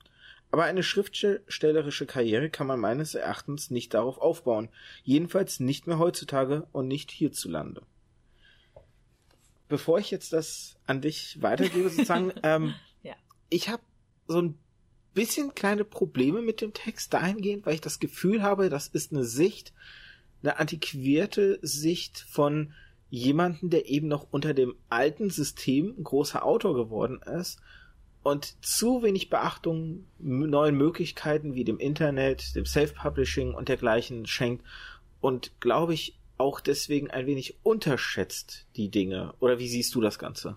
Aber 0.51 0.65
eine 0.65 0.83
schriftstellerische 0.83 2.05
Karriere 2.05 2.51
kann 2.51 2.67
man 2.67 2.79
meines 2.79 3.15
Erachtens 3.15 3.71
nicht 3.71 3.95
darauf 3.95 4.19
aufbauen, 4.19 4.69
jedenfalls 5.03 5.59
nicht 5.59 5.87
mehr 5.87 5.97
heutzutage 5.97 6.67
und 6.71 6.87
nicht 6.87 7.09
hierzulande. 7.09 7.81
Bevor 9.69 9.97
ich 9.97 10.11
jetzt 10.11 10.33
das 10.33 10.77
an 10.85 11.01
dich 11.01 11.41
weitergebe, 11.41 11.89
sozusagen, 11.89 12.31
ähm, 12.43 12.75
ja. 13.01 13.15
ich 13.49 13.69
habe 13.69 13.81
so 14.27 14.39
ein 14.39 14.59
bisschen 15.13 15.55
kleine 15.55 15.83
Probleme 15.83 16.41
mit 16.41 16.61
dem 16.61 16.73
Text 16.73 17.13
dahingehend, 17.13 17.65
weil 17.65 17.75
ich 17.75 17.81
das 17.81 17.99
Gefühl 17.99 18.41
habe, 18.41 18.69
das 18.69 18.87
ist 18.87 19.11
eine 19.11 19.23
Sicht, 19.23 19.73
eine 20.41 20.59
antiquierte 20.59 21.59
Sicht 21.61 22.25
von 22.29 22.73
jemanden, 23.09 23.69
der 23.69 23.89
eben 23.89 24.07
noch 24.07 24.27
unter 24.31 24.53
dem 24.53 24.75
alten 24.89 25.29
System 25.29 25.95
ein 25.97 26.03
großer 26.03 26.45
Autor 26.45 26.75
geworden 26.75 27.21
ist 27.21 27.59
und 28.23 28.63
zu 28.63 29.01
wenig 29.01 29.29
Beachtung 29.29 30.05
neuen 30.19 30.77
Möglichkeiten 30.77 31.55
wie 31.55 31.63
dem 31.63 31.79
Internet, 31.79 32.55
dem 32.55 32.65
Self-Publishing 32.65 33.53
und 33.53 33.69
dergleichen 33.69 34.25
schenkt 34.27 34.63
und 35.21 35.59
glaube 35.59 35.93
ich 35.93 36.17
auch 36.37 36.61
deswegen 36.61 37.11
ein 37.11 37.25
wenig 37.25 37.57
unterschätzt 37.63 38.65
die 38.75 38.89
Dinge. 38.89 39.33
Oder 39.39 39.59
wie 39.59 39.67
siehst 39.67 39.93
du 39.95 40.01
das 40.01 40.19
Ganze? 40.19 40.55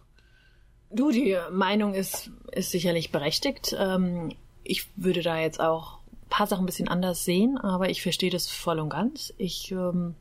Du, 0.94 1.10
die 1.10 1.36
Meinung 1.50 1.94
ist, 1.94 2.30
ist 2.52 2.70
sicherlich 2.70 3.12
berechtigt. 3.12 3.74
Ähm, 3.78 4.34
ich 4.62 4.86
würde 4.96 5.22
da 5.22 5.38
jetzt 5.38 5.60
auch 5.60 6.00
ein 6.12 6.28
paar 6.28 6.46
Sachen 6.46 6.64
ein 6.64 6.66
bisschen 6.66 6.88
anders 6.88 7.24
sehen, 7.24 7.58
aber 7.58 7.90
ich 7.90 8.02
verstehe 8.02 8.30
das 8.30 8.48
voll 8.48 8.78
und 8.78 8.90
ganz. 8.90 9.32
Ich 9.38 9.72
ähm, 9.72 10.14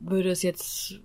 würde 0.00 0.30
es 0.30 0.42
jetzt 0.42 1.00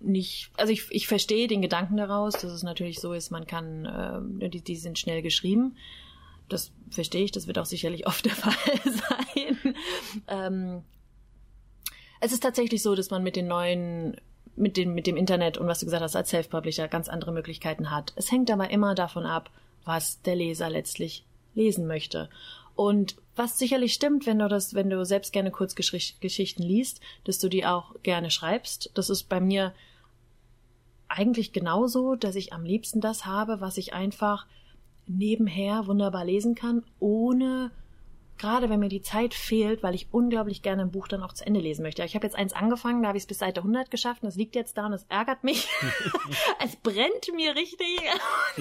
nicht, 0.00 0.50
also 0.56 0.72
ich, 0.72 0.86
ich 0.90 1.06
verstehe 1.08 1.48
den 1.48 1.62
Gedanken 1.62 1.96
daraus, 1.96 2.34
dass 2.34 2.52
es 2.52 2.62
natürlich 2.62 3.00
so 3.00 3.12
ist, 3.12 3.30
man 3.30 3.46
kann, 3.46 4.40
äh, 4.40 4.48
die, 4.48 4.62
die 4.62 4.76
sind 4.76 4.98
schnell 4.98 5.22
geschrieben. 5.22 5.76
Das 6.48 6.72
verstehe 6.90 7.24
ich, 7.24 7.32
das 7.32 7.46
wird 7.46 7.58
auch 7.58 7.66
sicherlich 7.66 8.06
oft 8.06 8.24
der 8.24 8.34
Fall 8.34 8.52
sein. 8.84 9.74
ähm, 10.28 10.82
es 12.20 12.32
ist 12.32 12.42
tatsächlich 12.42 12.82
so, 12.82 12.94
dass 12.94 13.10
man 13.10 13.22
mit 13.22 13.36
den 13.36 13.46
neuen, 13.46 14.16
mit 14.56 14.76
dem, 14.76 14.94
mit 14.94 15.06
dem 15.06 15.16
Internet 15.16 15.58
und 15.58 15.66
was 15.66 15.80
du 15.80 15.86
gesagt 15.86 16.02
hast, 16.02 16.16
als 16.16 16.30
Self-Publisher 16.30 16.88
ganz 16.88 17.08
andere 17.08 17.32
Möglichkeiten 17.32 17.90
hat. 17.90 18.12
Es 18.16 18.32
hängt 18.32 18.50
aber 18.50 18.70
immer 18.70 18.94
davon 18.94 19.24
ab, 19.24 19.50
was 19.84 20.22
der 20.22 20.36
Leser 20.36 20.70
letztlich 20.70 21.24
lesen 21.54 21.86
möchte. 21.86 22.28
Und 22.74 23.16
was 23.36 23.58
sicherlich 23.58 23.94
stimmt, 23.94 24.26
wenn 24.26 24.38
du 24.38 24.48
das, 24.48 24.74
wenn 24.74 24.90
du 24.90 25.04
selbst 25.04 25.32
gerne 25.32 25.50
Kurzgeschichten 25.50 26.64
liest, 26.64 27.00
dass 27.24 27.38
du 27.38 27.48
die 27.48 27.64
auch 27.66 27.94
gerne 28.02 28.30
schreibst. 28.30 28.90
Das 28.94 29.10
ist 29.10 29.24
bei 29.24 29.40
mir 29.40 29.74
eigentlich 31.08 31.52
genauso, 31.52 32.16
dass 32.16 32.34
ich 32.34 32.52
am 32.52 32.64
liebsten 32.64 33.00
das 33.00 33.24
habe, 33.26 33.60
was 33.60 33.78
ich 33.78 33.94
einfach 33.94 34.46
nebenher 35.06 35.86
wunderbar 35.86 36.24
lesen 36.24 36.54
kann, 36.54 36.82
ohne 36.98 37.70
gerade 38.38 38.70
wenn 38.70 38.80
mir 38.80 38.88
die 38.88 39.02
Zeit 39.02 39.34
fehlt, 39.34 39.82
weil 39.82 39.94
ich 39.94 40.08
unglaublich 40.12 40.62
gerne 40.62 40.82
ein 40.82 40.90
Buch 40.90 41.08
dann 41.08 41.22
auch 41.22 41.32
zu 41.32 41.46
Ende 41.46 41.60
lesen 41.60 41.82
möchte. 41.82 42.04
Ich 42.04 42.14
habe 42.14 42.26
jetzt 42.26 42.36
eins 42.36 42.52
angefangen, 42.52 43.02
da 43.02 43.08
habe 43.08 43.18
ich 43.18 43.24
es 43.24 43.28
bis 43.28 43.38
Seite 43.38 43.60
100 43.60 43.90
geschafft 43.90 44.22
und 44.22 44.26
das 44.26 44.36
liegt 44.36 44.54
jetzt 44.54 44.76
da 44.76 44.86
und 44.86 44.92
es 44.92 45.04
ärgert 45.08 45.44
mich. 45.44 45.68
es 46.64 46.76
brennt 46.76 47.32
mir 47.34 47.54
richtig 47.54 47.86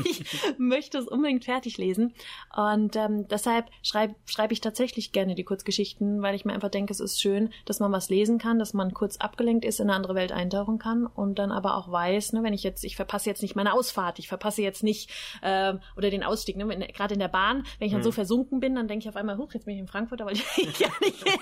ich 0.04 0.24
möchte 0.58 0.98
es 0.98 1.08
unbedingt 1.08 1.46
fertig 1.46 1.78
lesen. 1.78 2.14
Und 2.56 2.96
ähm, 2.96 3.28
deshalb 3.28 3.70
schreibe 3.82 4.16
schreib 4.26 4.52
ich 4.52 4.62
tatsächlich 4.62 5.12
gerne 5.12 5.36
die 5.36 5.44
Kurzgeschichten, 5.44 6.22
weil 6.22 6.36
ich 6.36 6.46
mir 6.46 6.54
einfach 6.54 6.70
denke, 6.70 6.92
es 6.92 7.00
ist 7.00 7.22
schön, 7.22 7.50
dass 7.66 7.80
man 7.80 7.92
was 7.92 8.10
lesen 8.10 8.38
kann, 8.38 8.60
dass 8.60 8.74
man 8.74 8.94
kurz 8.94 9.18
abgelenkt 9.18 9.66
ist, 9.66 9.80
in 9.80 9.90
eine 9.90 9.96
andere 9.96 10.16
Welt 10.16 10.32
eintauchen 10.32 10.80
kann 10.80 11.06
und 11.06 11.40
dann 11.40 11.52
aber 11.52 11.78
auch 11.78 11.92
weiß, 11.92 12.34
ne, 12.34 12.44
wenn 12.44 12.54
ich 12.54 12.64
jetzt, 12.64 12.84
ich 12.84 12.96
verpasse 12.96 13.30
jetzt 13.30 13.42
nicht 13.42 13.56
meine 13.56 13.74
Ausfahrt, 13.74 14.20
ich 14.20 14.28
verpasse 14.28 14.62
jetzt 14.62 14.84
nicht 14.84 15.10
äh, 15.42 15.74
oder 15.96 16.10
den 16.10 16.24
Ausstieg, 16.24 16.58
ne, 16.58 16.66
gerade 16.94 17.14
in 17.14 17.20
der 17.20 17.28
Bahn, 17.28 17.64
wenn 17.80 17.88
ich 17.88 17.94
dann 17.94 18.02
hm. 18.02 18.06
so 18.06 18.12
versunken 18.12 18.60
bin, 18.60 18.76
dann 18.76 18.88
denke 18.88 19.04
ich 19.04 19.10
auf 19.10 19.16
einmal, 19.16 19.38
huch, 19.38 19.54
jetzt 19.54 19.65
jetzt 19.66 19.68
bin 19.68 19.76
ich 19.76 19.82
in 19.82 19.88
Frankfurt, 19.88 20.20
da 20.20 20.26
wollte 20.26 20.42
ich 20.58 20.80
ja 20.80 20.90
nicht 21.02 21.24
hin. 21.24 21.40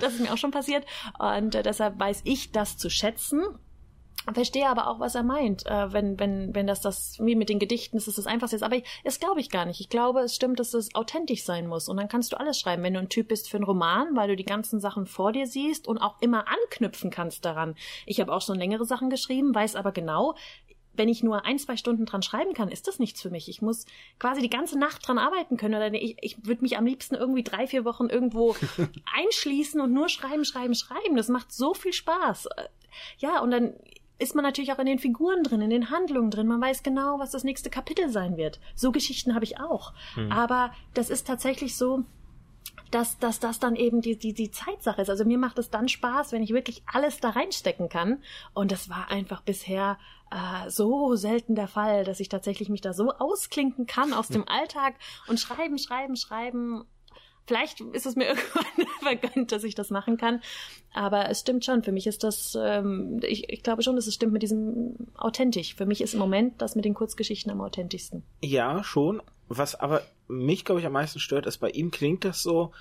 Das 0.00 0.14
ist 0.14 0.20
mir 0.20 0.32
auch 0.32 0.38
schon 0.38 0.52
passiert. 0.52 0.86
Und 1.18 1.54
äh, 1.54 1.62
deshalb 1.62 1.98
weiß 1.98 2.22
ich 2.24 2.52
das 2.52 2.76
zu 2.76 2.88
schätzen. 2.88 3.42
Verstehe 4.34 4.68
aber 4.68 4.86
auch, 4.88 5.00
was 5.00 5.14
er 5.14 5.22
meint, 5.22 5.64
äh, 5.66 5.92
wenn, 5.92 6.20
wenn, 6.20 6.54
wenn 6.54 6.66
das 6.66 6.82
das, 6.82 7.18
wie 7.20 7.34
mit 7.34 7.48
den 7.48 7.58
Gedichten, 7.58 7.96
das 7.96 8.06
ist 8.06 8.18
das 8.18 8.26
Einfachste 8.26 8.56
ist. 8.56 8.62
Aber 8.62 8.76
ich, 8.76 8.84
das 9.02 9.18
glaube 9.18 9.40
ich 9.40 9.50
gar 9.50 9.64
nicht. 9.64 9.80
Ich 9.80 9.88
glaube, 9.88 10.20
es 10.20 10.36
stimmt, 10.36 10.60
dass 10.60 10.74
es 10.74 10.94
authentisch 10.94 11.42
sein 11.42 11.66
muss. 11.66 11.88
Und 11.88 11.96
dann 11.96 12.08
kannst 12.08 12.32
du 12.32 12.38
alles 12.38 12.60
schreiben. 12.60 12.82
Wenn 12.82 12.94
du 12.94 13.00
ein 13.00 13.08
Typ 13.08 13.28
bist 13.28 13.50
für 13.50 13.56
einen 13.56 13.64
Roman, 13.64 14.14
weil 14.14 14.28
du 14.28 14.36
die 14.36 14.44
ganzen 14.44 14.78
Sachen 14.78 15.06
vor 15.06 15.32
dir 15.32 15.46
siehst 15.46 15.88
und 15.88 15.98
auch 15.98 16.20
immer 16.20 16.44
anknüpfen 16.48 17.10
kannst 17.10 17.44
daran. 17.44 17.74
Ich 18.06 18.20
habe 18.20 18.32
auch 18.32 18.42
schon 18.42 18.58
längere 18.58 18.84
Sachen 18.84 19.10
geschrieben, 19.10 19.54
weiß 19.54 19.74
aber 19.74 19.90
genau, 19.90 20.34
wenn 21.00 21.08
ich 21.08 21.22
nur 21.22 21.46
ein, 21.46 21.58
zwei 21.58 21.78
Stunden 21.78 22.04
dran 22.04 22.20
schreiben 22.20 22.52
kann, 22.52 22.68
ist 22.68 22.86
das 22.86 22.98
nichts 22.98 23.22
für 23.22 23.30
mich. 23.30 23.48
Ich 23.48 23.62
muss 23.62 23.86
quasi 24.18 24.42
die 24.42 24.50
ganze 24.50 24.78
Nacht 24.78 25.08
dran 25.08 25.16
arbeiten 25.16 25.56
können. 25.56 25.74
Oder 25.74 25.90
ich, 25.94 26.18
ich 26.20 26.44
würde 26.44 26.60
mich 26.60 26.76
am 26.76 26.84
liebsten 26.84 27.14
irgendwie 27.14 27.42
drei, 27.42 27.66
vier 27.66 27.86
Wochen 27.86 28.10
irgendwo 28.10 28.54
einschließen 29.16 29.80
und 29.80 29.94
nur 29.94 30.10
schreiben, 30.10 30.44
schreiben, 30.44 30.74
schreiben. 30.74 31.16
Das 31.16 31.28
macht 31.28 31.52
so 31.52 31.72
viel 31.72 31.94
Spaß. 31.94 32.50
Ja, 33.16 33.40
und 33.40 33.50
dann 33.50 33.72
ist 34.18 34.34
man 34.34 34.44
natürlich 34.44 34.74
auch 34.74 34.78
in 34.78 34.84
den 34.84 34.98
Figuren 34.98 35.42
drin, 35.42 35.62
in 35.62 35.70
den 35.70 35.88
Handlungen 35.88 36.30
drin. 36.30 36.46
Man 36.46 36.60
weiß 36.60 36.82
genau, 36.82 37.18
was 37.18 37.30
das 37.30 37.44
nächste 37.44 37.70
Kapitel 37.70 38.10
sein 38.10 38.36
wird. 38.36 38.60
So 38.74 38.92
Geschichten 38.92 39.34
habe 39.34 39.46
ich 39.46 39.58
auch. 39.58 39.94
Hm. 40.16 40.30
Aber 40.30 40.70
das 40.92 41.08
ist 41.08 41.26
tatsächlich 41.26 41.78
so, 41.78 42.04
dass, 42.90 43.18
dass 43.18 43.40
das 43.40 43.58
dann 43.58 43.76
eben 43.76 44.00
die, 44.00 44.16
die, 44.16 44.32
die 44.32 44.50
Zeitsache 44.50 45.02
ist. 45.02 45.10
Also 45.10 45.24
mir 45.24 45.38
macht 45.38 45.58
es 45.58 45.70
dann 45.70 45.88
Spaß, 45.88 46.32
wenn 46.32 46.42
ich 46.42 46.52
wirklich 46.52 46.82
alles 46.86 47.20
da 47.20 47.30
reinstecken 47.30 47.88
kann. 47.88 48.22
Und 48.54 48.72
das 48.72 48.88
war 48.88 49.10
einfach 49.10 49.42
bisher 49.42 49.98
äh, 50.30 50.68
so 50.70 51.16
selten 51.16 51.54
der 51.54 51.68
Fall, 51.68 52.04
dass 52.04 52.20
ich 52.20 52.28
tatsächlich 52.28 52.68
mich 52.68 52.80
da 52.80 52.92
so 52.92 53.12
ausklinken 53.12 53.86
kann 53.86 54.12
aus 54.12 54.28
dem 54.28 54.46
Alltag 54.48 54.94
und 55.28 55.38
schreiben, 55.38 55.78
schreiben, 55.78 56.16
schreiben. 56.16 56.84
Vielleicht 57.46 57.80
ist 57.80 58.06
es 58.06 58.16
mir 58.16 58.26
irgendwann 58.28 58.86
vergönnt, 59.02 59.52
dass 59.52 59.64
ich 59.64 59.74
das 59.74 59.90
machen 59.90 60.16
kann. 60.16 60.40
Aber 60.92 61.28
es 61.28 61.40
stimmt 61.40 61.64
schon. 61.64 61.82
Für 61.82 61.92
mich 61.92 62.06
ist 62.06 62.24
das, 62.24 62.56
ähm, 62.60 63.20
ich, 63.22 63.48
ich 63.48 63.62
glaube 63.62 63.82
schon, 63.82 63.96
dass 63.96 64.06
es 64.06 64.14
stimmt 64.14 64.32
mit 64.32 64.42
diesem 64.42 64.94
authentisch. 65.16 65.74
Für 65.74 65.86
mich 65.86 66.00
ist 66.00 66.14
im 66.14 66.20
Moment 66.20 66.60
das 66.60 66.76
mit 66.76 66.84
den 66.84 66.94
Kurzgeschichten 66.94 67.50
am 67.50 67.60
authentischsten. 67.60 68.22
Ja, 68.40 68.82
schon. 68.84 69.22
Was 69.48 69.74
aber 69.74 70.02
mich, 70.30 70.64
glaube 70.64 70.80
ich, 70.80 70.86
am 70.86 70.92
meisten 70.92 71.20
stört, 71.20 71.46
ist, 71.46 71.58
bei 71.58 71.70
ihm 71.70 71.90
klingt 71.90 72.24
das 72.24 72.42
so, 72.42 72.72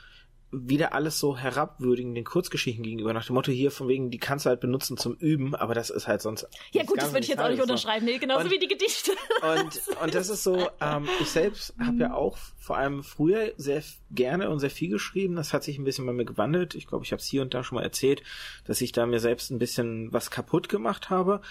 wieder 0.51 0.93
alles 0.93 1.19
so 1.19 1.37
herabwürdigen 1.37 2.15
den 2.15 2.23
Kurzgeschichten 2.23 2.83
gegenüber, 2.83 3.13
nach 3.13 3.25
dem 3.25 3.35
Motto 3.35 3.51
hier 3.51 3.69
von 3.69 3.87
wegen, 3.87 4.09
die 4.09 4.17
kannst 4.17 4.45
du 4.45 4.49
halt 4.49 4.59
benutzen 4.59 4.97
zum 4.97 5.13
Üben, 5.13 5.53
aber 5.53 5.75
das 5.75 5.91
ist 5.91 6.07
halt 6.07 6.21
sonst. 6.21 6.47
Ja 6.71 6.83
gut, 6.83 6.99
das 6.99 7.11
würde 7.11 7.19
ich 7.19 7.27
jetzt 7.27 7.39
auch 7.39 7.49
nicht 7.49 7.61
unterschreiben, 7.61 8.05
nee, 8.05 8.17
genauso 8.17 8.45
und, 8.45 8.51
wie 8.51 8.57
die 8.57 8.67
Gedichte. 8.67 9.11
Und, 9.41 10.01
und 10.01 10.15
das 10.15 10.29
ist 10.29 10.43
so, 10.43 10.69
ähm, 10.81 11.07
ich 11.21 11.29
selbst 11.29 11.75
habe 11.79 11.97
ja 11.97 12.13
auch 12.13 12.37
vor 12.57 12.77
allem 12.77 13.03
früher 13.03 13.53
sehr 13.57 13.83
gerne 14.11 14.49
und 14.49 14.59
sehr 14.59 14.71
viel 14.71 14.89
geschrieben, 14.89 15.35
das 15.35 15.53
hat 15.53 15.63
sich 15.63 15.77
ein 15.77 15.83
bisschen 15.83 16.05
bei 16.05 16.13
mir 16.13 16.25
gewandelt, 16.25 16.73
ich 16.73 16.87
glaube, 16.87 17.05
ich 17.05 17.11
habe 17.11 17.21
es 17.21 17.27
hier 17.27 17.43
und 17.43 17.53
da 17.53 17.63
schon 17.63 17.75
mal 17.75 17.83
erzählt, 17.83 18.23
dass 18.65 18.81
ich 18.81 18.91
da 18.91 19.05
mir 19.05 19.19
selbst 19.19 19.51
ein 19.51 19.59
bisschen 19.59 20.11
was 20.11 20.31
kaputt 20.31 20.67
gemacht 20.67 21.11
habe 21.11 21.41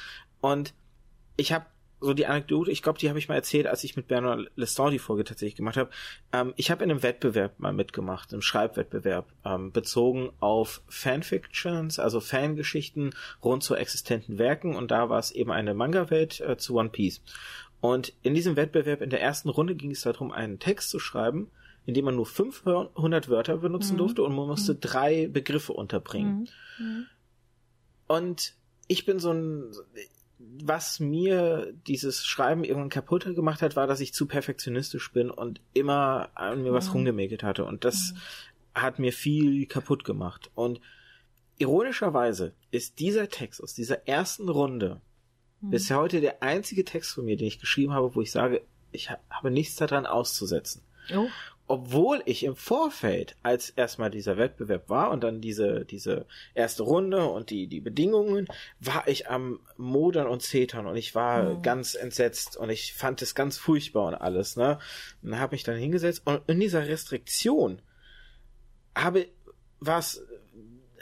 und 0.40 0.74
ich 1.36 1.52
habe 1.52 1.66
so 2.00 2.14
die 2.14 2.26
Anekdote, 2.26 2.70
ich 2.70 2.82
glaube, 2.82 2.98
die 2.98 3.08
habe 3.08 3.18
ich 3.18 3.28
mal 3.28 3.34
erzählt, 3.34 3.66
als 3.66 3.84
ich 3.84 3.96
mit 3.96 4.08
Bernard 4.08 4.50
Leston 4.56 4.92
die 4.92 4.98
Folge 4.98 5.24
tatsächlich 5.24 5.56
gemacht 5.56 5.76
habe. 5.76 5.90
Ähm, 6.32 6.54
ich 6.56 6.70
habe 6.70 6.84
in 6.84 6.90
einem 6.90 7.02
Wettbewerb 7.02 7.58
mal 7.58 7.72
mitgemacht, 7.72 8.32
im 8.32 8.42
Schreibwettbewerb, 8.42 9.26
ähm, 9.44 9.72
bezogen 9.72 10.30
auf 10.40 10.82
Fanfictions, 10.88 11.98
also 11.98 12.20
Fangeschichten 12.20 13.14
rund 13.42 13.62
zu 13.62 13.74
existenten 13.74 14.38
Werken 14.38 14.76
und 14.76 14.90
da 14.90 15.08
war 15.08 15.18
es 15.18 15.32
eben 15.32 15.50
eine 15.50 15.74
Manga-Welt 15.74 16.40
äh, 16.40 16.56
zu 16.56 16.76
One 16.76 16.90
Piece. 16.90 17.20
Und 17.80 18.12
in 18.22 18.34
diesem 18.34 18.56
Wettbewerb, 18.56 19.02
in 19.02 19.10
der 19.10 19.20
ersten 19.20 19.48
Runde 19.48 19.74
ging 19.74 19.90
es 19.90 20.02
darum, 20.02 20.32
einen 20.32 20.58
Text 20.58 20.90
zu 20.90 20.98
schreiben, 20.98 21.50
in 21.86 21.94
dem 21.94 22.04
man 22.04 22.16
nur 22.16 22.26
500 22.26 23.28
Wörter 23.28 23.58
benutzen 23.58 23.94
mhm. 23.94 23.98
durfte 23.98 24.22
und 24.22 24.34
man 24.34 24.46
musste 24.46 24.74
mhm. 24.74 24.80
drei 24.80 25.28
Begriffe 25.28 25.72
unterbringen. 25.72 26.48
Mhm. 26.78 26.86
mhm. 26.86 27.06
Und 28.08 28.54
ich 28.86 29.04
bin 29.04 29.18
so 29.18 29.32
ein, 29.32 29.70
was 30.38 31.00
mir 31.00 31.72
dieses 31.86 32.24
Schreiben 32.24 32.64
irgendwann 32.64 32.90
kaputt 32.90 33.24
gemacht 33.24 33.62
hat, 33.62 33.76
war, 33.76 33.86
dass 33.86 34.00
ich 34.00 34.14
zu 34.14 34.26
perfektionistisch 34.26 35.12
bin 35.12 35.30
und 35.30 35.60
immer 35.74 36.30
an 36.34 36.62
mir 36.62 36.72
was 36.72 36.88
mhm. 36.88 36.92
rumgemäkelt 36.92 37.42
hatte. 37.42 37.64
Und 37.64 37.84
das 37.84 38.12
mhm. 38.12 38.80
hat 38.80 38.98
mir 38.98 39.12
viel 39.12 39.66
kaputt 39.66 40.04
gemacht. 40.04 40.50
Und 40.54 40.80
ironischerweise 41.58 42.54
ist 42.70 43.00
dieser 43.00 43.28
Text 43.28 43.62
aus 43.62 43.74
dieser 43.74 44.06
ersten 44.06 44.48
Runde 44.48 45.00
mhm. 45.60 45.70
bisher 45.70 45.98
heute 45.98 46.20
der 46.20 46.42
einzige 46.42 46.84
Text 46.84 47.12
von 47.12 47.24
mir, 47.24 47.36
den 47.36 47.48
ich 47.48 47.58
geschrieben 47.58 47.92
habe, 47.92 48.14
wo 48.14 48.20
ich 48.20 48.30
sage, 48.30 48.62
ich 48.92 49.10
habe 49.10 49.50
nichts 49.50 49.74
daran 49.76 50.06
auszusetzen. 50.06 50.82
Oh 51.14 51.28
obwohl 51.68 52.22
ich 52.24 52.44
im 52.44 52.56
Vorfeld, 52.56 53.36
als 53.42 53.70
erstmal 53.70 54.10
dieser 54.10 54.38
Wettbewerb 54.38 54.88
war 54.88 55.10
und 55.10 55.22
dann 55.22 55.40
diese, 55.40 55.84
diese 55.84 56.26
erste 56.54 56.82
Runde 56.82 57.26
und 57.26 57.50
die, 57.50 57.66
die 57.66 57.80
Bedingungen, 57.80 58.48
war 58.80 59.06
ich 59.06 59.30
am 59.30 59.60
Modern 59.76 60.26
und 60.26 60.42
Zetern 60.42 60.86
und 60.86 60.96
ich 60.96 61.14
war 61.14 61.52
oh. 61.52 61.60
ganz 61.60 61.94
entsetzt 61.94 62.56
und 62.56 62.70
ich 62.70 62.94
fand 62.94 63.20
es 63.22 63.34
ganz 63.34 63.58
furchtbar 63.58 64.06
und 64.08 64.14
alles, 64.14 64.56
ne? 64.56 64.78
Und 65.22 65.38
habe 65.38 65.54
ich 65.54 65.62
dann 65.62 65.76
hingesetzt 65.76 66.22
und 66.24 66.40
in 66.46 66.58
dieser 66.58 66.88
Restriktion 66.88 67.82
habe, 68.96 69.28
war 69.78 69.98
es 69.98 70.26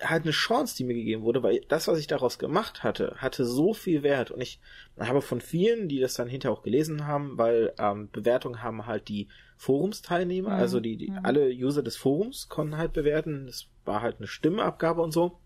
halt 0.00 0.24
eine 0.24 0.32
Chance, 0.32 0.76
die 0.76 0.84
mir 0.84 0.94
gegeben 0.94 1.22
wurde, 1.22 1.42
weil 1.42 1.60
das, 1.68 1.88
was 1.88 1.98
ich 1.98 2.06
daraus 2.06 2.38
gemacht 2.38 2.82
hatte, 2.82 3.14
hatte 3.16 3.44
so 3.44 3.74
viel 3.74 4.02
Wert 4.02 4.30
und 4.30 4.40
ich 4.40 4.60
habe 4.98 5.22
von 5.22 5.40
vielen, 5.40 5.88
die 5.88 6.00
das 6.00 6.14
dann 6.14 6.28
hinterher 6.28 6.56
auch 6.56 6.62
gelesen 6.62 7.06
haben, 7.06 7.38
weil 7.38 7.72
ähm, 7.78 8.08
Bewertungen 8.12 8.62
haben 8.62 8.86
halt 8.86 9.08
die 9.08 9.28
Forumsteilnehmer, 9.56 10.50
mhm. 10.50 10.60
also 10.60 10.80
die, 10.80 10.96
die 10.96 11.10
mhm. 11.10 11.20
alle 11.22 11.48
User 11.48 11.82
des 11.82 11.96
Forums 11.96 12.48
konnten 12.48 12.76
halt 12.76 12.92
bewerten, 12.92 13.48
es 13.48 13.68
war 13.84 14.02
halt 14.02 14.16
eine 14.18 14.26
Stimmabgabe 14.26 15.00
und 15.00 15.12
so 15.12 15.38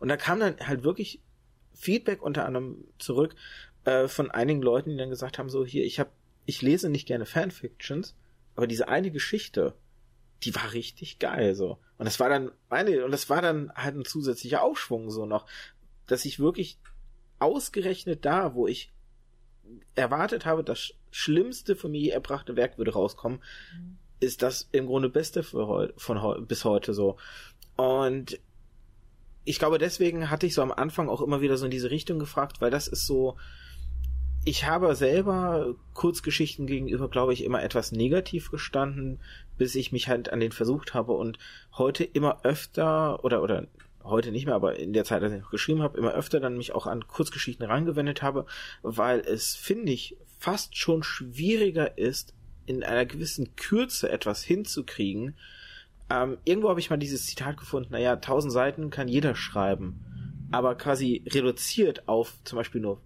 und 0.00 0.08
da 0.08 0.16
kam 0.16 0.40
dann 0.40 0.56
halt 0.60 0.82
wirklich 0.82 1.20
Feedback 1.74 2.22
unter 2.22 2.44
anderem 2.46 2.84
zurück 2.98 3.36
äh, 3.84 4.08
von 4.08 4.30
einigen 4.30 4.62
Leuten, 4.62 4.90
die 4.90 4.96
dann 4.96 5.10
gesagt 5.10 5.38
haben 5.38 5.48
so 5.48 5.64
hier, 5.64 5.84
ich 5.84 6.00
habe 6.00 6.10
ich 6.46 6.62
lese 6.62 6.88
nicht 6.88 7.06
gerne 7.06 7.26
Fanfictions, 7.26 8.16
aber 8.56 8.66
diese 8.66 8.88
eine 8.88 9.10
Geschichte, 9.10 9.74
die 10.44 10.54
war 10.54 10.72
richtig 10.72 11.18
geil 11.18 11.54
so. 11.54 11.78
Und 11.98 12.04
das 12.04 12.20
war 12.20 12.28
dann 12.28 12.50
meine 12.70 13.04
und 13.04 13.10
das 13.10 13.28
war 13.28 13.42
dann 13.42 13.72
halt 13.74 13.96
ein 13.96 14.04
zusätzlicher 14.04 14.62
Aufschwung 14.62 15.10
so 15.10 15.26
noch, 15.26 15.46
dass 16.06 16.24
ich 16.24 16.38
wirklich 16.38 16.78
ausgerechnet 17.38 18.24
da, 18.24 18.54
wo 18.54 18.66
ich 18.66 18.92
erwartet 19.94 20.46
habe, 20.46 20.64
das 20.64 20.94
schlimmste 21.10 21.76
von 21.76 21.90
mir 21.90 22.12
erbrachte 22.12 22.56
Werk 22.56 22.78
würde 22.78 22.92
rauskommen, 22.92 23.40
mhm. 23.74 23.98
ist 24.20 24.42
das 24.42 24.68
im 24.72 24.86
Grunde 24.86 25.08
Beste 25.08 25.42
für 25.42 25.92
von 25.96 26.22
heu 26.22 26.40
bis 26.40 26.64
heute 26.64 26.94
so. 26.94 27.16
Und 27.76 28.40
ich 29.44 29.58
glaube, 29.58 29.78
deswegen 29.78 30.30
hatte 30.30 30.46
ich 30.46 30.54
so 30.54 30.62
am 30.62 30.72
Anfang 30.72 31.08
auch 31.08 31.22
immer 31.22 31.40
wieder 31.40 31.56
so 31.56 31.64
in 31.64 31.70
diese 31.70 31.90
Richtung 31.90 32.18
gefragt, 32.18 32.60
weil 32.60 32.70
das 32.70 32.86
ist 32.86 33.06
so, 33.06 33.36
ich 34.48 34.64
habe 34.64 34.94
selber 34.94 35.74
Kurzgeschichten 35.92 36.66
gegenüber, 36.66 37.10
glaube 37.10 37.34
ich, 37.34 37.44
immer 37.44 37.62
etwas 37.62 37.92
negativ 37.92 38.50
gestanden, 38.50 39.20
bis 39.58 39.74
ich 39.74 39.92
mich 39.92 40.08
halt 40.08 40.32
an 40.32 40.40
den 40.40 40.52
versucht 40.52 40.94
habe 40.94 41.12
und 41.12 41.38
heute 41.76 42.02
immer 42.02 42.40
öfter 42.44 43.22
oder 43.24 43.42
oder 43.42 43.66
heute 44.02 44.32
nicht 44.32 44.46
mehr, 44.46 44.54
aber 44.54 44.78
in 44.78 44.94
der 44.94 45.04
Zeit, 45.04 45.22
als 45.22 45.34
ich 45.34 45.42
noch 45.42 45.50
geschrieben 45.50 45.82
habe, 45.82 45.98
immer 45.98 46.14
öfter 46.14 46.40
dann 46.40 46.56
mich 46.56 46.74
auch 46.74 46.86
an 46.86 47.06
Kurzgeschichten 47.06 47.66
rangewendet 47.66 48.22
habe, 48.22 48.46
weil 48.80 49.20
es, 49.20 49.54
finde 49.54 49.92
ich, 49.92 50.16
fast 50.38 50.78
schon 50.78 51.02
schwieriger 51.02 51.98
ist, 51.98 52.32
in 52.64 52.82
einer 52.82 53.04
gewissen 53.04 53.54
Kürze 53.54 54.10
etwas 54.10 54.42
hinzukriegen. 54.42 55.36
Ähm, 56.08 56.38
irgendwo 56.46 56.70
habe 56.70 56.80
ich 56.80 56.88
mal 56.88 56.96
dieses 56.96 57.26
Zitat 57.26 57.58
gefunden, 57.58 57.92
naja, 57.92 58.16
tausend 58.16 58.54
Seiten 58.54 58.88
kann 58.88 59.08
jeder 59.08 59.34
schreiben, 59.34 60.48
aber 60.52 60.74
quasi 60.74 61.22
reduziert 61.28 62.08
auf 62.08 62.32
zum 62.44 62.56
Beispiel 62.56 62.80
nur 62.80 63.02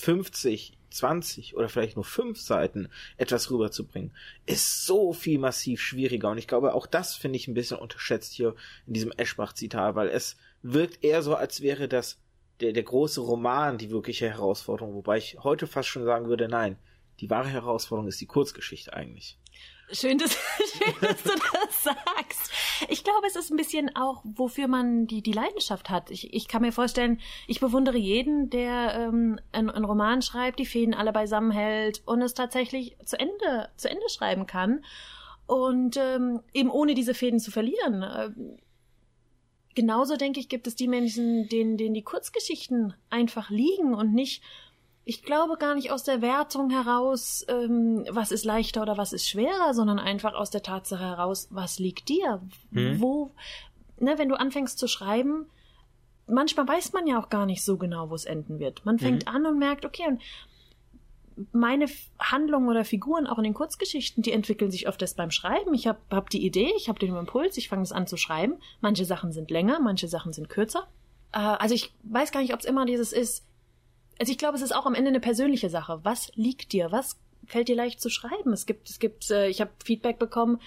50, 0.00 0.78
20 0.88 1.56
oder 1.56 1.68
vielleicht 1.68 1.96
nur 1.96 2.04
5 2.04 2.40
Seiten 2.40 2.88
etwas 3.18 3.50
rüberzubringen, 3.50 4.12
ist 4.46 4.86
so 4.86 5.12
viel 5.12 5.38
massiv 5.38 5.82
schwieriger. 5.82 6.30
Und 6.30 6.38
ich 6.38 6.48
glaube, 6.48 6.72
auch 6.72 6.86
das 6.86 7.14
finde 7.14 7.36
ich 7.36 7.48
ein 7.48 7.54
bisschen 7.54 7.76
unterschätzt 7.76 8.32
hier 8.32 8.54
in 8.86 8.94
diesem 8.94 9.12
Eschbach-Zitat, 9.12 9.94
weil 9.94 10.08
es 10.08 10.36
wirkt 10.62 11.04
eher 11.04 11.22
so, 11.22 11.34
als 11.34 11.60
wäre 11.60 11.86
das 11.86 12.18
der, 12.60 12.72
der 12.72 12.82
große 12.82 13.20
Roman 13.20 13.76
die 13.76 13.90
wirkliche 13.90 14.28
Herausforderung, 14.30 14.94
wobei 14.94 15.18
ich 15.18 15.38
heute 15.42 15.66
fast 15.66 15.88
schon 15.88 16.04
sagen 16.04 16.28
würde, 16.28 16.48
nein, 16.48 16.78
die 17.20 17.28
wahre 17.28 17.48
Herausforderung 17.48 18.08
ist 18.08 18.20
die 18.22 18.26
Kurzgeschichte 18.26 18.94
eigentlich. 18.94 19.38
Schön, 19.92 20.18
dass, 20.18 20.32
schön, 20.72 20.94
dass 21.00 21.22
du 21.22 21.30
das 21.30 21.82
sagst. 21.82 22.50
Ich 22.88 23.02
glaube, 23.02 23.26
es 23.26 23.36
ist 23.36 23.50
ein 23.50 23.56
bisschen 23.56 23.94
auch, 23.96 24.22
wofür 24.24 24.68
man 24.68 25.06
die, 25.06 25.22
die 25.22 25.32
Leidenschaft 25.32 25.90
hat. 25.90 26.10
Ich, 26.10 26.32
ich 26.32 26.48
kann 26.48 26.62
mir 26.62 26.72
vorstellen, 26.72 27.20
ich 27.46 27.60
bewundere 27.60 27.98
jeden, 27.98 28.50
der 28.50 28.94
ähm, 28.94 29.40
einen, 29.52 29.70
einen 29.70 29.84
Roman 29.84 30.22
schreibt, 30.22 30.58
die 30.58 30.66
Fäden 30.66 30.94
alle 30.94 31.12
beisammen 31.12 31.50
hält 31.50 32.02
und 32.06 32.22
es 32.22 32.34
tatsächlich 32.34 32.96
zu 33.04 33.18
Ende, 33.18 33.68
zu 33.76 33.90
Ende 33.90 34.08
schreiben 34.08 34.46
kann. 34.46 34.84
Und 35.46 35.96
ähm, 35.96 36.40
eben 36.52 36.70
ohne 36.70 36.94
diese 36.94 37.14
Fäden 37.14 37.40
zu 37.40 37.50
verlieren. 37.50 38.04
Ähm, 38.04 38.58
genauso 39.74 40.16
denke 40.16 40.38
ich, 40.38 40.48
gibt 40.48 40.68
es 40.68 40.76
die 40.76 40.86
Menschen, 40.86 41.48
denen, 41.48 41.76
denen 41.76 41.94
die 41.94 42.04
Kurzgeschichten 42.04 42.94
einfach 43.08 43.50
liegen 43.50 43.94
und 43.94 44.14
nicht 44.14 44.42
ich 45.10 45.24
glaube 45.24 45.56
gar 45.56 45.74
nicht 45.74 45.90
aus 45.90 46.04
der 46.04 46.22
Wertung 46.22 46.70
heraus, 46.70 47.44
ähm, 47.48 48.06
was 48.08 48.30
ist 48.30 48.44
leichter 48.44 48.80
oder 48.80 48.96
was 48.96 49.12
ist 49.12 49.28
schwerer, 49.28 49.74
sondern 49.74 49.98
einfach 49.98 50.34
aus 50.34 50.50
der 50.50 50.62
Tatsache 50.62 51.02
heraus, 51.02 51.48
was 51.50 51.80
liegt 51.80 52.08
dir? 52.08 52.40
Mhm. 52.70 53.00
Wo, 53.00 53.32
ne, 53.98 54.18
wenn 54.18 54.28
du 54.28 54.38
anfängst 54.38 54.78
zu 54.78 54.86
schreiben, 54.86 55.46
manchmal 56.28 56.68
weiß 56.68 56.92
man 56.92 57.08
ja 57.08 57.18
auch 57.18 57.28
gar 57.28 57.44
nicht 57.44 57.64
so 57.64 57.76
genau, 57.76 58.08
wo 58.10 58.14
es 58.14 58.24
enden 58.24 58.60
wird. 58.60 58.86
Man 58.86 59.00
fängt 59.00 59.26
mhm. 59.26 59.34
an 59.34 59.46
und 59.46 59.58
merkt, 59.58 59.84
okay, 59.84 60.04
und 60.06 60.22
meine 61.50 61.86
Handlungen 62.20 62.68
oder 62.68 62.84
Figuren 62.84 63.26
auch 63.26 63.38
in 63.38 63.44
den 63.44 63.54
Kurzgeschichten, 63.54 64.22
die 64.22 64.30
entwickeln 64.30 64.70
sich 64.70 64.86
oft 64.86 65.02
erst 65.02 65.16
beim 65.16 65.32
Schreiben. 65.32 65.74
Ich 65.74 65.88
habe 65.88 65.98
hab 66.08 66.30
die 66.30 66.46
Idee, 66.46 66.70
ich 66.76 66.88
habe 66.88 67.00
den 67.00 67.16
Impuls, 67.16 67.56
ich 67.56 67.68
fange 67.68 67.82
es 67.82 67.90
an 67.90 68.06
zu 68.06 68.16
schreiben. 68.16 68.60
Manche 68.80 69.04
Sachen 69.04 69.32
sind 69.32 69.50
länger, 69.50 69.80
manche 69.80 70.06
Sachen 70.06 70.32
sind 70.32 70.48
kürzer. 70.48 70.86
Äh, 71.32 71.38
also 71.38 71.74
ich 71.74 71.92
weiß 72.04 72.30
gar 72.30 72.42
nicht, 72.42 72.54
ob 72.54 72.60
es 72.60 72.66
immer 72.66 72.86
dieses 72.86 73.12
ist, 73.12 73.44
also 74.20 74.30
ich 74.30 74.38
glaube, 74.38 74.56
es 74.56 74.62
ist 74.62 74.72
auch 74.72 74.84
am 74.86 74.94
Ende 74.94 75.08
eine 75.08 75.20
persönliche 75.20 75.70
Sache. 75.70 76.00
Was 76.02 76.30
liegt 76.34 76.72
dir? 76.72 76.92
Was 76.92 77.18
fällt 77.46 77.68
dir 77.68 77.76
leicht 77.76 78.00
zu 78.00 78.10
schreiben? 78.10 78.52
Es 78.52 78.66
gibt, 78.66 78.90
es 78.90 78.98
gibt, 78.98 79.30
äh, 79.30 79.48
ich 79.48 79.62
habe 79.62 79.70
Feedback 79.82 80.18
bekommen 80.18 80.60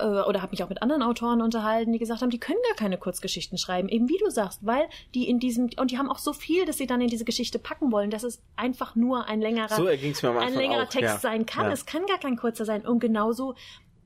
äh, 0.00 0.04
oder 0.04 0.42
habe 0.42 0.50
mich 0.50 0.64
auch 0.64 0.68
mit 0.68 0.82
anderen 0.82 1.02
Autoren 1.02 1.40
unterhalten, 1.40 1.92
die 1.92 2.00
gesagt 2.00 2.22
haben, 2.22 2.30
die 2.30 2.40
können 2.40 2.58
gar 2.66 2.76
keine 2.76 2.98
Kurzgeschichten 2.98 3.56
schreiben, 3.56 3.88
eben 3.88 4.08
wie 4.08 4.18
du 4.18 4.30
sagst, 4.30 4.66
weil 4.66 4.88
die 5.14 5.28
in 5.28 5.38
diesem 5.38 5.70
und 5.76 5.92
die 5.92 5.98
haben 5.98 6.10
auch 6.10 6.18
so 6.18 6.32
viel, 6.32 6.66
dass 6.66 6.76
sie 6.78 6.88
dann 6.88 7.00
in 7.00 7.06
diese 7.06 7.24
Geschichte 7.24 7.60
packen 7.60 7.92
wollen, 7.92 8.10
dass 8.10 8.24
es 8.24 8.42
einfach 8.56 8.96
nur 8.96 9.26
ein 9.26 9.40
längerer, 9.40 9.68
so 9.68 9.86
ein 9.86 10.54
längerer 10.54 10.82
auch, 10.82 10.88
Text 10.88 11.02
ja. 11.02 11.18
sein 11.18 11.46
kann. 11.46 11.66
Ja. 11.66 11.72
Es 11.72 11.86
kann 11.86 12.04
gar 12.06 12.18
kein 12.18 12.36
kurzer 12.36 12.64
sein. 12.64 12.84
Und 12.84 12.98
genauso 12.98 13.54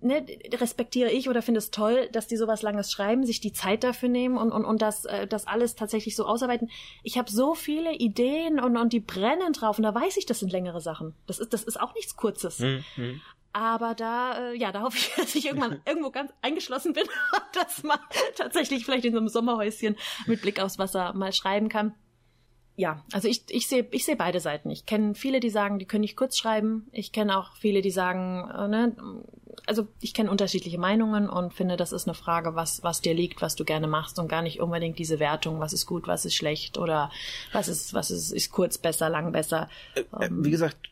ne, 0.02 0.24
respektiere 0.54 1.10
ich 1.10 1.28
oder 1.28 1.42
finde 1.42 1.58
es 1.58 1.70
toll, 1.70 2.08
dass 2.12 2.26
die 2.26 2.36
sowas 2.36 2.62
Langes 2.62 2.90
schreiben, 2.90 3.24
sich 3.24 3.40
die 3.40 3.52
Zeit 3.52 3.84
dafür 3.84 4.08
nehmen 4.08 4.36
und, 4.36 4.52
und, 4.52 4.64
und 4.64 4.82
das, 4.82 5.04
äh, 5.04 5.26
das 5.26 5.46
alles 5.46 5.74
tatsächlich 5.74 6.16
so 6.16 6.26
ausarbeiten. 6.26 6.70
Ich 7.02 7.18
habe 7.18 7.30
so 7.30 7.54
viele 7.54 7.94
Ideen 7.94 8.60
und, 8.60 8.76
und 8.76 8.92
die 8.92 9.00
brennen 9.00 9.52
drauf 9.52 9.78
und 9.78 9.84
da 9.84 9.94
weiß 9.94 10.16
ich, 10.16 10.26
das 10.26 10.40
sind 10.40 10.52
längere 10.52 10.80
Sachen. 10.80 11.14
Das 11.26 11.38
ist, 11.38 11.52
das 11.52 11.62
ist 11.62 11.80
auch 11.80 11.94
nichts 11.94 12.16
Kurzes. 12.16 12.58
Mhm. 12.60 13.20
Aber 13.54 13.94
da, 13.94 14.50
äh, 14.50 14.56
ja, 14.56 14.72
da 14.72 14.82
hoffe 14.82 14.96
ich, 14.96 15.12
dass 15.16 15.34
ich 15.34 15.46
irgendwann 15.46 15.80
irgendwo 15.86 16.10
ganz 16.10 16.32
eingeschlossen 16.42 16.92
bin 16.92 17.04
und 17.32 17.42
das 17.54 17.82
mal 17.82 17.98
tatsächlich 18.36 18.84
vielleicht 18.84 19.04
in 19.04 19.12
so 19.12 19.18
einem 19.18 19.28
Sommerhäuschen 19.28 19.96
mit 20.26 20.42
Blick 20.42 20.60
aufs 20.60 20.78
Wasser 20.78 21.12
mal 21.12 21.32
schreiben 21.32 21.68
kann 21.68 21.94
ja, 22.76 23.04
also 23.12 23.28
ich, 23.28 23.44
ich 23.48 23.68
sehe 23.68 23.86
ich 23.90 24.04
sehe 24.04 24.16
beide 24.16 24.40
Seiten. 24.40 24.70
Ich 24.70 24.86
kenne 24.86 25.14
viele, 25.14 25.40
die 25.40 25.50
sagen, 25.50 25.78
die 25.78 25.84
können 25.84 26.00
nicht 26.02 26.16
kurz 26.16 26.38
schreiben. 26.38 26.88
Ich 26.92 27.12
kenne 27.12 27.38
auch 27.38 27.54
viele, 27.56 27.82
die 27.82 27.90
sagen, 27.90 28.50
äh, 28.50 28.68
ne, 28.68 28.96
also 29.66 29.86
ich 30.00 30.14
kenne 30.14 30.30
unterschiedliche 30.30 30.78
Meinungen 30.78 31.28
und 31.28 31.54
finde, 31.54 31.76
das 31.76 31.92
ist 31.92 32.06
eine 32.06 32.14
Frage, 32.14 32.54
was, 32.54 32.82
was 32.82 33.00
dir 33.00 33.14
liegt, 33.14 33.42
was 33.42 33.56
du 33.56 33.64
gerne 33.64 33.86
machst 33.86 34.18
und 34.18 34.28
gar 34.28 34.42
nicht 34.42 34.60
unbedingt 34.60 34.98
diese 34.98 35.18
Wertung, 35.18 35.60
was 35.60 35.72
ist 35.72 35.86
gut, 35.86 36.06
was 36.06 36.24
ist 36.24 36.34
schlecht 36.34 36.78
oder 36.78 37.10
was 37.52 37.68
ist, 37.68 37.94
was 37.94 38.10
ist, 38.10 38.32
ist 38.32 38.50
kurz 38.50 38.78
besser, 38.78 39.08
lang 39.08 39.32
besser. 39.32 39.68
Äh, 39.94 40.00
äh 40.00 40.28
wie 40.30 40.50
gesagt, 40.50 40.91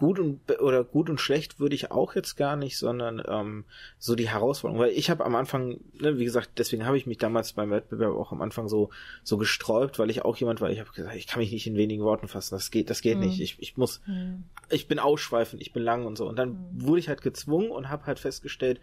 gut 0.00 0.18
und 0.18 0.40
oder 0.60 0.82
gut 0.82 1.10
und 1.10 1.20
schlecht 1.20 1.60
würde 1.60 1.74
ich 1.74 1.90
auch 1.90 2.14
jetzt 2.14 2.34
gar 2.34 2.56
nicht, 2.56 2.78
sondern 2.78 3.22
ähm, 3.28 3.64
so 3.98 4.14
die 4.14 4.30
Herausforderung, 4.30 4.82
weil 4.82 4.92
ich 4.92 5.10
habe 5.10 5.26
am 5.26 5.36
Anfang, 5.36 5.78
ne, 6.00 6.18
wie 6.18 6.24
gesagt, 6.24 6.52
deswegen 6.56 6.86
habe 6.86 6.96
ich 6.96 7.06
mich 7.06 7.18
damals 7.18 7.52
beim 7.52 7.70
Wettbewerb 7.70 8.14
auch 8.14 8.32
am 8.32 8.40
Anfang 8.40 8.66
so 8.66 8.88
so 9.22 9.36
gesträubt, 9.36 9.98
weil 9.98 10.08
ich 10.08 10.24
auch 10.24 10.38
jemand 10.38 10.62
war, 10.62 10.70
ich 10.70 10.80
habe 10.80 10.90
gesagt, 10.90 11.14
ich 11.16 11.26
kann 11.26 11.40
mich 11.40 11.52
nicht 11.52 11.66
in 11.66 11.76
wenigen 11.76 12.02
Worten 12.02 12.28
fassen, 12.28 12.54
das 12.54 12.70
geht, 12.70 12.88
das 12.88 13.02
geht 13.02 13.18
mhm. 13.18 13.24
nicht, 13.26 13.40
ich, 13.42 13.60
ich 13.60 13.76
muss, 13.76 14.00
mhm. 14.06 14.44
ich 14.70 14.88
bin 14.88 14.98
ausschweifend, 14.98 15.60
ich 15.60 15.74
bin 15.74 15.82
lang 15.82 16.06
und 16.06 16.16
so 16.16 16.26
und 16.26 16.38
dann 16.38 16.48
mhm. 16.48 16.86
wurde 16.86 17.00
ich 17.00 17.08
halt 17.10 17.20
gezwungen 17.20 17.70
und 17.70 17.90
habe 17.90 18.06
halt 18.06 18.18
festgestellt, 18.18 18.80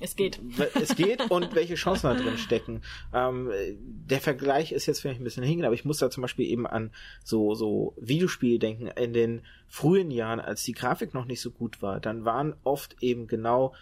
es 0.00 0.16
geht. 0.16 0.40
Es 0.74 0.96
geht 0.96 1.30
und 1.30 1.54
welche 1.54 1.76
Chancen 1.76 2.08
da 2.08 2.14
drin 2.14 2.36
stecken. 2.36 2.82
Ähm, 3.12 3.50
der 3.78 4.20
Vergleich 4.20 4.72
ist 4.72 4.86
jetzt 4.86 5.00
vielleicht 5.00 5.20
ein 5.20 5.24
bisschen 5.24 5.44
hingehen, 5.44 5.64
aber 5.64 5.74
ich 5.74 5.84
muss 5.84 5.98
da 5.98 6.10
zum 6.10 6.22
Beispiel 6.22 6.46
eben 6.46 6.66
an 6.66 6.90
so, 7.22 7.54
so 7.54 7.94
Videospiele 8.00 8.58
denken. 8.58 8.88
In 8.88 9.12
den 9.12 9.42
frühen 9.68 10.10
Jahren, 10.10 10.40
als 10.40 10.64
die 10.64 10.72
Grafik 10.72 11.14
noch 11.14 11.26
nicht 11.26 11.40
so 11.40 11.50
gut 11.50 11.80
war, 11.80 12.00
dann 12.00 12.24
waren 12.24 12.54
oft 12.64 12.96
eben 13.02 13.28
genau 13.28 13.74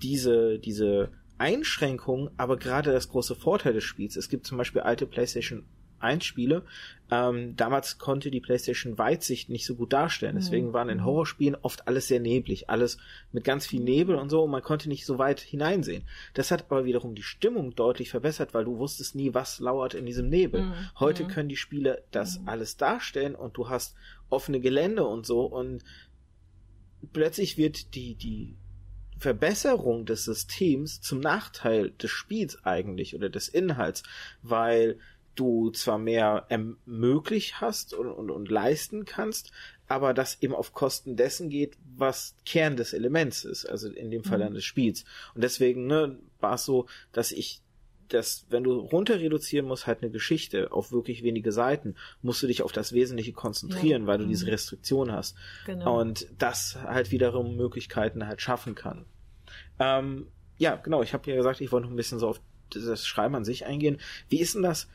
diese, 0.00 0.60
diese 0.60 1.10
Einschränkungen, 1.38 2.30
aber 2.36 2.56
gerade 2.56 2.92
das 2.92 3.08
große 3.08 3.34
Vorteil 3.34 3.72
des 3.72 3.84
Spiels. 3.84 4.16
Es 4.16 4.28
gibt 4.28 4.46
zum 4.46 4.58
Beispiel 4.58 4.82
alte 4.82 5.06
PlayStation 5.06 5.64
1 6.00 6.24
Spiele. 6.24 6.64
Ähm, 7.10 7.56
damals 7.56 7.98
konnte 7.98 8.30
die 8.30 8.40
PlayStation 8.40 8.98
Weitsicht 8.98 9.48
nicht 9.48 9.64
so 9.64 9.74
gut 9.74 9.92
darstellen. 9.92 10.36
Deswegen 10.36 10.68
mhm. 10.68 10.72
waren 10.72 10.88
in 10.88 11.04
Horrorspielen 11.04 11.56
oft 11.62 11.88
alles 11.88 12.08
sehr 12.08 12.20
neblig, 12.20 12.68
alles 12.68 12.98
mit 13.32 13.44
ganz 13.44 13.66
viel 13.66 13.80
Nebel 13.80 14.16
und 14.16 14.28
so. 14.28 14.42
Und 14.42 14.50
man 14.50 14.62
konnte 14.62 14.88
nicht 14.88 15.06
so 15.06 15.18
weit 15.18 15.40
hineinsehen. 15.40 16.04
Das 16.34 16.50
hat 16.50 16.66
aber 16.70 16.84
wiederum 16.84 17.14
die 17.14 17.22
Stimmung 17.22 17.74
deutlich 17.74 18.10
verbessert, 18.10 18.52
weil 18.52 18.64
du 18.64 18.78
wusstest 18.78 19.14
nie, 19.14 19.32
was 19.32 19.58
lauert 19.58 19.94
in 19.94 20.06
diesem 20.06 20.28
Nebel. 20.28 20.62
Mhm. 20.62 20.74
Heute 20.98 21.24
mhm. 21.24 21.28
können 21.28 21.48
die 21.48 21.56
Spiele 21.56 22.02
das 22.10 22.40
mhm. 22.40 22.48
alles 22.48 22.76
darstellen 22.76 23.34
und 23.34 23.56
du 23.56 23.68
hast 23.68 23.94
offene 24.30 24.60
Gelände 24.60 25.04
und 25.06 25.24
so 25.24 25.42
und 25.42 25.82
plötzlich 27.12 27.56
wird 27.56 27.94
die, 27.94 28.14
die 28.14 28.56
Verbesserung 29.18 30.06
des 30.06 30.24
Systems 30.24 31.00
zum 31.00 31.20
Nachteil 31.20 31.90
des 31.90 32.10
Spiels 32.10 32.64
eigentlich 32.64 33.14
oder 33.14 33.28
des 33.28 33.48
Inhalts, 33.48 34.02
weil 34.42 34.98
du 35.38 35.70
zwar 35.70 35.98
mehr 35.98 36.46
ermöglicht 36.48 37.60
hast 37.60 37.94
und, 37.94 38.08
und, 38.08 38.30
und 38.30 38.50
leisten 38.50 39.04
kannst, 39.04 39.52
aber 39.86 40.12
das 40.14 40.42
eben 40.42 40.54
auf 40.54 40.72
Kosten 40.72 41.16
dessen 41.16 41.48
geht, 41.48 41.76
was 41.96 42.36
Kern 42.44 42.76
des 42.76 42.92
Elements 42.92 43.44
ist, 43.44 43.64
also 43.64 43.88
in 43.88 44.10
dem 44.10 44.24
Fall 44.24 44.38
mhm. 44.38 44.42
dann 44.42 44.54
des 44.54 44.64
Spiels. 44.64 45.04
Und 45.34 45.42
deswegen 45.42 45.86
ne, 45.86 46.18
war 46.40 46.54
es 46.54 46.64
so, 46.64 46.86
dass 47.12 47.32
ich 47.32 47.62
dass 48.08 48.46
wenn 48.48 48.64
du 48.64 48.72
runter 48.72 49.20
reduzieren 49.20 49.66
musst, 49.66 49.86
halt 49.86 50.02
eine 50.02 50.10
Geschichte 50.10 50.72
auf 50.72 50.92
wirklich 50.92 51.22
wenige 51.22 51.52
Seiten, 51.52 51.94
musst 52.22 52.42
du 52.42 52.46
dich 52.46 52.62
auf 52.62 52.72
das 52.72 52.94
Wesentliche 52.94 53.34
konzentrieren, 53.34 54.02
ja. 54.02 54.08
weil 54.08 54.18
du 54.18 54.24
mhm. 54.24 54.30
diese 54.30 54.46
Restriktion 54.46 55.12
hast. 55.12 55.36
Genau. 55.66 56.00
Und 56.00 56.26
das 56.38 56.76
halt 56.76 57.10
wiederum 57.10 57.56
Möglichkeiten 57.56 58.26
halt 58.26 58.40
schaffen 58.40 58.74
kann. 58.74 59.04
Ähm, 59.78 60.28
ja, 60.56 60.76
genau, 60.76 61.02
ich 61.02 61.12
habe 61.12 61.28
ja 61.30 61.36
gesagt, 61.36 61.60
ich 61.60 61.70
wollte 61.70 61.84
noch 61.84 61.92
ein 61.92 61.96
bisschen 61.96 62.18
so 62.18 62.28
auf 62.28 62.40
das 62.70 63.06
Schreiben 63.06 63.34
an 63.34 63.44
sich 63.44 63.66
eingehen. 63.66 63.98
Wie 64.28 64.40
ist 64.40 64.54
denn 64.54 64.62
das? 64.62 64.88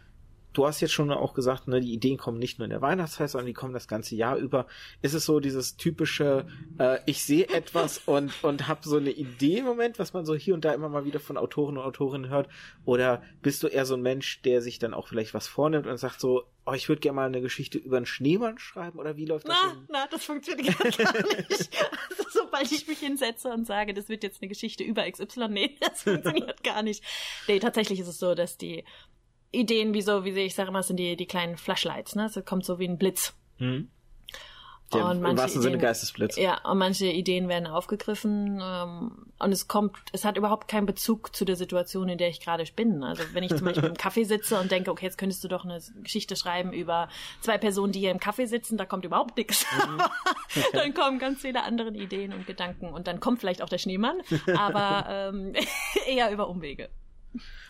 Du 0.53 0.65
hast 0.65 0.81
jetzt 0.81 0.93
schon 0.93 1.11
auch 1.11 1.33
gesagt, 1.33 1.67
ne, 1.67 1.81
die 1.81 1.93
Ideen 1.93 2.17
kommen 2.17 2.39
nicht 2.39 2.59
nur 2.59 2.65
in 2.65 2.69
der 2.69 2.81
Weihnachtszeit, 2.81 3.29
sondern 3.29 3.47
die 3.47 3.53
kommen 3.53 3.73
das 3.73 3.87
ganze 3.87 4.15
Jahr 4.15 4.37
über. 4.37 4.67
Ist 5.01 5.13
es 5.13 5.25
so 5.25 5.39
dieses 5.39 5.77
typische, 5.77 6.45
äh, 6.79 6.99
ich 7.05 7.23
sehe 7.23 7.49
etwas 7.49 8.01
und 8.05 8.43
und 8.43 8.67
habe 8.67 8.81
so 8.83 8.97
eine 8.97 9.11
Idee 9.11 9.59
im 9.59 9.65
Moment, 9.65 9.99
was 9.99 10.13
man 10.13 10.25
so 10.25 10.35
hier 10.35 10.53
und 10.53 10.63
da 10.63 10.73
immer 10.73 10.89
mal 10.89 11.05
wieder 11.05 11.19
von 11.19 11.37
Autoren 11.37 11.77
und 11.77 11.83
Autorinnen 11.83 12.29
hört? 12.29 12.47
Oder 12.85 13.23
bist 13.41 13.63
du 13.63 13.67
eher 13.67 13.85
so 13.85 13.95
ein 13.95 14.01
Mensch, 14.01 14.41
der 14.41 14.61
sich 14.61 14.79
dann 14.79 14.93
auch 14.93 15.07
vielleicht 15.07 15.33
was 15.33 15.47
vornimmt 15.47 15.87
und 15.87 15.97
sagt 15.97 16.19
so, 16.19 16.43
oh, 16.65 16.73
ich 16.73 16.89
würde 16.89 17.01
gerne 17.01 17.15
mal 17.15 17.27
eine 17.27 17.41
Geschichte 17.41 17.77
über 17.77 17.97
einen 17.97 18.05
Schneemann 18.05 18.57
schreiben? 18.57 18.99
Oder 18.99 19.17
wie 19.17 19.25
läuft 19.25 19.47
das? 19.47 19.57
Na, 19.61 19.69
denn? 19.73 19.87
na, 19.89 20.07
das 20.07 20.23
funktioniert 20.23 20.77
gar 20.79 20.87
nicht. 20.87 21.69
Also, 22.09 22.23
sobald 22.31 22.71
ich 22.71 22.87
mich 22.87 22.99
hinsetze 22.99 23.49
und 23.49 23.65
sage, 23.65 23.93
das 23.93 24.09
wird 24.09 24.23
jetzt 24.23 24.41
eine 24.41 24.49
Geschichte 24.49 24.83
über 24.83 25.09
XY, 25.09 25.47
nee, 25.49 25.77
das 25.79 26.03
funktioniert 26.03 26.63
gar 26.63 26.83
nicht. 26.83 27.03
Nee, 27.47 27.59
tatsächlich 27.59 27.99
ist 27.99 28.07
es 28.07 28.19
so, 28.19 28.35
dass 28.35 28.57
die 28.57 28.83
Ideen 29.53 29.93
wie 29.93 30.01
so, 30.01 30.25
wie 30.25 30.31
ich 30.31 30.55
sage 30.55 30.69
immer, 30.69 30.83
sind 30.83 30.97
die, 30.97 31.15
die 31.15 31.27
kleinen 31.27 31.57
Flashlights, 31.57 32.15
ne? 32.15 32.25
Es 32.25 32.43
kommt 32.45 32.65
so 32.65 32.79
wie 32.79 32.87
ein 32.87 32.97
Blitz. 32.97 33.33
Mhm. 33.59 33.87
Der, 34.93 35.05
und 35.05 35.25
Im 35.25 35.37
wahrsten 35.37 35.61
Sinne 35.61 35.77
Geistesblitz. 35.77 36.37
Ja, 36.37 36.59
und 36.69 36.77
manche 36.77 37.07
Ideen 37.07 37.47
werden 37.47 37.67
aufgegriffen 37.67 38.61
ähm, 38.61 39.25
und 39.39 39.51
es 39.51 39.67
kommt, 39.67 39.97
es 40.11 40.25
hat 40.25 40.37
überhaupt 40.37 40.67
keinen 40.67 40.85
Bezug 40.85 41.35
zu 41.35 41.45
der 41.45 41.55
Situation, 41.55 42.09
in 42.09 42.17
der 42.17 42.29
ich 42.29 42.39
gerade 42.39 42.63
bin. 42.75 43.03
Also 43.03 43.23
wenn 43.33 43.43
ich 43.43 43.55
zum 43.55 43.65
Beispiel 43.65 43.89
im 43.89 43.93
Kaffee 43.97 44.23
sitze 44.23 44.59
und 44.59 44.71
denke, 44.71 44.91
okay, 44.91 45.05
jetzt 45.05 45.17
könntest 45.17 45.43
du 45.43 45.47
doch 45.47 45.65
eine 45.65 45.79
Geschichte 46.03 46.35
schreiben 46.35 46.73
über 46.73 47.09
zwei 47.41 47.57
Personen, 47.57 47.91
die 47.91 47.99
hier 47.99 48.11
im 48.11 48.19
Kaffee 48.19 48.45
sitzen, 48.45 48.77
da 48.77 48.85
kommt 48.85 49.05
überhaupt 49.05 49.37
nichts. 49.37 49.65
Mhm. 49.71 49.99
Okay. 49.99 50.63
dann 50.73 50.93
kommen 50.93 51.19
ganz 51.19 51.41
viele 51.41 51.63
andere 51.63 51.89
Ideen 51.89 52.33
und 52.33 52.45
Gedanken 52.45 52.93
und 52.93 53.07
dann 53.07 53.19
kommt 53.19 53.39
vielleicht 53.39 53.61
auch 53.61 53.69
der 53.69 53.79
Schneemann, 53.79 54.21
aber 54.55 55.05
ähm, 55.09 55.53
eher 56.07 56.31
über 56.31 56.49
Umwege. 56.49 56.89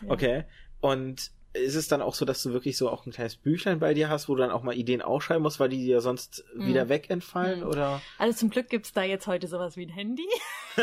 Ja. 0.02 0.12
Okay. 0.12 0.44
Und 0.82 1.32
ist 1.54 1.76
es 1.76 1.88
dann 1.88 2.02
auch 2.02 2.16
so, 2.16 2.26
dass 2.26 2.42
du 2.42 2.52
wirklich 2.52 2.78
so 2.78 2.90
auch 2.90 3.06
ein 3.06 3.12
kleines 3.12 3.36
Büchlein 3.36 3.80
bei 3.80 3.94
dir 3.94 4.10
hast, 4.10 4.28
wo 4.28 4.36
du 4.36 4.42
dann 4.42 4.52
auch 4.52 4.64
mal 4.64 4.76
Ideen 4.76 5.02
aufschreiben 5.02 5.44
musst, 5.44 5.60
weil 5.60 5.70
die 5.70 5.86
dir 5.86 6.02
sonst 6.02 6.44
mhm. 6.56 6.68
wieder 6.68 6.90
wegentfallen, 6.90 7.62
mhm. 7.62 7.68
oder? 7.68 8.02
Also 8.18 8.38
zum 8.40 8.50
Glück 8.50 8.70
gibt's 8.70 8.92
da 8.92 9.04
jetzt 9.04 9.28
heute 9.28 9.48
sowas 9.48 9.78
wie 9.78 9.86
ein 9.86 9.90
Handy, 9.90 10.28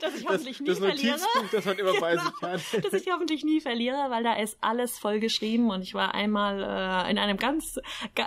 das 0.00 0.14
ich 0.16 0.28
hoffentlich 0.28 0.58
das, 0.58 0.60
nie 0.60 0.68
das 0.68 0.78
verliere. 0.78 1.18
Das 1.50 1.64
man 1.64 1.78
immer 1.78 1.90
genau, 1.90 2.00
bei 2.00 2.16
sich 2.16 2.32
hat. 2.42 2.84
dass 2.84 2.92
ich 2.92 3.10
hoffentlich 3.12 3.44
nie 3.44 3.60
verliere, 3.60 4.06
weil 4.10 4.22
da 4.22 4.34
ist 4.34 4.58
alles 4.60 4.98
voll 4.98 5.18
geschrieben 5.18 5.70
und 5.70 5.82
ich 5.82 5.94
war 5.94 6.14
einmal 6.14 6.62
äh, 6.62 7.10
in 7.10 7.18
einem 7.18 7.36
ganz, 7.36 7.80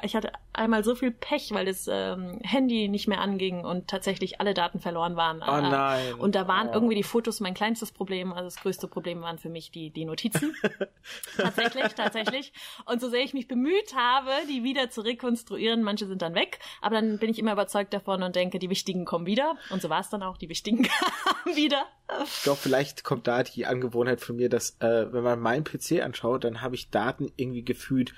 ich 0.03 0.15
hatte 0.15 0.33
einmal 0.53 0.83
so 0.83 0.95
viel 0.95 1.11
Pech, 1.11 1.51
weil 1.51 1.65
das 1.65 1.87
ähm, 1.89 2.39
Handy 2.43 2.87
nicht 2.87 3.07
mehr 3.07 3.21
anging 3.21 3.63
und 3.63 3.87
tatsächlich 3.87 4.41
alle 4.41 4.53
Daten 4.53 4.79
verloren 4.79 5.15
waren. 5.15 5.41
Oh 5.41 5.61
nein. 5.61 6.13
Und 6.15 6.35
da 6.35 6.47
waren 6.47 6.69
oh. 6.69 6.73
irgendwie 6.73 6.95
die 6.95 7.03
Fotos 7.03 7.39
mein 7.39 7.53
kleinstes 7.53 7.91
Problem, 7.91 8.33
also 8.33 8.45
das 8.45 8.57
größte 8.57 8.87
Problem 8.87 9.21
waren 9.21 9.37
für 9.37 9.49
mich 9.49 9.71
die, 9.71 9.89
die 9.91 10.05
Notizen. 10.05 10.55
tatsächlich, 11.37 11.93
tatsächlich. 11.93 12.53
Und 12.85 13.01
so 13.01 13.09
sehr 13.09 13.23
ich 13.23 13.33
mich 13.33 13.47
bemüht 13.47 13.95
habe, 13.95 14.31
die 14.49 14.63
wieder 14.63 14.89
zu 14.89 15.01
rekonstruieren, 15.01 15.83
manche 15.83 16.07
sind 16.07 16.21
dann 16.21 16.35
weg, 16.35 16.59
aber 16.81 16.95
dann 16.95 17.17
bin 17.17 17.29
ich 17.29 17.39
immer 17.39 17.53
überzeugt 17.53 17.93
davon 17.93 18.23
und 18.23 18.35
denke, 18.35 18.59
die 18.59 18.69
wichtigen 18.69 19.05
kommen 19.05 19.25
wieder. 19.25 19.55
Und 19.69 19.81
so 19.81 19.89
war 19.89 20.01
es 20.01 20.09
dann 20.09 20.23
auch, 20.23 20.37
die 20.37 20.49
wichtigen 20.49 20.83
kamen 20.83 21.55
wieder. 21.55 21.85
Ich 22.25 22.43
glaube, 22.43 22.59
vielleicht 22.61 23.03
kommt 23.03 23.27
da 23.27 23.43
die 23.43 23.65
Angewohnheit 23.65 24.19
von 24.19 24.35
mir, 24.35 24.49
dass 24.49 24.71
äh, 24.79 25.11
wenn 25.13 25.23
man 25.23 25.39
meinen 25.39 25.63
PC 25.63 26.01
anschaut, 26.03 26.43
dann 26.43 26.61
habe 26.61 26.75
ich 26.75 26.89
Daten 26.89 27.31
irgendwie 27.37 27.63
gefühlt 27.63 28.13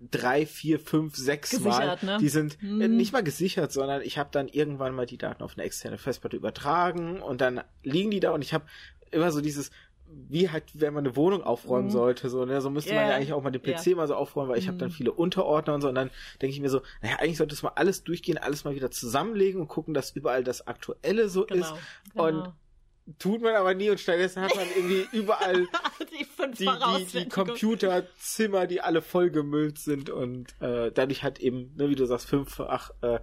drei, 0.00 0.44
vier, 0.46 0.78
fünf, 0.78 1.16
sechs 1.16 1.50
gesichert, 1.50 2.02
Mal. 2.02 2.16
Ne? 2.16 2.18
Die 2.20 2.28
sind 2.28 2.62
mhm. 2.62 2.96
nicht 2.96 3.12
mal 3.12 3.22
gesichert, 3.22 3.72
sondern 3.72 4.02
ich 4.02 4.18
habe 4.18 4.28
dann 4.30 4.48
irgendwann 4.48 4.94
mal 4.94 5.06
die 5.06 5.18
Daten 5.18 5.42
auf 5.42 5.54
eine 5.56 5.64
externe 5.64 5.98
Festplatte 5.98 6.36
übertragen 6.36 7.20
und 7.22 7.40
dann 7.40 7.62
liegen 7.82 8.10
die 8.10 8.20
da 8.20 8.32
und 8.32 8.42
ich 8.42 8.52
habe 8.52 8.66
immer 9.10 9.32
so 9.32 9.40
dieses, 9.40 9.70
wie 10.08 10.50
halt, 10.50 10.64
wenn 10.74 10.94
man 10.94 11.04
eine 11.04 11.16
Wohnung 11.16 11.42
aufräumen 11.42 11.88
mhm. 11.88 11.92
sollte, 11.92 12.28
so, 12.28 12.44
ne, 12.44 12.60
so 12.60 12.70
müsste 12.70 12.92
yeah. 12.92 13.00
man 13.00 13.10
ja 13.10 13.16
eigentlich 13.16 13.32
auch 13.32 13.42
mal 13.42 13.50
den 13.50 13.62
PC 13.62 13.86
yeah. 13.86 13.96
mal 13.96 14.08
so 14.08 14.14
aufräumen, 14.14 14.50
weil 14.50 14.58
ich 14.58 14.66
mhm. 14.66 14.70
habe 14.70 14.78
dann 14.78 14.90
viele 14.90 15.12
Unterordner 15.12 15.74
und 15.74 15.80
so, 15.80 15.88
und 15.88 15.94
dann 15.94 16.10
denke 16.40 16.54
ich 16.54 16.60
mir 16.60 16.68
so, 16.68 16.82
naja, 17.02 17.16
eigentlich 17.18 17.38
sollte 17.38 17.54
es 17.54 17.62
mal 17.62 17.72
alles 17.74 18.04
durchgehen, 18.04 18.38
alles 18.38 18.64
mal 18.64 18.74
wieder 18.74 18.90
zusammenlegen 18.90 19.60
und 19.60 19.68
gucken, 19.68 19.94
dass 19.94 20.10
überall 20.10 20.44
das 20.44 20.66
Aktuelle 20.66 21.28
so 21.28 21.46
genau. 21.46 21.60
ist. 21.60 21.74
Genau. 22.12 22.26
Und 22.26 22.52
tut 23.18 23.40
man 23.40 23.54
aber 23.54 23.74
nie 23.74 23.90
und 23.90 24.00
stattdessen 24.00 24.42
hat 24.42 24.54
man 24.56 24.66
irgendwie 24.74 25.06
überall 25.16 25.66
die, 26.12 26.26
die, 26.58 26.66
die, 26.66 27.04
die, 27.04 27.28
Computerzimmer, 27.28 28.66
die 28.66 28.80
alle 28.80 29.02
vollgemüllt 29.02 29.78
sind 29.78 30.10
und 30.10 30.60
äh, 30.60 30.90
dadurch 30.92 31.22
hat 31.22 31.38
eben, 31.38 31.74
ne, 31.76 31.88
wie 31.88 31.94
du 31.94 32.06
sagst, 32.06 32.26
fünf, 32.26 32.60
ach, 32.60 32.90
äh, 33.02 33.20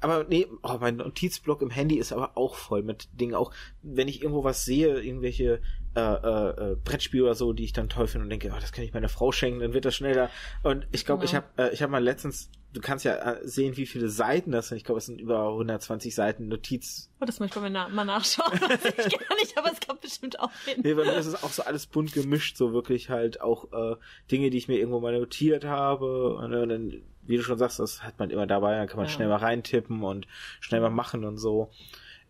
aber 0.00 0.24
nee, 0.24 0.46
oh, 0.62 0.76
mein 0.80 0.96
Notizblock 0.96 1.62
im 1.62 1.70
Handy 1.70 1.98
ist 1.98 2.12
aber 2.12 2.36
auch 2.36 2.54
voll 2.56 2.82
mit 2.82 3.08
Dingen, 3.12 3.34
auch 3.34 3.52
wenn 3.82 4.08
ich 4.08 4.22
irgendwo 4.22 4.44
was 4.44 4.64
sehe, 4.64 5.00
irgendwelche 5.00 5.60
äh, 5.96 6.00
äh, 6.00 6.72
äh, 6.72 6.76
Brettspiele 6.84 7.24
oder 7.24 7.34
so, 7.34 7.54
die 7.54 7.64
ich 7.64 7.72
dann 7.72 7.88
toll 7.88 8.06
finde 8.06 8.24
und 8.24 8.30
denke, 8.30 8.52
oh, 8.54 8.60
das 8.60 8.72
kann 8.72 8.84
ich 8.84 8.92
meiner 8.92 9.08
Frau 9.08 9.32
schenken, 9.32 9.60
dann 9.60 9.72
wird 9.72 9.86
das 9.86 9.96
schneller. 9.96 10.28
Und 10.62 10.86
ich 10.92 11.06
glaube, 11.06 11.24
genau. 11.24 11.30
ich 11.30 11.34
habe 11.34 11.70
äh, 11.70 11.72
ich 11.72 11.80
habe 11.80 11.90
mal 11.90 12.04
letztens, 12.04 12.50
du 12.74 12.82
kannst 12.82 13.06
ja 13.06 13.14
äh, 13.14 13.48
sehen, 13.48 13.78
wie 13.78 13.86
viele 13.86 14.10
Seiten 14.10 14.52
das 14.52 14.68
sind. 14.68 14.76
Ich 14.76 14.84
glaube, 14.84 14.98
es 14.98 15.06
sind 15.06 15.22
über 15.22 15.48
120 15.48 16.14
Seiten 16.14 16.48
Notiz. 16.48 17.10
Oh, 17.18 17.24
das 17.24 17.40
möchte 17.40 17.60
na 17.70 17.88
mal 17.88 18.04
nachschauen. 18.04 18.52
Das 18.60 18.84
ich 18.84 19.18
gar 19.18 19.36
nicht, 19.36 19.56
aber 19.56 19.72
es 19.72 19.80
kommt 19.80 20.02
bestimmt 20.02 20.38
auch 20.38 20.52
hin. 20.66 20.82
Nee, 20.84 20.96
weil 20.98 21.06
das 21.06 21.24
ist 21.24 21.42
auch 21.42 21.50
so 21.50 21.62
alles 21.62 21.86
bunt 21.86 22.12
gemischt, 22.12 22.58
so 22.58 22.74
wirklich 22.74 23.08
halt 23.08 23.40
auch 23.40 23.72
äh, 23.72 23.96
Dinge, 24.30 24.50
die 24.50 24.58
ich 24.58 24.68
mir 24.68 24.78
irgendwo 24.78 25.00
mal 25.00 25.18
notiert 25.18 25.64
habe. 25.64 26.34
Und, 26.36 26.52
und 26.52 26.68
dann, 26.68 27.02
wie 27.22 27.38
du 27.38 27.42
schon 27.42 27.56
sagst, 27.56 27.78
das 27.78 28.02
hat 28.02 28.18
man 28.18 28.28
immer 28.28 28.46
dabei, 28.46 28.76
dann 28.76 28.86
kann 28.86 28.98
man 28.98 29.06
ja. 29.06 29.12
schnell 29.12 29.28
mal 29.28 29.36
reintippen 29.36 30.02
und 30.02 30.26
schnell 30.60 30.82
mal 30.82 30.90
machen 30.90 31.24
und 31.24 31.38
so. 31.38 31.70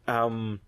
Ähm, 0.06 0.60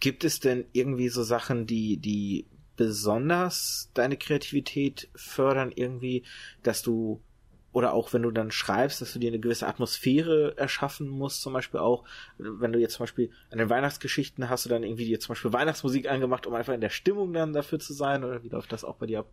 Gibt 0.00 0.24
es 0.24 0.40
denn 0.40 0.64
irgendwie 0.72 1.08
so 1.08 1.22
Sachen, 1.22 1.66
die, 1.66 1.96
die 1.96 2.46
besonders 2.76 3.90
deine 3.94 4.16
Kreativität 4.16 5.08
fördern, 5.14 5.72
irgendwie, 5.74 6.24
dass 6.62 6.82
du 6.82 7.20
oder 7.72 7.92
auch 7.92 8.12
wenn 8.12 8.22
du 8.22 8.30
dann 8.30 8.50
schreibst, 8.50 9.02
dass 9.02 9.12
du 9.12 9.18
dir 9.18 9.28
eine 9.28 9.40
gewisse 9.40 9.66
Atmosphäre 9.66 10.56
erschaffen 10.56 11.08
musst, 11.08 11.42
zum 11.42 11.52
Beispiel 11.52 11.80
auch, 11.80 12.04
wenn 12.38 12.72
du 12.72 12.78
jetzt 12.78 12.94
zum 12.94 13.04
Beispiel 13.04 13.30
an 13.50 13.58
den 13.58 13.68
Weihnachtsgeschichten 13.68 14.48
hast 14.48 14.64
du 14.64 14.70
dann 14.70 14.82
irgendwie 14.82 15.04
dir 15.04 15.20
zum 15.20 15.32
Beispiel 15.34 15.52
Weihnachtsmusik 15.52 16.10
angemacht, 16.10 16.46
um 16.46 16.54
einfach 16.54 16.72
in 16.72 16.80
der 16.80 16.88
Stimmung 16.88 17.32
dann 17.32 17.52
dafür 17.52 17.78
zu 17.78 17.92
sein, 17.92 18.24
oder 18.24 18.42
wie 18.42 18.48
läuft 18.48 18.72
das 18.72 18.84
auch 18.84 18.96
bei 18.96 19.06
dir 19.06 19.20
ab? 19.20 19.30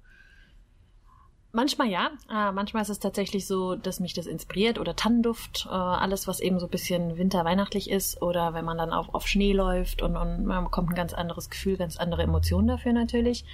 Manchmal 1.55 1.87
ja, 1.87 2.11
äh, 2.29 2.51
manchmal 2.51 2.81
ist 2.81 2.89
es 2.89 2.99
tatsächlich 2.99 3.47
so, 3.47 3.75
dass 3.75 4.01
mich 4.01 4.13
das 4.13 4.25
inspiriert 4.25 4.77
oder 4.77 4.93
Tannenduft, 4.93 5.67
äh, 5.69 5.73
alles 5.73 6.27
was 6.27 6.41
eben 6.41 6.59
so 6.59 6.67
ein 6.67 6.69
bisschen 6.69 7.17
winterweihnachtlich 7.17 7.89
ist 7.89 8.21
oder 8.21 8.53
wenn 8.53 8.65
man 8.65 8.77
dann 8.77 8.91
auch 8.91 9.13
auf 9.13 9.25
Schnee 9.25 9.53
läuft 9.53 10.01
und, 10.01 10.17
und 10.17 10.45
man 10.45 10.65
bekommt 10.65 10.89
ein 10.89 10.95
ganz 10.95 11.13
anderes 11.13 11.49
Gefühl, 11.49 11.77
ganz 11.77 11.95
andere 11.95 12.23
Emotionen 12.23 12.67
dafür 12.67 12.91
natürlich. 12.91 13.45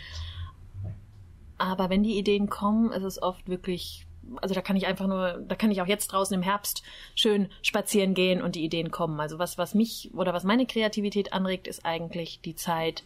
Aber 1.59 1.91
wenn 1.91 2.01
die 2.01 2.17
Ideen 2.17 2.49
kommen, 2.49 2.91
ist 2.91 3.03
es 3.03 3.21
oft 3.21 3.47
wirklich, 3.47 4.07
also 4.37 4.55
da 4.55 4.61
kann 4.61 4.77
ich 4.77 4.87
einfach 4.87 5.05
nur, 5.05 5.33
da 5.47 5.53
kann 5.53 5.69
ich 5.69 5.79
auch 5.79 5.87
jetzt 5.87 6.07
draußen 6.07 6.33
im 6.33 6.41
Herbst 6.41 6.81
schön 7.13 7.49
spazieren 7.61 8.15
gehen 8.15 8.41
und 8.41 8.55
die 8.55 8.63
Ideen 8.63 8.89
kommen. 8.89 9.19
Also 9.19 9.37
was, 9.37 9.59
was 9.59 9.75
mich 9.75 10.09
oder 10.15 10.33
was 10.33 10.43
meine 10.43 10.65
Kreativität 10.65 11.33
anregt, 11.33 11.67
ist 11.67 11.85
eigentlich 11.85 12.41
die 12.41 12.55
Zeit, 12.55 13.03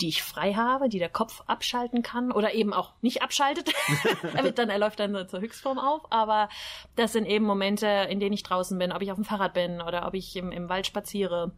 die 0.00 0.08
ich 0.08 0.22
frei 0.22 0.54
habe, 0.54 0.88
die 0.88 0.98
der 0.98 1.08
Kopf 1.08 1.42
abschalten 1.46 2.02
kann 2.02 2.32
oder 2.32 2.54
eben 2.54 2.72
auch 2.72 2.92
nicht 3.00 3.22
abschaltet. 3.22 3.72
er 4.34 4.44
wird 4.44 4.58
dann, 4.58 4.70
er 4.70 4.78
läuft 4.78 4.98
dann 4.98 5.28
zur 5.28 5.40
Höchstform 5.40 5.78
auf. 5.78 6.02
Aber 6.10 6.48
das 6.96 7.12
sind 7.12 7.26
eben 7.26 7.44
Momente, 7.44 7.86
in 7.86 8.20
denen 8.20 8.32
ich 8.32 8.42
draußen 8.42 8.78
bin, 8.78 8.92
ob 8.92 9.02
ich 9.02 9.10
auf 9.10 9.18
dem 9.18 9.24
Fahrrad 9.24 9.54
bin 9.54 9.80
oder 9.80 10.06
ob 10.06 10.14
ich 10.14 10.36
im, 10.36 10.50
im 10.50 10.68
Wald 10.68 10.86
spaziere 10.86 11.52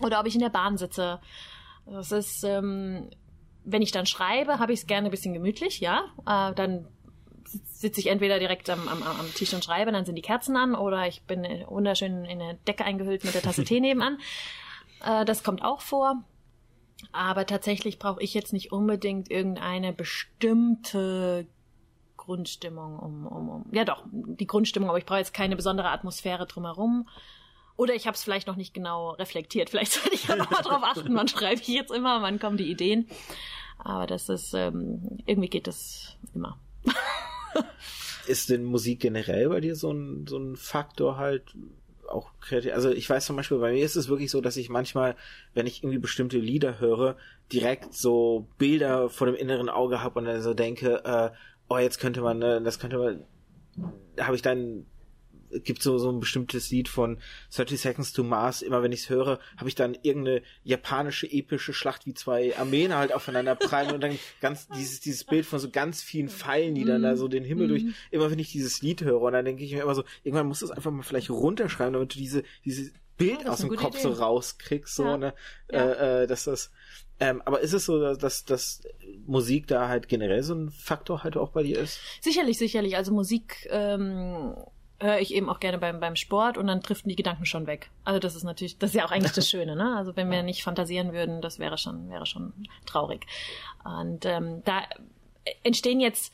oder 0.00 0.20
ob 0.20 0.26
ich 0.26 0.34
in 0.34 0.40
der 0.40 0.48
Bahn 0.48 0.76
sitze. 0.76 1.20
Das 1.86 2.12
ist, 2.12 2.44
ähm, 2.44 3.10
wenn 3.64 3.82
ich 3.82 3.92
dann 3.92 4.06
schreibe, 4.06 4.58
habe 4.58 4.72
ich 4.72 4.80
es 4.80 4.86
gerne 4.86 5.08
ein 5.08 5.10
bisschen 5.10 5.34
gemütlich, 5.34 5.80
ja. 5.80 6.04
Äh, 6.26 6.54
dann 6.54 6.86
sitze 7.44 8.00
ich 8.00 8.06
entweder 8.06 8.38
direkt 8.38 8.70
am, 8.70 8.88
am, 8.88 9.02
am 9.02 9.34
Tisch 9.34 9.52
und 9.52 9.64
schreibe, 9.64 9.92
dann 9.92 10.04
sind 10.04 10.14
die 10.14 10.22
Kerzen 10.22 10.56
an, 10.56 10.74
oder 10.74 11.06
ich 11.06 11.22
bin 11.22 11.42
wunderschön 11.66 12.24
in 12.24 12.40
eine 12.40 12.54
Decke 12.66 12.84
eingehüllt 12.84 13.24
mit 13.24 13.34
der 13.34 13.42
Tasse 13.42 13.64
Tee 13.64 13.80
nebenan. 13.80 14.18
Äh, 15.04 15.24
das 15.24 15.42
kommt 15.42 15.62
auch 15.62 15.80
vor. 15.80 16.22
Aber 17.10 17.46
tatsächlich 17.46 17.98
brauche 17.98 18.22
ich 18.22 18.34
jetzt 18.34 18.52
nicht 18.52 18.72
unbedingt 18.72 19.30
irgendeine 19.30 19.92
bestimmte 19.92 21.46
Grundstimmung, 22.16 22.98
um, 22.98 23.26
um, 23.26 23.48
um 23.48 23.66
ja 23.72 23.84
doch, 23.84 24.04
die 24.12 24.46
Grundstimmung, 24.46 24.88
aber 24.88 24.98
ich 24.98 25.06
brauche 25.06 25.18
jetzt 25.18 25.34
keine 25.34 25.56
besondere 25.56 25.90
Atmosphäre 25.90 26.46
drumherum. 26.46 27.08
Oder 27.76 27.94
ich 27.94 28.06
habe 28.06 28.14
es 28.14 28.22
vielleicht 28.22 28.46
noch 28.46 28.56
nicht 28.56 28.74
genau 28.74 29.10
reflektiert. 29.10 29.70
Vielleicht 29.70 29.92
sollte 29.92 30.14
ich 30.14 30.24
ja 30.28 30.36
noch 30.36 30.50
mal 30.50 30.62
drauf 30.62 30.82
achten, 30.84 31.14
wann 31.16 31.28
schreibe 31.28 31.60
ich 31.60 31.68
jetzt 31.68 31.90
immer, 31.90 32.22
wann 32.22 32.38
kommen 32.38 32.56
die 32.56 32.70
Ideen. 32.70 33.08
Aber 33.78 34.06
das 34.06 34.28
ist, 34.28 34.54
ähm, 34.54 35.18
irgendwie 35.26 35.48
geht 35.48 35.66
das 35.66 36.16
immer. 36.34 36.60
ist 38.26 38.50
denn 38.50 38.64
Musik 38.64 39.00
generell 39.00 39.48
bei 39.48 39.60
dir 39.60 39.74
so 39.74 39.90
ein, 39.90 40.26
so 40.28 40.38
ein 40.38 40.56
Faktor 40.56 41.16
halt, 41.16 41.56
auch 42.08 42.32
kreativ. 42.40 42.72
Also 42.72 42.90
ich 42.90 43.08
weiß 43.08 43.26
zum 43.26 43.36
Beispiel, 43.36 43.58
bei 43.58 43.72
mir 43.72 43.84
ist 43.84 43.96
es 43.96 44.08
wirklich 44.08 44.30
so, 44.30 44.40
dass 44.40 44.56
ich 44.56 44.68
manchmal, 44.68 45.16
wenn 45.54 45.66
ich 45.66 45.82
irgendwie 45.82 45.98
bestimmte 45.98 46.38
Lieder 46.38 46.80
höre, 46.80 47.16
direkt 47.52 47.94
so 47.94 48.48
Bilder 48.58 49.08
vor 49.08 49.26
dem 49.26 49.36
inneren 49.36 49.68
Auge 49.68 50.02
habe 50.02 50.18
und 50.18 50.26
dann 50.26 50.42
so 50.42 50.54
denke, 50.54 51.02
äh, 51.04 51.30
oh, 51.68 51.78
jetzt 51.78 51.98
könnte 51.98 52.20
man, 52.20 52.38
ne, 52.38 52.60
das 52.62 52.78
könnte 52.78 52.98
man, 52.98 53.24
habe 54.18 54.36
ich 54.36 54.42
dann 54.42 54.86
gibt 55.60 55.82
so 55.82 55.98
so 55.98 56.10
ein 56.10 56.20
bestimmtes 56.20 56.70
Lied 56.70 56.88
von 56.88 57.18
30 57.54 57.80
Seconds 57.80 58.12
to 58.12 58.22
Mars. 58.22 58.62
Immer 58.62 58.82
wenn 58.82 58.92
ich 58.92 59.00
es 59.00 59.10
höre, 59.10 59.38
habe 59.56 59.68
ich 59.68 59.74
dann 59.74 59.96
irgendeine 60.02 60.42
japanische 60.64 61.26
epische 61.30 61.72
Schlacht 61.72 62.06
wie 62.06 62.14
zwei 62.14 62.56
Armeen 62.56 62.94
halt 62.94 63.12
aufeinander 63.12 63.54
prallen 63.54 63.92
und 63.92 64.00
dann 64.00 64.18
ganz 64.40 64.68
dieses 64.76 65.00
dieses 65.00 65.24
Bild 65.24 65.46
von 65.46 65.58
so 65.58 65.70
ganz 65.70 66.02
vielen 66.02 66.28
Pfeilen, 66.28 66.74
die 66.74 66.84
dann 66.84 67.02
da 67.02 67.16
so 67.16 67.28
den 67.28 67.44
Himmel 67.44 67.68
durch. 67.68 67.84
Mhm. 67.84 67.94
Immer 68.10 68.30
wenn 68.30 68.38
ich 68.38 68.52
dieses 68.52 68.82
Lied 68.82 69.02
höre 69.02 69.20
und 69.20 69.32
dann 69.32 69.44
denke 69.44 69.64
ich 69.64 69.72
mir 69.72 69.82
immer 69.82 69.94
so, 69.94 70.04
irgendwann 70.24 70.46
musst 70.46 70.62
du 70.62 70.66
es 70.66 70.72
einfach 70.72 70.90
mal 70.90 71.02
vielleicht 71.02 71.30
runterschreiben, 71.30 71.92
damit 71.92 72.14
du 72.14 72.18
diese 72.18 72.42
diese 72.64 72.90
Bild 73.16 73.48
aus 73.48 73.60
dem 73.60 73.76
Kopf 73.76 73.94
Idee. 73.94 74.02
so 74.02 74.12
rauskriegst, 74.12 74.94
so 74.94 75.04
ja. 75.04 75.16
ne, 75.16 75.34
ja. 75.70 75.92
Äh, 75.92 76.22
äh, 76.22 76.26
dass 76.26 76.44
das 76.44 76.70
ähm, 77.22 77.40
aber 77.44 77.60
ist 77.60 77.72
es 77.72 77.84
so, 77.84 78.14
dass, 78.14 78.44
dass 78.44 78.82
Musik 79.26 79.68
da 79.68 79.86
halt 79.86 80.08
generell 80.08 80.42
so 80.42 80.54
ein 80.54 80.70
Faktor 80.70 81.22
halt 81.22 81.36
auch 81.36 81.50
bei 81.50 81.62
dir 81.62 81.78
ist? 81.78 82.00
Sicherlich, 82.20 82.58
sicherlich. 82.58 82.96
Also 82.96 83.12
Musik 83.12 83.68
ähm, 83.70 84.56
höre 85.02 85.18
ich 85.18 85.34
eben 85.34 85.48
auch 85.48 85.60
gerne 85.60 85.78
beim, 85.78 86.00
beim 86.00 86.16
Sport 86.16 86.56
und 86.56 86.66
dann 86.66 86.80
driften 86.80 87.08
die 87.08 87.16
Gedanken 87.16 87.44
schon 87.44 87.66
weg. 87.66 87.90
Also 88.04 88.18
das 88.18 88.36
ist 88.36 88.44
natürlich, 88.44 88.78
das 88.78 88.90
ist 88.90 88.96
ja 88.96 89.04
auch 89.04 89.10
eigentlich 89.10 89.32
das 89.32 89.48
Schöne, 89.48 89.76
ne? 89.76 89.96
Also 89.96 90.16
wenn 90.16 90.30
wir 90.30 90.42
nicht 90.42 90.62
fantasieren 90.62 91.12
würden, 91.12 91.42
das 91.42 91.58
wäre 91.58 91.78
schon, 91.78 92.08
wäre 92.08 92.26
schon 92.26 92.52
traurig. 92.86 93.26
Und 93.84 94.24
ähm, 94.24 94.62
da 94.64 94.82
entstehen 95.64 96.00
jetzt 96.00 96.32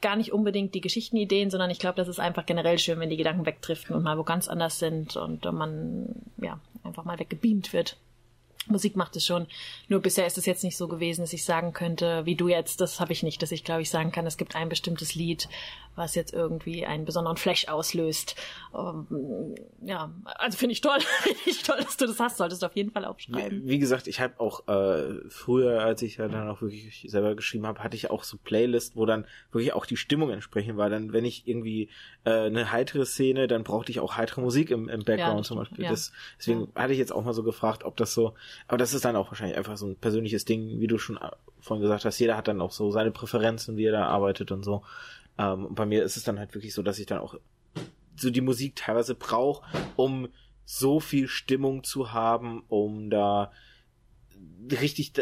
gar 0.00 0.16
nicht 0.16 0.32
unbedingt 0.32 0.74
die 0.74 0.80
Geschichtenideen, 0.80 1.50
sondern 1.50 1.70
ich 1.70 1.78
glaube, 1.78 1.96
das 1.96 2.08
ist 2.08 2.18
einfach 2.18 2.46
generell 2.46 2.78
schön, 2.78 2.98
wenn 3.00 3.10
die 3.10 3.16
Gedanken 3.16 3.46
wegdriften 3.46 3.94
und 3.94 4.02
mal 4.02 4.18
wo 4.18 4.24
ganz 4.24 4.48
anders 4.48 4.78
sind 4.78 5.16
und 5.16 5.44
man 5.44 6.14
ja 6.38 6.60
einfach 6.82 7.04
mal 7.04 7.18
weggebeamt 7.18 7.72
wird. 7.72 7.96
Musik 8.68 8.96
macht 8.96 9.16
es 9.16 9.26
schon. 9.26 9.46
Nur 9.88 10.00
bisher 10.00 10.26
ist 10.26 10.38
es 10.38 10.46
jetzt 10.46 10.64
nicht 10.64 10.76
so 10.76 10.88
gewesen, 10.88 11.22
dass 11.22 11.32
ich 11.32 11.44
sagen 11.44 11.72
könnte, 11.72 12.26
wie 12.26 12.34
du 12.34 12.48
jetzt, 12.48 12.80
das 12.80 13.00
habe 13.00 13.12
ich 13.12 13.22
nicht, 13.22 13.42
dass 13.42 13.52
ich 13.52 13.64
glaube 13.64 13.82
ich 13.82 13.90
sagen 13.90 14.12
kann, 14.12 14.26
es 14.26 14.36
gibt 14.36 14.56
ein 14.56 14.68
bestimmtes 14.68 15.14
Lied, 15.14 15.48
was 15.96 16.14
jetzt 16.14 16.32
irgendwie 16.32 16.86
einen 16.86 17.04
besonderen 17.04 17.36
Flash 17.36 17.68
auslöst. 17.68 18.36
Ähm, 18.74 19.54
ja, 19.82 20.12
also 20.24 20.58
finde 20.58 20.74
ich 20.74 20.80
toll, 20.80 20.98
finde 21.22 21.38
ich 21.46 21.62
toll, 21.62 21.78
dass 21.82 21.96
du 21.96 22.06
das 22.06 22.20
hast, 22.20 22.36
solltest 22.36 22.62
du 22.62 22.66
auf 22.66 22.76
jeden 22.76 22.90
Fall 22.90 23.04
aufschreiben. 23.04 23.64
Wie, 23.64 23.68
wie 23.70 23.78
gesagt, 23.78 24.06
ich 24.06 24.20
habe 24.20 24.38
auch 24.38 24.68
äh, 24.68 25.28
früher, 25.28 25.82
als 25.82 26.02
ich 26.02 26.16
ja 26.16 26.28
dann 26.28 26.48
auch 26.48 26.60
wirklich 26.60 27.06
selber 27.08 27.34
geschrieben 27.34 27.66
habe, 27.66 27.82
hatte 27.82 27.96
ich 27.96 28.10
auch 28.10 28.24
so 28.24 28.36
Playlists, 28.36 28.94
wo 28.94 29.06
dann 29.06 29.26
wirklich 29.50 29.72
auch 29.72 29.86
die 29.86 29.96
Stimmung 29.96 30.30
entsprechend 30.30 30.76
war. 30.76 30.90
Dann, 30.90 31.12
wenn 31.12 31.24
ich 31.24 31.48
irgendwie 31.48 31.88
äh, 32.24 32.30
eine 32.30 32.72
heitere 32.72 33.06
Szene, 33.06 33.46
dann 33.46 33.64
brauchte 33.64 33.90
ich 33.90 34.00
auch 34.00 34.16
heitere 34.16 34.42
Musik 34.42 34.70
im, 34.70 34.88
im 34.88 35.04
Background 35.04 35.38
ja, 35.38 35.42
zum 35.42 35.58
Beispiel. 35.58 35.84
Ja. 35.84 35.90
Das, 35.90 36.12
deswegen 36.38 36.68
ja. 36.74 36.82
hatte 36.82 36.92
ich 36.92 36.98
jetzt 36.98 37.12
auch 37.12 37.24
mal 37.24 37.32
so 37.32 37.42
gefragt, 37.42 37.84
ob 37.84 37.96
das 37.96 38.12
so, 38.12 38.34
aber 38.68 38.78
das 38.78 38.94
ist 38.94 39.04
dann 39.04 39.16
auch 39.16 39.28
wahrscheinlich 39.28 39.56
einfach 39.56 39.76
so 39.76 39.86
ein 39.86 39.96
persönliches 39.96 40.44
Ding, 40.44 40.80
wie 40.80 40.86
du 40.86 40.98
schon 40.98 41.16
äh, 41.16 41.30
vorhin 41.60 41.82
gesagt 41.82 42.04
hast. 42.04 42.18
Jeder 42.18 42.36
hat 42.36 42.48
dann 42.48 42.60
auch 42.60 42.72
so 42.72 42.90
seine 42.90 43.10
Präferenzen, 43.10 43.76
wie 43.76 43.84
er 43.84 43.92
da 43.92 44.06
arbeitet 44.06 44.52
und 44.52 44.62
so. 44.64 44.82
Ähm, 45.38 45.66
und 45.66 45.74
bei 45.74 45.86
mir 45.86 46.02
ist 46.04 46.16
es 46.16 46.24
dann 46.24 46.38
halt 46.38 46.54
wirklich 46.54 46.74
so, 46.74 46.82
dass 46.82 46.98
ich 46.98 47.06
dann 47.06 47.18
auch 47.18 47.36
so 48.16 48.30
die 48.30 48.40
Musik 48.40 48.76
teilweise 48.76 49.14
brauche, 49.14 49.66
um 49.96 50.28
so 50.64 51.00
viel 51.00 51.28
Stimmung 51.28 51.84
zu 51.84 52.12
haben, 52.12 52.64
um 52.68 53.10
da 53.10 53.52
richtig 54.70 55.12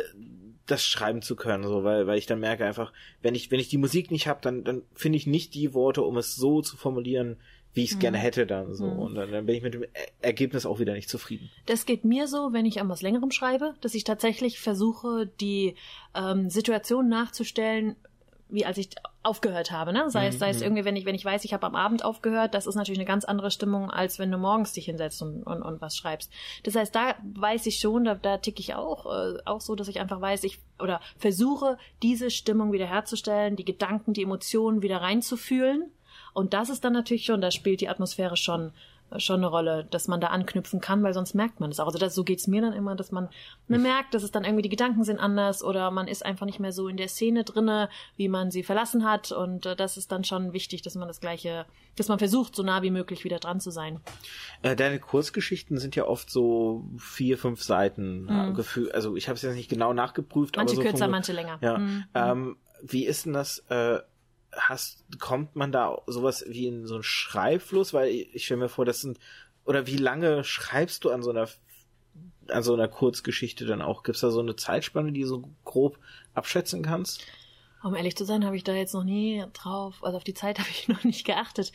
das 0.66 0.87
schreiben 0.87 1.20
zu 1.20 1.37
können, 1.37 1.64
so, 1.64 1.85
weil, 1.85 2.07
weil 2.07 2.18
ich 2.18 2.26
dann 2.26 2.41
merke 2.41 2.64
einfach, 2.64 2.93
wenn 3.20 3.35
ich, 3.35 3.51
wenn 3.51 3.61
ich 3.61 3.68
die 3.68 3.76
Musik 3.76 4.11
nicht 4.11 4.26
habe, 4.26 4.41
dann, 4.43 4.64
dann 4.64 4.82
finde 4.95 5.18
ich 5.18 5.26
nicht 5.26 5.55
die 5.55 5.74
Worte, 5.74 6.03
um 6.03 6.16
es 6.16 6.37
so 6.37 6.62
zu 6.62 6.76
formulieren, 6.76 7.37
wie 7.75 7.83
ich 7.83 7.91
es 7.91 7.97
mhm. 7.97 8.01
gerne 8.01 8.18
hätte 8.18 8.47
dann 8.47 8.75
so. 8.75 8.87
Mhm. 8.87 8.99
Und 8.99 9.14
dann, 9.16 9.31
dann 9.31 9.47
bin 9.47 9.57
ich 9.57 9.62
mit 9.62 9.75
dem 9.75 9.85
Ergebnis 10.22 10.64
auch 10.64 10.79
wieder 10.79 10.95
nicht 10.95 11.09
zufrieden. 11.09 11.51
Das 11.66 11.87
geht 11.87 12.05
mir 12.05 12.29
so, 12.29 12.53
wenn 12.53 12.64
ich 12.66 12.81
an 12.81 12.89
was 12.89 13.03
längerem 13.03 13.31
schreibe, 13.31 13.75
dass 13.81 13.95
ich 13.95 14.05
tatsächlich 14.05 14.61
versuche, 14.61 15.31
die 15.41 15.75
ähm, 16.14 16.49
Situation 16.51 17.09
nachzustellen, 17.09 17.97
wie 18.49 18.64
als 18.64 18.79
ich 18.79 18.91
aufgehört 19.25 19.70
habe, 19.70 19.93
ne? 19.93 20.11
Sei 20.11 20.29
es, 20.29 20.39
sei 20.39 20.51
es 20.51 20.59
mhm. 20.59 20.64
irgendwie, 20.64 20.85
wenn 20.85 20.97
ich, 20.97 21.07
wenn 21.07 21.14
ich 21.14 21.25
weiß, 21.25 21.45
ich 21.45 21.55
habe 21.55 21.66
am 21.66 21.75
Abend 21.75 22.05
aufgehört, 22.05 22.55
das 22.55 22.66
ist 22.66 22.75
natürlich 22.75 22.99
eine 22.99 23.07
ganz 23.07 23.25
andere 23.25 23.51
Stimmung, 23.51 23.91
als 23.91 24.18
wenn 24.18 24.31
du 24.31 24.37
morgens 24.37 24.75
dich 24.75 24.85
hinsetzt 24.85 25.22
und, 25.22 25.43
und, 25.43 25.62
und 25.62 25.81
was 25.81 25.97
schreibst. 25.97 26.31
Das 26.62 26.77
heißt, 26.77 26.95
da 26.95 27.14
weiß 27.35 27.66
ich 27.66 27.81
schon, 27.81 28.05
da, 28.05 28.14
da 28.14 28.37
tick 28.37 28.61
ich 28.61 28.75
auch, 28.75 29.07
äh, 29.07 29.39
auch 29.47 29.62
so, 29.62 29.75
dass 29.75 29.89
ich 29.89 29.99
einfach 29.99 30.20
weiß, 30.20 30.45
ich 30.45 30.61
oder 30.79 31.01
versuche, 31.16 31.79
diese 32.03 32.31
Stimmung 32.31 32.72
wiederherzustellen, 32.72 33.57
die 33.57 33.64
Gedanken, 33.64 34.12
die 34.12 34.22
Emotionen 34.22 34.83
wieder 34.83 34.99
reinzufühlen. 34.99 35.91
Und 36.35 36.53
das 36.53 36.68
ist 36.68 36.85
dann 36.85 36.93
natürlich 36.93 37.24
schon, 37.24 37.41
da 37.41 37.51
spielt 37.51 37.80
die 37.80 37.89
Atmosphäre 37.89 38.37
schon 38.37 38.72
schon 39.18 39.37
eine 39.37 39.47
Rolle, 39.47 39.87
dass 39.91 40.09
man 40.09 40.20
da 40.20 40.28
anknüpfen 40.28 40.80
kann, 40.80 41.03
weil 41.03 41.14
sonst 41.14 41.35
merkt 41.35 41.61
man 41.61 41.70
es 41.70 41.78
auch. 41.78 41.87
Also 41.87 41.99
das, 41.99 42.14
so 42.14 42.24
geht's 42.24 42.47
mir 42.47 42.62
dann 42.62 42.72
immer, 42.72 42.97
dass 42.97 43.12
man 43.12 43.28
ne, 43.68 43.78
merkt, 43.78 44.14
dass 44.14 44.22
es 44.22 44.32
dann 44.32 44.45
irgendwie 44.45 44.62
die 44.62 44.68
Gedanken 44.68 45.05
sind 45.05 45.18
anders 45.18 45.62
oder 45.62 45.91
man 45.91 46.09
ist 46.09 46.24
einfach 46.24 46.47
nicht 46.47 46.59
mehr 46.59 46.72
so 46.72 46.89
in 46.89 46.97
der 46.97 47.09
Szene 47.09 47.45
drinne, 47.45 47.89
wie 48.16 48.28
man 48.28 48.51
sie 48.51 48.62
verlassen 48.62 49.05
hat. 49.05 49.30
Und 49.30 49.66
äh, 49.66 49.76
das 49.76 49.97
ist 49.97 50.11
dann 50.11 50.24
schon 50.24 50.53
wichtig, 50.53 50.82
dass 50.82 50.95
man 50.97 51.07
das 51.07 51.20
Gleiche, 51.20 51.66
dass 51.97 52.09
man 52.09 52.18
versucht, 52.18 52.57
so 52.57 52.62
nah 52.62 52.82
wie 52.82 52.91
möglich 52.91 53.24
wieder 53.24 53.39
dran 53.39 53.61
zu 53.61 53.70
sein. 53.70 54.01
Äh, 54.62 54.74
deine 54.74 54.99
Kurzgeschichten 54.99 55.78
sind 55.78 55.95
ja 55.95 56.07
oft 56.07 56.30
so 56.30 56.85
vier, 56.99 57.39
fünf 57.39 57.62
Seiten 57.62 58.24
mhm. 58.24 58.55
Gefühl. 58.55 58.91
Also 58.93 59.16
ich 59.16 59.28
habe 59.28 59.37
es 59.37 59.43
jetzt 59.43 59.55
nicht 59.55 59.70
genau 59.70 59.93
nachgeprüft. 59.93 60.57
Manche 60.57 60.74
aber 60.74 60.82
so 60.82 60.89
kürzer, 60.89 61.09
manche 61.09 61.32
länger. 61.32 61.59
Ja. 61.61 61.78
Mhm. 61.78 62.05
Ähm, 62.14 62.57
wie 62.82 63.07
ist 63.07 63.26
denn 63.26 63.32
das? 63.35 63.61
Äh, 63.68 64.01
hast, 64.57 65.05
kommt 65.18 65.57
man 65.57 65.72
da 65.72 66.02
sowas 66.07 66.44
wie 66.48 66.66
in 66.66 66.86
so 66.86 66.94
einen 66.94 67.02
Schreibfluss? 67.02 67.92
Weil 67.92 68.09
ich, 68.09 68.44
stelle 68.44 68.61
mir 68.61 68.68
vor, 68.68 68.84
das 68.84 69.00
sind, 69.00 69.18
oder 69.64 69.86
wie 69.86 69.96
lange 69.96 70.44
schreibst 70.44 71.05
du 71.05 71.11
an 71.11 71.22
so 71.22 71.30
einer, 71.30 71.48
an 72.48 72.62
so 72.62 72.74
einer 72.74 72.88
Kurzgeschichte 72.88 73.66
dann 73.66 73.82
auch? 73.82 74.02
Gibt's 74.02 74.20
da 74.20 74.30
so 74.30 74.40
eine 74.40 74.57
Zeitspanne, 74.57 75.12
die 75.12 75.22
du 75.22 75.26
so 75.26 75.50
grob 75.64 75.98
abschätzen 76.34 76.82
kannst? 76.82 77.26
Um 77.82 77.94
ehrlich 77.94 78.16
zu 78.16 78.24
sein, 78.24 78.44
habe 78.44 78.57
ich 78.57 78.64
da 78.64 78.72
jetzt 78.72 78.94
noch 78.94 79.05
nie 79.05 79.44
drauf, 79.52 80.02
also 80.02 80.16
auf 80.16 80.24
die 80.24 80.34
Zeit 80.34 80.59
habe 80.61 80.70
ich 80.70 80.88
noch 80.88 81.05
nicht 81.05 81.24
geachtet. 81.24 81.72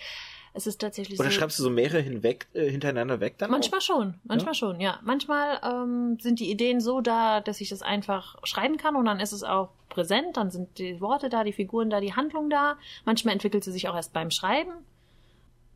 Es 0.60 0.68
ist 0.68 0.82
tatsächlich 0.82 1.20
Oder 1.20 1.32
so. 1.32 1.38
schreibst 1.38 1.58
du 1.58 1.64
so 1.64 1.70
mehrere 1.70 2.02
hinweg, 2.02 2.48
äh, 2.54 2.70
hintereinander 2.70 3.20
weg 3.20 3.38
dann? 3.38 3.50
Manchmal 3.50 3.80
auch? 3.80 3.84
schon, 3.84 4.16
manchmal 4.24 4.54
schon, 4.54 4.80
ja. 4.80 5.00
Manchmal 5.04 5.60
ähm, 5.64 6.18
sind 6.20 6.40
die 6.40 6.52
Ideen 6.52 6.82
so 6.82 7.02
da, 7.02 7.42
dass 7.42 7.62
ich 7.62 7.70
das 7.70 7.82
einfach 7.82 8.38
schreiben 8.44 8.78
kann 8.78 8.96
und 8.96 9.06
dann 9.06 9.20
ist 9.20 9.32
es 9.32 9.44
auch 9.44 9.70
präsent, 9.90 10.38
dann 10.38 10.52
sind 10.52 10.78
die 10.78 11.02
Worte 11.02 11.30
da, 11.30 11.44
die 11.44 11.54
Figuren 11.54 11.90
da, 11.90 12.00
die 12.00 12.14
Handlung 12.14 12.50
da. 12.50 12.78
Manchmal 13.06 13.34
entwickelt 13.34 13.64
sie 13.64 13.72
sich 13.72 13.88
auch 13.88 13.96
erst 13.96 14.14
beim 14.14 14.32
Schreiben. 14.32 14.72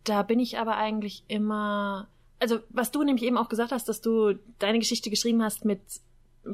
Da 0.03 0.21
bin 0.23 0.39
ich 0.39 0.59
aber 0.59 0.75
eigentlich 0.75 1.23
immer, 1.27 2.07
also 2.39 2.59
was 2.69 2.91
du 2.91 3.03
nämlich 3.03 3.23
eben 3.23 3.37
auch 3.37 3.49
gesagt 3.49 3.71
hast, 3.71 3.87
dass 3.87 4.01
du 4.01 4.37
deine 4.59 4.79
Geschichte 4.79 5.09
geschrieben 5.09 5.41
hast 5.41 5.65
mit, 5.65 5.81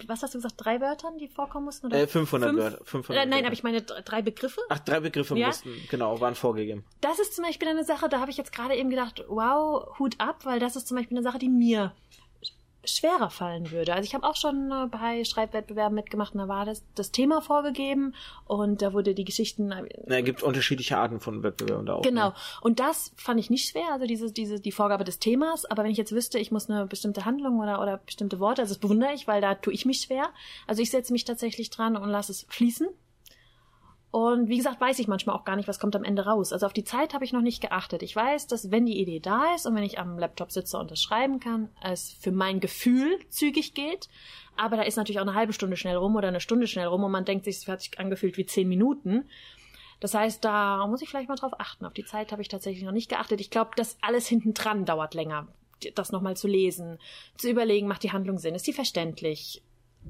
was 0.08 0.22
hast 0.24 0.34
du 0.34 0.38
gesagt, 0.38 0.56
drei 0.58 0.80
Wörtern, 0.82 1.18
die 1.18 1.28
vorkommen 1.28 1.66
mussten? 1.66 1.88
Oder 1.88 2.02
Äh, 2.02 2.08
500 2.08 2.50
fünf? 2.50 2.62
Wörter. 2.62 2.86
500 2.86 3.10
Äh, 3.24 3.26
nein, 3.26 3.32
Wörter. 3.38 3.46
aber 3.48 3.54
ich 3.54 3.64
meine 3.64 3.82
drei 3.82 4.22
Begriffe. 4.22 4.62
Ach, 4.70 4.80
drei 4.80 5.00
Begriffe 5.00 5.36
Ja? 5.38 5.48
mussten, 5.48 5.74
genau, 5.90 6.20
waren 6.22 6.36
vorgegeben. 6.36 6.84
Das 7.02 7.20
ist 7.20 7.36
zum 7.36 7.44
Beispiel 7.46 7.68
eine 7.68 7.84
Sache, 7.84 8.08
da 8.10 8.20
habe 8.20 8.32
ich 8.32 8.38
jetzt 8.38 8.52
gerade 8.54 8.76
eben 8.76 8.90
gedacht, 8.90 9.24
wow, 9.28 9.98
Hut 10.00 10.16
ab, 10.20 10.46
weil 10.46 10.60
das 10.60 10.76
ist 10.76 10.88
zum 10.88 10.98
Beispiel 10.98 11.18
eine 11.18 11.24
Sache, 11.24 11.40
die 11.40 11.50
mir 11.50 11.94
schwerer 12.86 13.30
fallen 13.30 13.72
würde. 13.72 13.94
Also 13.94 14.08
ich 14.08 14.14
habe 14.14 14.28
auch 14.28 14.36
schon 14.36 14.72
äh, 14.72 14.88
bei 14.88 15.24
Schreibwettbewerben 15.24 15.96
mitgemacht 15.96 16.34
und 16.34 16.40
da 16.40 16.48
war 16.48 16.66
das, 16.66 16.84
das 16.96 17.12
Thema 17.12 17.42
vorgegeben 17.42 18.16
und 18.46 18.82
da 18.82 18.94
wurde 18.94 19.14
die 19.14 19.26
Geschichten 19.26 19.68
Na, 19.68 20.20
es 20.20 20.26
gibt 20.26 20.44
unterschiedliche 20.44 20.98
Arten 20.98 21.20
von 21.20 21.44
Wettbewerben 21.44 21.86
da 21.86 21.96
auch. 21.96 22.02
Genau. 22.02 22.30
Ne? 22.30 22.36
Und 22.62 22.80
das 22.80 23.12
fand 23.18 23.40
ich 23.40 23.50
nicht 23.50 23.70
schwer, 23.70 23.92
also 23.92 24.06
diese, 24.06 24.32
diese, 24.32 24.60
die 24.60 24.72
Vorgabe 24.72 25.04
des 25.04 25.20
Themas. 25.20 25.66
Aber 25.66 25.84
wenn 25.84 25.92
ich 25.92 25.98
jetzt 25.98 26.12
wüsste, 26.12 26.40
ich 26.40 26.52
muss 26.52 26.70
eine 26.70 26.86
bestimmte 26.86 27.26
Handlung 27.26 27.60
oder, 27.60 27.82
oder 27.82 27.98
bestimmte 27.98 28.40
Worte, 28.40 28.62
also 28.62 28.74
das 28.74 28.80
bewundere 28.80 29.14
ich, 29.14 29.28
weil 29.28 29.42
da 29.42 29.56
tue 29.56 29.74
ich 29.74 29.86
mich 29.86 30.02
schwer. 30.02 30.30
Also 30.66 30.82
ich 30.82 30.92
setze 30.92 31.12
mich 31.12 31.26
tatsächlich 31.26 31.70
dran 31.70 31.98
und 31.98 32.10
lasse 32.10 32.32
es 32.32 32.46
fließen. 32.50 32.88
Und 34.12 34.50
wie 34.50 34.58
gesagt, 34.58 34.82
weiß 34.82 34.98
ich 34.98 35.08
manchmal 35.08 35.36
auch 35.36 35.46
gar 35.46 35.56
nicht, 35.56 35.68
was 35.68 35.80
kommt 35.80 35.96
am 35.96 36.04
Ende 36.04 36.26
raus. 36.26 36.52
Also 36.52 36.66
auf 36.66 36.74
die 36.74 36.84
Zeit 36.84 37.14
habe 37.14 37.24
ich 37.24 37.32
noch 37.32 37.42
nicht 37.42 37.62
geachtet. 37.62 38.02
Ich 38.02 38.16
weiß, 38.16 38.48
dass 38.48 38.72
wenn 38.72 38.88
die 38.88 39.00
Idee 39.00 39.20
da 39.20 39.54
ist 39.54 39.68
und 39.68 39.76
wenn 39.76 39.84
ich 39.84 40.00
am 40.00 40.18
Laptop 40.18 40.52
sitze 40.52 40.80
und 40.80 40.90
das 40.90 41.00
schreiben 41.00 41.40
kann, 41.40 41.70
es 41.84 42.14
für 42.20 42.32
mein 42.32 42.60
Gefühl 42.60 43.20
zügig 43.30 43.76
geht. 43.76 44.10
Aber 44.58 44.78
da 44.78 44.84
ist 44.84 44.96
natürlich 44.96 45.20
auch 45.20 45.28
eine 45.28 45.36
halbe 45.36 45.54
Stunde 45.54 45.78
schnell 45.78 45.96
rum 45.96 46.16
oder 46.16 46.28
eine 46.28 46.40
Stunde 46.40 46.66
schnell 46.66 46.88
rum 46.88 47.04
und 47.04 47.12
man 47.12 47.24
denkt 47.24 47.46
sich, 47.46 47.58
es 47.58 47.68
hat 47.68 47.82
sich 47.82 48.00
angefühlt 48.00 48.38
wie 48.38 48.48
zehn 48.48 48.68
Minuten. 48.68 49.30
Das 50.00 50.16
heißt, 50.16 50.44
da 50.44 50.88
muss 50.88 51.04
ich 51.04 51.10
vielleicht 51.10 51.30
mal 51.30 51.36
drauf 51.36 51.54
achten. 51.60 51.86
Auf 51.86 51.94
die 51.94 52.06
Zeit 52.06 52.32
habe 52.32 52.42
ich 52.42 52.48
tatsächlich 52.48 52.84
noch 52.84 52.92
nicht 52.92 53.10
geachtet. 53.10 53.42
Ich 53.42 53.52
glaube, 53.52 53.72
das 53.76 53.98
alles 54.02 54.28
hinten 54.28 54.56
dran 54.56 54.86
dauert 54.86 55.14
länger, 55.14 55.48
das 55.94 56.12
nochmal 56.12 56.36
zu 56.36 56.48
lesen, 56.48 56.98
zu 57.38 57.48
überlegen, 57.48 57.88
macht 57.88 58.02
die 58.02 58.12
Handlung 58.12 58.40
Sinn, 58.40 58.56
ist 58.56 58.66
die 58.66 58.74
verständlich, 58.74 59.62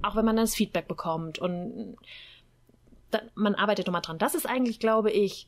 auch 0.04 0.16
wenn 0.16 0.26
man 0.26 0.38
dann 0.38 0.46
das 0.46 0.56
Feedback 0.56 0.88
bekommt 0.88 1.40
und 1.40 1.98
da, 3.12 3.22
man 3.36 3.56
arbeitet 3.56 3.88
nochmal 3.88 4.02
dran. 4.02 4.18
Das 4.18 4.36
ist 4.36 4.46
eigentlich, 4.46 4.80
glaube 4.80 5.12
ich, 5.12 5.48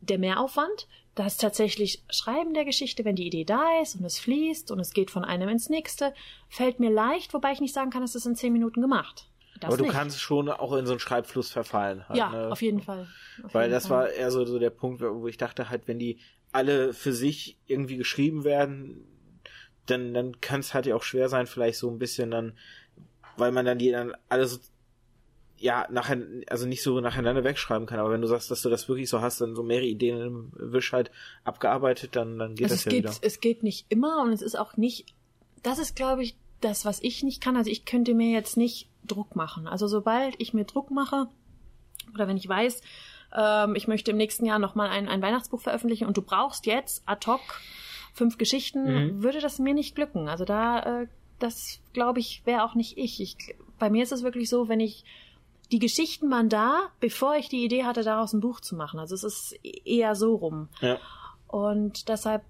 der 0.00 0.18
Mehraufwand. 0.18 0.88
Das 1.14 1.36
tatsächlich 1.36 2.02
Schreiben 2.08 2.54
der 2.54 2.64
Geschichte, 2.64 3.04
wenn 3.04 3.16
die 3.16 3.26
Idee 3.26 3.44
da 3.44 3.80
ist 3.82 3.96
und 3.96 4.04
es 4.04 4.18
fließt 4.18 4.70
und 4.70 4.78
es 4.78 4.92
geht 4.92 5.10
von 5.10 5.24
einem 5.24 5.48
ins 5.48 5.68
nächste, 5.68 6.14
fällt 6.48 6.78
mir 6.78 6.90
leicht, 6.90 7.34
wobei 7.34 7.52
ich 7.52 7.60
nicht 7.60 7.74
sagen 7.74 7.90
kann, 7.90 8.02
es 8.02 8.14
ist 8.14 8.26
in 8.26 8.36
zehn 8.36 8.52
Minuten 8.52 8.80
gemacht. 8.80 9.26
Das 9.58 9.68
Aber 9.68 9.76
du 9.76 9.84
nicht. 9.84 9.92
kannst 9.92 10.20
schon 10.20 10.48
auch 10.48 10.72
in 10.72 10.86
so 10.86 10.92
einen 10.92 11.00
Schreibfluss 11.00 11.50
verfallen. 11.50 12.08
Halt, 12.08 12.18
ja, 12.18 12.30
ne? 12.30 12.50
auf 12.50 12.62
jeden 12.62 12.80
Fall. 12.80 13.06
Auf 13.42 13.52
Weil 13.52 13.64
jeden 13.64 13.72
das 13.72 13.88
Fall. 13.88 14.04
war 14.04 14.10
eher 14.10 14.30
so, 14.30 14.44
so 14.46 14.58
der 14.58 14.70
Punkt, 14.70 15.02
wo 15.02 15.26
ich 15.26 15.36
dachte 15.36 15.68
halt, 15.68 15.86
wenn 15.86 15.98
die 15.98 16.18
alle 16.52 16.94
für 16.94 17.12
sich 17.12 17.58
irgendwie 17.66 17.96
geschrieben 17.96 18.44
werden, 18.44 19.04
dann, 19.86 20.14
dann 20.14 20.40
kann 20.40 20.60
es 20.60 20.72
halt 20.72 20.86
ja 20.86 20.94
auch 20.94 21.02
schwer 21.02 21.28
sein, 21.28 21.46
vielleicht 21.46 21.78
so 21.78 21.90
ein 21.90 21.98
bisschen 21.98 22.30
dann, 22.30 22.56
weil 23.36 23.52
man 23.52 23.66
dann 23.66 23.78
die 23.78 23.90
dann 23.90 24.14
alle 24.28 24.46
so, 24.46 24.58
ja, 25.62 25.86
nachher, 25.90 26.18
also 26.48 26.66
nicht 26.66 26.82
so 26.82 26.98
nacheinander 27.00 27.44
wegschreiben 27.44 27.86
kann. 27.86 27.98
Aber 28.00 28.10
wenn 28.10 28.22
du 28.22 28.26
sagst, 28.26 28.50
dass 28.50 28.62
du 28.62 28.70
das 28.70 28.88
wirklich 28.88 29.10
so 29.10 29.20
hast, 29.20 29.40
dann 29.42 29.54
so 29.54 29.62
mehrere 29.62 29.86
Ideen 29.86 30.20
im 30.20 30.52
Wisch 30.54 30.92
halt 30.92 31.10
abgearbeitet, 31.44 32.16
dann, 32.16 32.38
dann 32.38 32.54
geht 32.54 32.64
also 32.64 32.74
das 32.74 32.80
es 32.80 32.84
ja 32.86 32.90
geht, 32.90 33.04
wieder. 33.04 33.14
es 33.20 33.40
geht 33.40 33.62
nicht 33.62 33.84
immer 33.90 34.22
und 34.22 34.32
es 34.32 34.40
ist 34.40 34.58
auch 34.58 34.76
nicht, 34.78 35.14
das 35.62 35.78
ist 35.78 35.94
glaube 35.94 36.22
ich 36.22 36.34
das, 36.62 36.84
was 36.86 37.02
ich 37.02 37.22
nicht 37.22 37.42
kann. 37.42 37.56
Also 37.56 37.70
ich 37.70 37.84
könnte 37.84 38.14
mir 38.14 38.30
jetzt 38.32 38.56
nicht 38.56 38.88
Druck 39.06 39.36
machen. 39.36 39.66
Also 39.68 39.86
sobald 39.86 40.34
ich 40.38 40.54
mir 40.54 40.64
Druck 40.64 40.90
mache 40.90 41.26
oder 42.14 42.26
wenn 42.26 42.38
ich 42.38 42.48
weiß, 42.48 42.80
ähm, 43.36 43.74
ich 43.74 43.86
möchte 43.86 44.10
im 44.12 44.16
nächsten 44.16 44.46
Jahr 44.46 44.58
nochmal 44.58 44.88
ein, 44.88 45.08
ein 45.08 45.20
Weihnachtsbuch 45.22 45.60
veröffentlichen 45.60 46.06
und 46.06 46.16
du 46.16 46.22
brauchst 46.22 46.64
jetzt 46.66 47.02
ad 47.06 47.26
hoc 47.30 47.40
fünf 48.14 48.38
Geschichten, 48.38 48.84
Mhm. 48.84 49.22
würde 49.22 49.40
das 49.40 49.58
mir 49.58 49.74
nicht 49.74 49.94
glücken. 49.94 50.28
Also 50.28 50.44
da, 50.44 51.02
äh, 51.02 51.06
das 51.38 51.80
glaube 51.92 52.18
ich, 52.20 52.42
wäre 52.46 52.64
auch 52.64 52.74
nicht 52.74 52.96
ich. 52.98 53.20
ich. 53.20 53.36
Bei 53.78 53.88
mir 53.90 54.02
ist 54.02 54.12
es 54.12 54.22
wirklich 54.22 54.48
so, 54.48 54.68
wenn 54.68 54.80
ich 54.80 55.04
die 55.72 55.78
Geschichten 55.78 56.30
waren 56.30 56.48
da, 56.48 56.88
bevor 57.00 57.36
ich 57.36 57.48
die 57.48 57.64
Idee 57.64 57.84
hatte, 57.84 58.02
daraus 58.02 58.32
ein 58.32 58.40
Buch 58.40 58.60
zu 58.60 58.74
machen. 58.74 58.98
Also 58.98 59.14
es 59.14 59.24
ist 59.24 59.52
eher 59.64 60.14
so 60.14 60.34
rum. 60.34 60.68
Ja. 60.80 60.98
Und 61.46 62.08
deshalb 62.08 62.42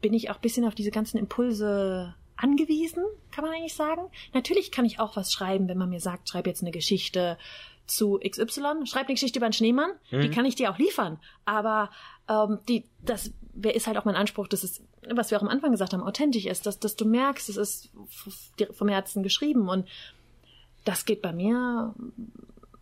bin 0.00 0.12
ich 0.14 0.30
auch 0.30 0.36
ein 0.36 0.40
bisschen 0.40 0.66
auf 0.66 0.74
diese 0.74 0.90
ganzen 0.90 1.18
Impulse 1.18 2.14
angewiesen, 2.36 3.02
kann 3.30 3.44
man 3.44 3.54
eigentlich 3.54 3.74
sagen. 3.74 4.02
Natürlich 4.34 4.70
kann 4.70 4.84
ich 4.84 5.00
auch 5.00 5.16
was 5.16 5.32
schreiben, 5.32 5.68
wenn 5.68 5.78
man 5.78 5.88
mir 5.88 6.00
sagt, 6.00 6.28
schreib 6.28 6.46
jetzt 6.46 6.62
eine 6.62 6.70
Geschichte 6.70 7.38
zu 7.86 8.18
XY, 8.18 8.84
schreib 8.84 9.06
eine 9.06 9.14
Geschichte 9.14 9.38
über 9.38 9.46
einen 9.46 9.52
Schneemann, 9.52 9.90
die 10.10 10.16
Mhm. 10.28 10.30
kann 10.32 10.44
ich 10.44 10.54
dir 10.56 10.70
auch 10.70 10.78
liefern. 10.78 11.18
Aber 11.44 11.90
ähm, 12.28 12.58
die, 12.68 12.84
das 13.02 13.30
ist 13.62 13.86
halt 13.86 13.96
auch 13.96 14.04
mein 14.04 14.16
Anspruch, 14.16 14.48
dass 14.48 14.64
es, 14.64 14.82
was 15.08 15.30
wir 15.30 15.38
auch 15.38 15.42
am 15.42 15.48
Anfang 15.48 15.70
gesagt 15.70 15.92
haben, 15.94 16.02
authentisch 16.02 16.44
ist, 16.46 16.66
dass, 16.66 16.78
dass 16.78 16.96
du 16.96 17.04
merkst, 17.06 17.48
es 17.48 17.56
ist 17.56 17.90
vom 18.72 18.88
Herzen 18.88 19.22
geschrieben. 19.22 19.68
Und 19.68 19.88
das 20.86 21.04
geht 21.04 21.20
bei 21.20 21.32
mir, 21.32 21.94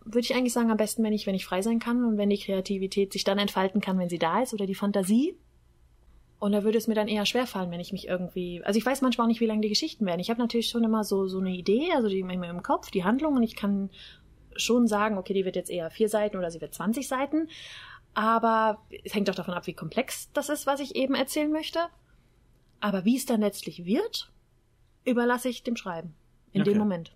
würde 0.05 0.19
ich 0.19 0.35
eigentlich 0.35 0.53
sagen, 0.53 0.71
am 0.71 0.77
besten, 0.77 1.03
wenn 1.03 1.13
ich, 1.13 1.25
wenn 1.25 1.35
ich 1.35 1.45
frei 1.45 1.61
sein 1.61 1.79
kann 1.79 2.05
und 2.05 2.17
wenn 2.17 2.29
die 2.29 2.37
Kreativität 2.37 3.11
sich 3.11 3.23
dann 3.23 3.39
entfalten 3.39 3.81
kann, 3.81 3.97
wenn 3.97 4.09
sie 4.09 4.19
da 4.19 4.41
ist 4.41 4.53
oder 4.53 4.65
die 4.65 4.75
Fantasie. 4.75 5.35
Und 6.37 6.51
da 6.51 6.63
würde 6.63 6.77
es 6.77 6.87
mir 6.87 6.93
dann 6.93 7.07
eher 7.07 7.25
schwerfallen, 7.25 7.71
wenn 7.71 7.79
ich 7.79 7.91
mich 7.91 8.07
irgendwie. 8.07 8.61
Also 8.63 8.77
ich 8.77 8.85
weiß 8.85 9.01
manchmal 9.01 9.25
auch 9.25 9.29
nicht, 9.29 9.39
wie 9.39 9.47
lange 9.47 9.61
die 9.61 9.69
Geschichten 9.69 10.05
werden. 10.05 10.19
Ich 10.19 10.29
habe 10.29 10.39
natürlich 10.39 10.67
schon 10.67 10.83
immer 10.83 11.03
so, 11.03 11.27
so 11.27 11.39
eine 11.39 11.51
Idee, 11.55 11.91
also 11.95 12.07
die 12.07 12.19
immer 12.19 12.49
im 12.49 12.61
Kopf, 12.61 12.91
die 12.91 13.03
Handlung, 13.03 13.35
und 13.35 13.43
ich 13.43 13.55
kann 13.55 13.89
schon 14.55 14.87
sagen, 14.87 15.17
okay, 15.17 15.33
die 15.33 15.45
wird 15.45 15.55
jetzt 15.55 15.71
eher 15.71 15.89
vier 15.89 16.07
Seiten 16.07 16.37
oder 16.37 16.51
sie 16.51 16.61
wird 16.61 16.73
20 16.73 17.07
Seiten. 17.07 17.49
Aber 18.13 18.85
es 19.03 19.15
hängt 19.15 19.29
auch 19.29 19.35
davon 19.35 19.55
ab, 19.55 19.65
wie 19.65 19.73
komplex 19.73 20.31
das 20.33 20.49
ist, 20.49 20.67
was 20.67 20.79
ich 20.79 20.95
eben 20.95 21.15
erzählen 21.15 21.51
möchte. 21.51 21.79
Aber 22.79 23.05
wie 23.05 23.17
es 23.17 23.25
dann 23.25 23.41
letztlich 23.41 23.85
wird, 23.85 24.31
überlasse 25.03 25.49
ich 25.49 25.63
dem 25.63 25.75
Schreiben. 25.75 26.13
In 26.51 26.61
Okay. 26.61 26.71
dem 26.71 26.77
Moment. 26.79 27.11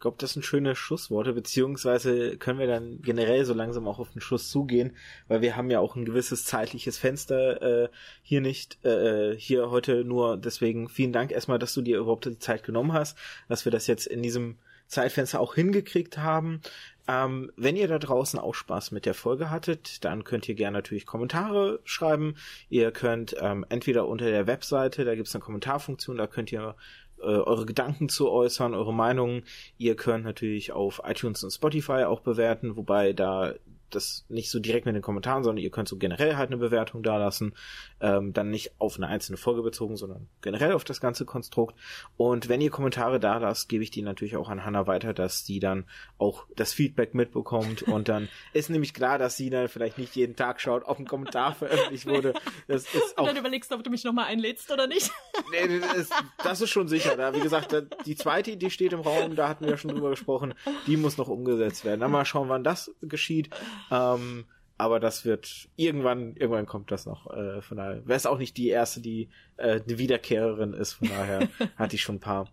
Ich 0.00 0.02
glaube, 0.02 0.16
das 0.18 0.32
sind 0.32 0.46
schöne 0.46 0.74
Schlussworte, 0.76 1.34
beziehungsweise 1.34 2.38
können 2.38 2.58
wir 2.58 2.66
dann 2.66 3.02
generell 3.02 3.44
so 3.44 3.52
langsam 3.52 3.86
auch 3.86 3.98
auf 3.98 4.10
den 4.12 4.22
Schluss 4.22 4.48
zugehen, 4.48 4.96
weil 5.28 5.42
wir 5.42 5.58
haben 5.58 5.70
ja 5.70 5.78
auch 5.78 5.94
ein 5.94 6.06
gewisses 6.06 6.46
zeitliches 6.46 6.96
Fenster 6.96 7.60
äh, 7.60 7.88
hier 8.22 8.40
nicht, 8.40 8.82
äh, 8.82 9.36
hier 9.36 9.70
heute 9.70 10.02
nur. 10.02 10.38
Deswegen 10.38 10.88
vielen 10.88 11.12
Dank 11.12 11.32
erstmal, 11.32 11.58
dass 11.58 11.74
du 11.74 11.82
dir 11.82 11.98
überhaupt 11.98 12.24
die 12.24 12.38
Zeit 12.38 12.62
genommen 12.62 12.94
hast, 12.94 13.18
dass 13.50 13.66
wir 13.66 13.72
das 13.72 13.86
jetzt 13.88 14.06
in 14.06 14.22
diesem 14.22 14.56
Zeitfenster 14.86 15.38
auch 15.38 15.54
hingekriegt 15.54 16.16
haben. 16.16 16.62
Ähm, 17.06 17.52
wenn 17.56 17.76
ihr 17.76 17.86
da 17.86 17.98
draußen 17.98 18.38
auch 18.38 18.54
Spaß 18.54 18.92
mit 18.92 19.04
der 19.04 19.12
Folge 19.12 19.50
hattet, 19.50 20.02
dann 20.06 20.24
könnt 20.24 20.48
ihr 20.48 20.54
gerne 20.54 20.78
natürlich 20.78 21.04
Kommentare 21.04 21.80
schreiben. 21.84 22.36
Ihr 22.70 22.90
könnt 22.90 23.36
ähm, 23.38 23.66
entweder 23.68 24.08
unter 24.08 24.30
der 24.30 24.46
Webseite, 24.46 25.04
da 25.04 25.14
gibt 25.14 25.28
es 25.28 25.34
eine 25.34 25.44
Kommentarfunktion, 25.44 26.16
da 26.16 26.26
könnt 26.26 26.52
ihr 26.52 26.74
äh, 27.20 27.26
eure 27.26 27.66
Gedanken 27.66 28.08
zu 28.08 28.30
äußern, 28.30 28.74
eure 28.74 28.94
Meinungen. 28.94 29.44
Ihr 29.78 29.96
könnt 29.96 30.24
natürlich 30.24 30.72
auf 30.72 31.02
iTunes 31.04 31.44
und 31.44 31.50
Spotify 31.50 32.04
auch 32.04 32.20
bewerten, 32.20 32.76
wobei 32.76 33.12
da 33.12 33.54
das 33.94 34.24
nicht 34.28 34.50
so 34.50 34.58
direkt 34.58 34.86
mit 34.86 34.94
den 34.94 35.02
Kommentaren, 35.02 35.44
sondern 35.44 35.62
ihr 35.62 35.70
könnt 35.70 35.88
so 35.88 35.96
generell 35.96 36.36
halt 36.36 36.48
eine 36.48 36.56
Bewertung 36.56 37.02
da 37.02 37.16
lassen. 37.16 37.54
Ähm, 38.00 38.32
dann 38.32 38.50
nicht 38.50 38.72
auf 38.78 38.96
eine 38.96 39.08
einzelne 39.08 39.36
Folge 39.36 39.62
bezogen, 39.62 39.96
sondern 39.96 40.28
generell 40.42 40.72
auf 40.72 40.84
das 40.84 41.00
ganze 41.00 41.24
Konstrukt. 41.24 41.74
Und 42.16 42.48
wenn 42.48 42.60
ihr 42.60 42.70
Kommentare 42.70 43.20
da 43.20 43.38
lasst, 43.38 43.68
gebe 43.68 43.82
ich 43.82 43.90
die 43.90 44.02
natürlich 44.02 44.36
auch 44.36 44.48
an 44.48 44.64
Hannah 44.64 44.86
weiter, 44.86 45.12
dass 45.12 45.44
sie 45.44 45.60
dann 45.60 45.84
auch 46.18 46.46
das 46.56 46.72
Feedback 46.72 47.14
mitbekommt. 47.14 47.82
Und 47.90 48.08
dann 48.08 48.28
ist 48.52 48.70
nämlich 48.70 48.94
klar, 48.94 49.18
dass 49.18 49.36
sie 49.36 49.50
dann 49.50 49.68
vielleicht 49.68 49.98
nicht 49.98 50.16
jeden 50.16 50.36
Tag 50.36 50.60
schaut, 50.60 50.84
ob 50.86 50.98
ein 50.98 51.06
Kommentar 51.06 51.54
veröffentlicht 51.54 52.06
wurde. 52.06 52.34
Das 52.68 52.82
ist 52.82 52.94
auch 53.16 53.22
Und 53.22 53.28
dann 53.28 53.36
überlegst 53.36 53.70
du, 53.70 53.74
ob 53.74 53.84
du 53.84 53.90
mich 53.90 54.04
nochmal 54.04 54.26
einlädst 54.26 54.70
oder 54.70 54.86
nicht. 54.86 55.10
Nee, 55.52 55.80
das 55.80 55.94
ist, 55.94 56.12
das 56.44 56.60
ist 56.60 56.70
schon 56.70 56.86
sicher. 56.86 57.16
Da, 57.16 57.34
wie 57.34 57.40
gesagt, 57.40 57.72
da, 57.72 57.80
die 57.80 58.14
zweite 58.14 58.52
Idee 58.52 58.70
steht 58.70 58.92
im 58.92 59.00
Raum, 59.00 59.34
da 59.34 59.48
hatten 59.48 59.64
wir 59.64 59.72
ja 59.72 59.76
schon 59.76 59.90
drüber 59.90 60.10
gesprochen. 60.10 60.54
Die 60.86 60.96
muss 60.96 61.16
noch 61.16 61.28
umgesetzt 61.28 61.84
werden. 61.84 62.00
Dann 62.00 62.10
mal 62.10 62.24
schauen, 62.24 62.48
wann 62.48 62.62
das 62.62 62.94
geschieht. 63.02 63.50
Ähm, 63.90 64.44
aber 64.80 64.98
das 64.98 65.26
wird 65.26 65.68
irgendwann, 65.76 66.36
irgendwann 66.36 66.64
kommt 66.64 66.90
das 66.90 67.04
noch. 67.04 67.30
Äh, 67.30 67.60
von 67.60 67.76
daher 67.76 68.06
wäre 68.06 68.16
es 68.16 68.24
auch 68.24 68.38
nicht 68.38 68.56
die 68.56 68.68
erste, 68.68 69.02
die 69.02 69.28
äh, 69.58 69.80
eine 69.86 69.98
Wiederkehrerin 69.98 70.72
ist. 70.72 70.94
Von 70.94 71.08
daher 71.08 71.48
hatte 71.76 71.96
ich 71.96 72.02
schon 72.02 72.16
ein 72.16 72.20
paar. 72.20 72.48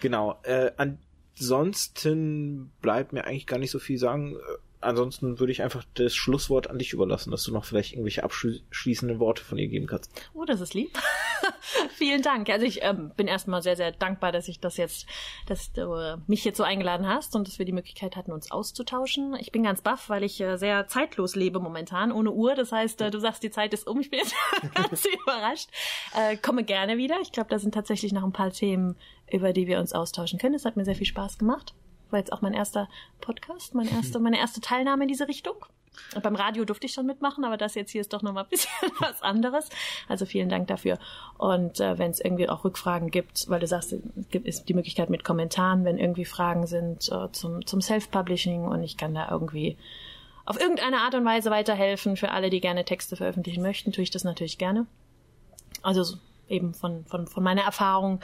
Genau. 0.00 0.38
Äh, 0.44 0.70
ansonsten 1.36 2.70
bleibt 2.80 3.12
mir 3.12 3.24
eigentlich 3.24 3.48
gar 3.48 3.58
nicht 3.58 3.72
so 3.72 3.80
viel 3.80 3.98
sagen. 3.98 4.36
Ansonsten 4.82 5.38
würde 5.38 5.52
ich 5.52 5.62
einfach 5.62 5.84
das 5.94 6.14
Schlusswort 6.14 6.68
an 6.68 6.78
dich 6.78 6.92
überlassen, 6.92 7.30
dass 7.30 7.44
du 7.44 7.52
noch 7.52 7.64
vielleicht 7.64 7.92
irgendwelche 7.92 8.24
abschließenden 8.24 9.18
Worte 9.18 9.44
von 9.44 9.58
ihr 9.58 9.68
geben 9.68 9.86
kannst. 9.86 10.10
Oh, 10.34 10.44
das 10.44 10.60
ist 10.60 10.74
lieb. 10.74 10.98
Vielen 11.94 12.22
Dank. 12.22 12.48
Also 12.50 12.66
ich 12.66 12.82
ähm, 12.82 13.12
bin 13.16 13.28
erstmal 13.28 13.62
sehr, 13.62 13.76
sehr 13.76 13.92
dankbar, 13.92 14.32
dass 14.32 14.48
ich 14.48 14.60
das 14.60 14.76
jetzt, 14.76 15.06
dass 15.46 15.72
du 15.72 15.94
äh, 15.94 16.16
mich 16.26 16.44
jetzt 16.44 16.56
so 16.56 16.62
eingeladen 16.62 17.06
hast 17.06 17.34
und 17.36 17.46
dass 17.46 17.58
wir 17.58 17.66
die 17.66 17.72
Möglichkeit 17.72 18.16
hatten, 18.16 18.32
uns 18.32 18.50
auszutauschen. 18.50 19.36
Ich 19.38 19.52
bin 19.52 19.62
ganz 19.62 19.82
baff, 19.82 20.08
weil 20.08 20.24
ich 20.24 20.40
äh, 20.40 20.56
sehr 20.56 20.86
zeitlos 20.88 21.36
lebe 21.36 21.60
momentan, 21.60 22.12
ohne 22.12 22.32
Uhr. 22.32 22.54
Das 22.54 22.72
heißt, 22.72 23.00
äh, 23.02 23.10
du 23.10 23.18
sagst, 23.18 23.42
die 23.42 23.50
Zeit 23.50 23.72
ist 23.74 23.86
um. 23.86 24.00
Ich 24.00 24.10
bin 24.10 24.20
jetzt 24.20 24.34
ganz 24.74 25.04
überrascht. 25.22 25.70
Äh, 26.16 26.36
komme 26.36 26.64
gerne 26.64 26.96
wieder. 26.96 27.16
Ich 27.22 27.32
glaube, 27.32 27.50
da 27.50 27.58
sind 27.58 27.74
tatsächlich 27.74 28.12
noch 28.12 28.24
ein 28.24 28.32
paar 28.32 28.52
Themen, 28.52 28.96
über 29.30 29.52
die 29.52 29.66
wir 29.66 29.78
uns 29.78 29.92
austauschen 29.92 30.38
können. 30.38 30.54
Es 30.54 30.64
hat 30.64 30.76
mir 30.76 30.84
sehr 30.84 30.96
viel 30.96 31.06
Spaß 31.06 31.38
gemacht. 31.38 31.74
War 32.12 32.18
jetzt 32.18 32.32
auch 32.32 32.42
mein 32.42 32.54
erster 32.54 32.88
Podcast, 33.20 33.74
meine 33.74 33.90
erste, 33.90 34.18
meine 34.20 34.38
erste 34.38 34.60
Teilnahme 34.60 35.04
in 35.04 35.08
diese 35.08 35.28
Richtung. 35.28 35.56
Beim 36.22 36.36
Radio 36.36 36.64
durfte 36.64 36.86
ich 36.86 36.92
schon 36.94 37.06
mitmachen, 37.06 37.44
aber 37.44 37.56
das 37.56 37.74
jetzt 37.74 37.90
hier 37.90 38.00
ist 38.00 38.12
doch 38.12 38.22
nochmal 38.22 38.44
ein 38.44 38.50
bisschen 38.50 38.70
was 38.98 39.22
anderes. 39.22 39.68
Also 40.08 40.24
vielen 40.24 40.48
Dank 40.48 40.68
dafür. 40.68 40.98
Und 41.38 41.80
äh, 41.80 41.98
wenn 41.98 42.10
es 42.10 42.20
irgendwie 42.20 42.48
auch 42.48 42.64
Rückfragen 42.64 43.10
gibt, 43.10 43.48
weil 43.48 43.60
du 43.60 43.66
sagst, 43.66 43.92
es 43.92 44.00
gibt 44.30 44.46
ist 44.46 44.68
die 44.68 44.74
Möglichkeit 44.74 45.10
mit 45.10 45.24
Kommentaren, 45.24 45.84
wenn 45.84 45.98
irgendwie 45.98 46.24
Fragen 46.24 46.66
sind 46.66 47.10
äh, 47.10 47.30
zum, 47.32 47.66
zum 47.66 47.80
Self-Publishing 47.80 48.64
und 48.64 48.82
ich 48.82 48.96
kann 48.96 49.14
da 49.14 49.30
irgendwie 49.30 49.76
auf 50.44 50.60
irgendeine 50.60 50.98
Art 50.98 51.14
und 51.14 51.24
Weise 51.24 51.50
weiterhelfen 51.50 52.16
für 52.16 52.30
alle, 52.30 52.50
die 52.50 52.60
gerne 52.60 52.84
Texte 52.84 53.16
veröffentlichen 53.16 53.62
möchten, 53.62 53.92
tue 53.92 54.02
ich 54.02 54.10
das 54.10 54.24
natürlich 54.24 54.58
gerne. 54.58 54.86
Also 55.82 56.16
eben 56.48 56.74
von, 56.74 57.04
von, 57.06 57.26
von 57.26 57.42
meiner 57.42 57.62
Erfahrung 57.62 58.20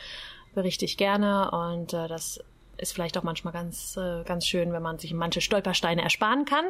berichte 0.55 0.84
ich 0.84 0.97
gerne 0.97 1.51
und 1.51 1.93
äh, 1.93 2.09
das 2.09 2.41
ist 2.78 2.92
vielleicht 2.92 3.18
auch 3.18 3.22
manchmal 3.22 3.52
ganz, 3.52 3.96
äh, 3.96 4.24
ganz 4.24 4.46
schön, 4.46 4.72
wenn 4.72 4.82
man 4.82 4.98
sich 4.98 5.12
manche 5.12 5.40
Stolpersteine 5.40 6.02
ersparen 6.02 6.44
kann. 6.44 6.64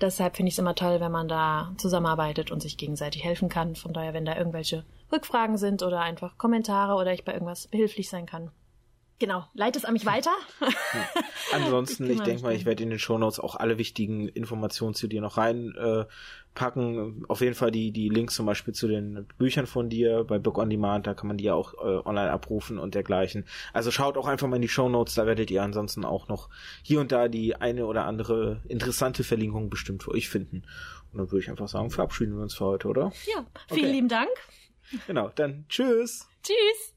Deshalb 0.00 0.36
finde 0.36 0.48
ich 0.48 0.54
es 0.54 0.58
immer 0.58 0.74
toll, 0.74 1.00
wenn 1.00 1.12
man 1.12 1.28
da 1.28 1.72
zusammenarbeitet 1.76 2.50
und 2.50 2.62
sich 2.62 2.76
gegenseitig 2.76 3.24
helfen 3.24 3.48
kann. 3.48 3.74
Von 3.74 3.92
daher, 3.92 4.14
wenn 4.14 4.24
da 4.24 4.36
irgendwelche 4.36 4.84
Rückfragen 5.12 5.58
sind 5.58 5.82
oder 5.82 6.00
einfach 6.00 6.38
Kommentare 6.38 6.94
oder 6.94 7.12
ich 7.12 7.24
bei 7.24 7.32
irgendwas 7.32 7.66
behilflich 7.66 8.08
sein 8.08 8.26
kann, 8.26 8.50
Genau, 9.22 9.46
leite 9.54 9.78
es 9.78 9.84
an 9.84 9.92
mich 9.92 10.04
weiter. 10.04 10.32
Ansonsten, 11.52 12.10
ich 12.10 12.18
denke 12.22 12.42
mal, 12.42 12.56
ich 12.56 12.64
werde 12.64 12.82
in 12.82 12.90
den 12.90 12.98
Shownotes 12.98 13.38
auch 13.38 13.54
alle 13.54 13.78
wichtigen 13.78 14.26
Informationen 14.26 14.94
zu 14.94 15.06
dir 15.06 15.20
noch 15.20 15.36
reinpacken. 15.36 17.22
Äh, 17.22 17.24
Auf 17.28 17.40
jeden 17.40 17.54
Fall 17.54 17.70
die, 17.70 17.92
die 17.92 18.08
Links 18.08 18.34
zum 18.34 18.46
Beispiel 18.46 18.74
zu 18.74 18.88
den 18.88 19.28
Büchern 19.38 19.68
von 19.68 19.88
dir 19.88 20.24
bei 20.24 20.40
Book 20.40 20.58
on 20.58 20.70
Demand, 20.70 21.06
da 21.06 21.14
kann 21.14 21.28
man 21.28 21.36
die 21.36 21.44
ja 21.44 21.54
auch 21.54 21.74
äh, 21.74 22.04
online 22.04 22.32
abrufen 22.32 22.80
und 22.80 22.96
dergleichen. 22.96 23.44
Also 23.72 23.92
schaut 23.92 24.16
auch 24.16 24.26
einfach 24.26 24.48
mal 24.48 24.56
in 24.56 24.62
die 24.62 24.68
Shownotes, 24.68 25.14
da 25.14 25.24
werdet 25.24 25.52
ihr 25.52 25.62
ansonsten 25.62 26.04
auch 26.04 26.26
noch 26.26 26.48
hier 26.82 26.98
und 26.98 27.12
da 27.12 27.28
die 27.28 27.54
eine 27.54 27.86
oder 27.86 28.06
andere 28.06 28.60
interessante 28.66 29.22
Verlinkung 29.22 29.70
bestimmt 29.70 30.02
für 30.02 30.10
euch 30.10 30.28
finden. 30.28 30.64
Und 31.12 31.18
dann 31.18 31.30
würde 31.30 31.44
ich 31.44 31.48
einfach 31.48 31.68
sagen, 31.68 31.90
verabschieden 31.90 32.34
wir 32.34 32.42
uns 32.42 32.56
für 32.56 32.64
heute, 32.64 32.88
oder? 32.88 33.12
Ja, 33.32 33.46
vielen 33.68 33.84
okay. 33.84 33.92
lieben 33.92 34.08
Dank. 34.08 34.30
Genau, 35.06 35.28
dann 35.36 35.64
tschüss. 35.68 36.26
Tschüss. 36.42 36.91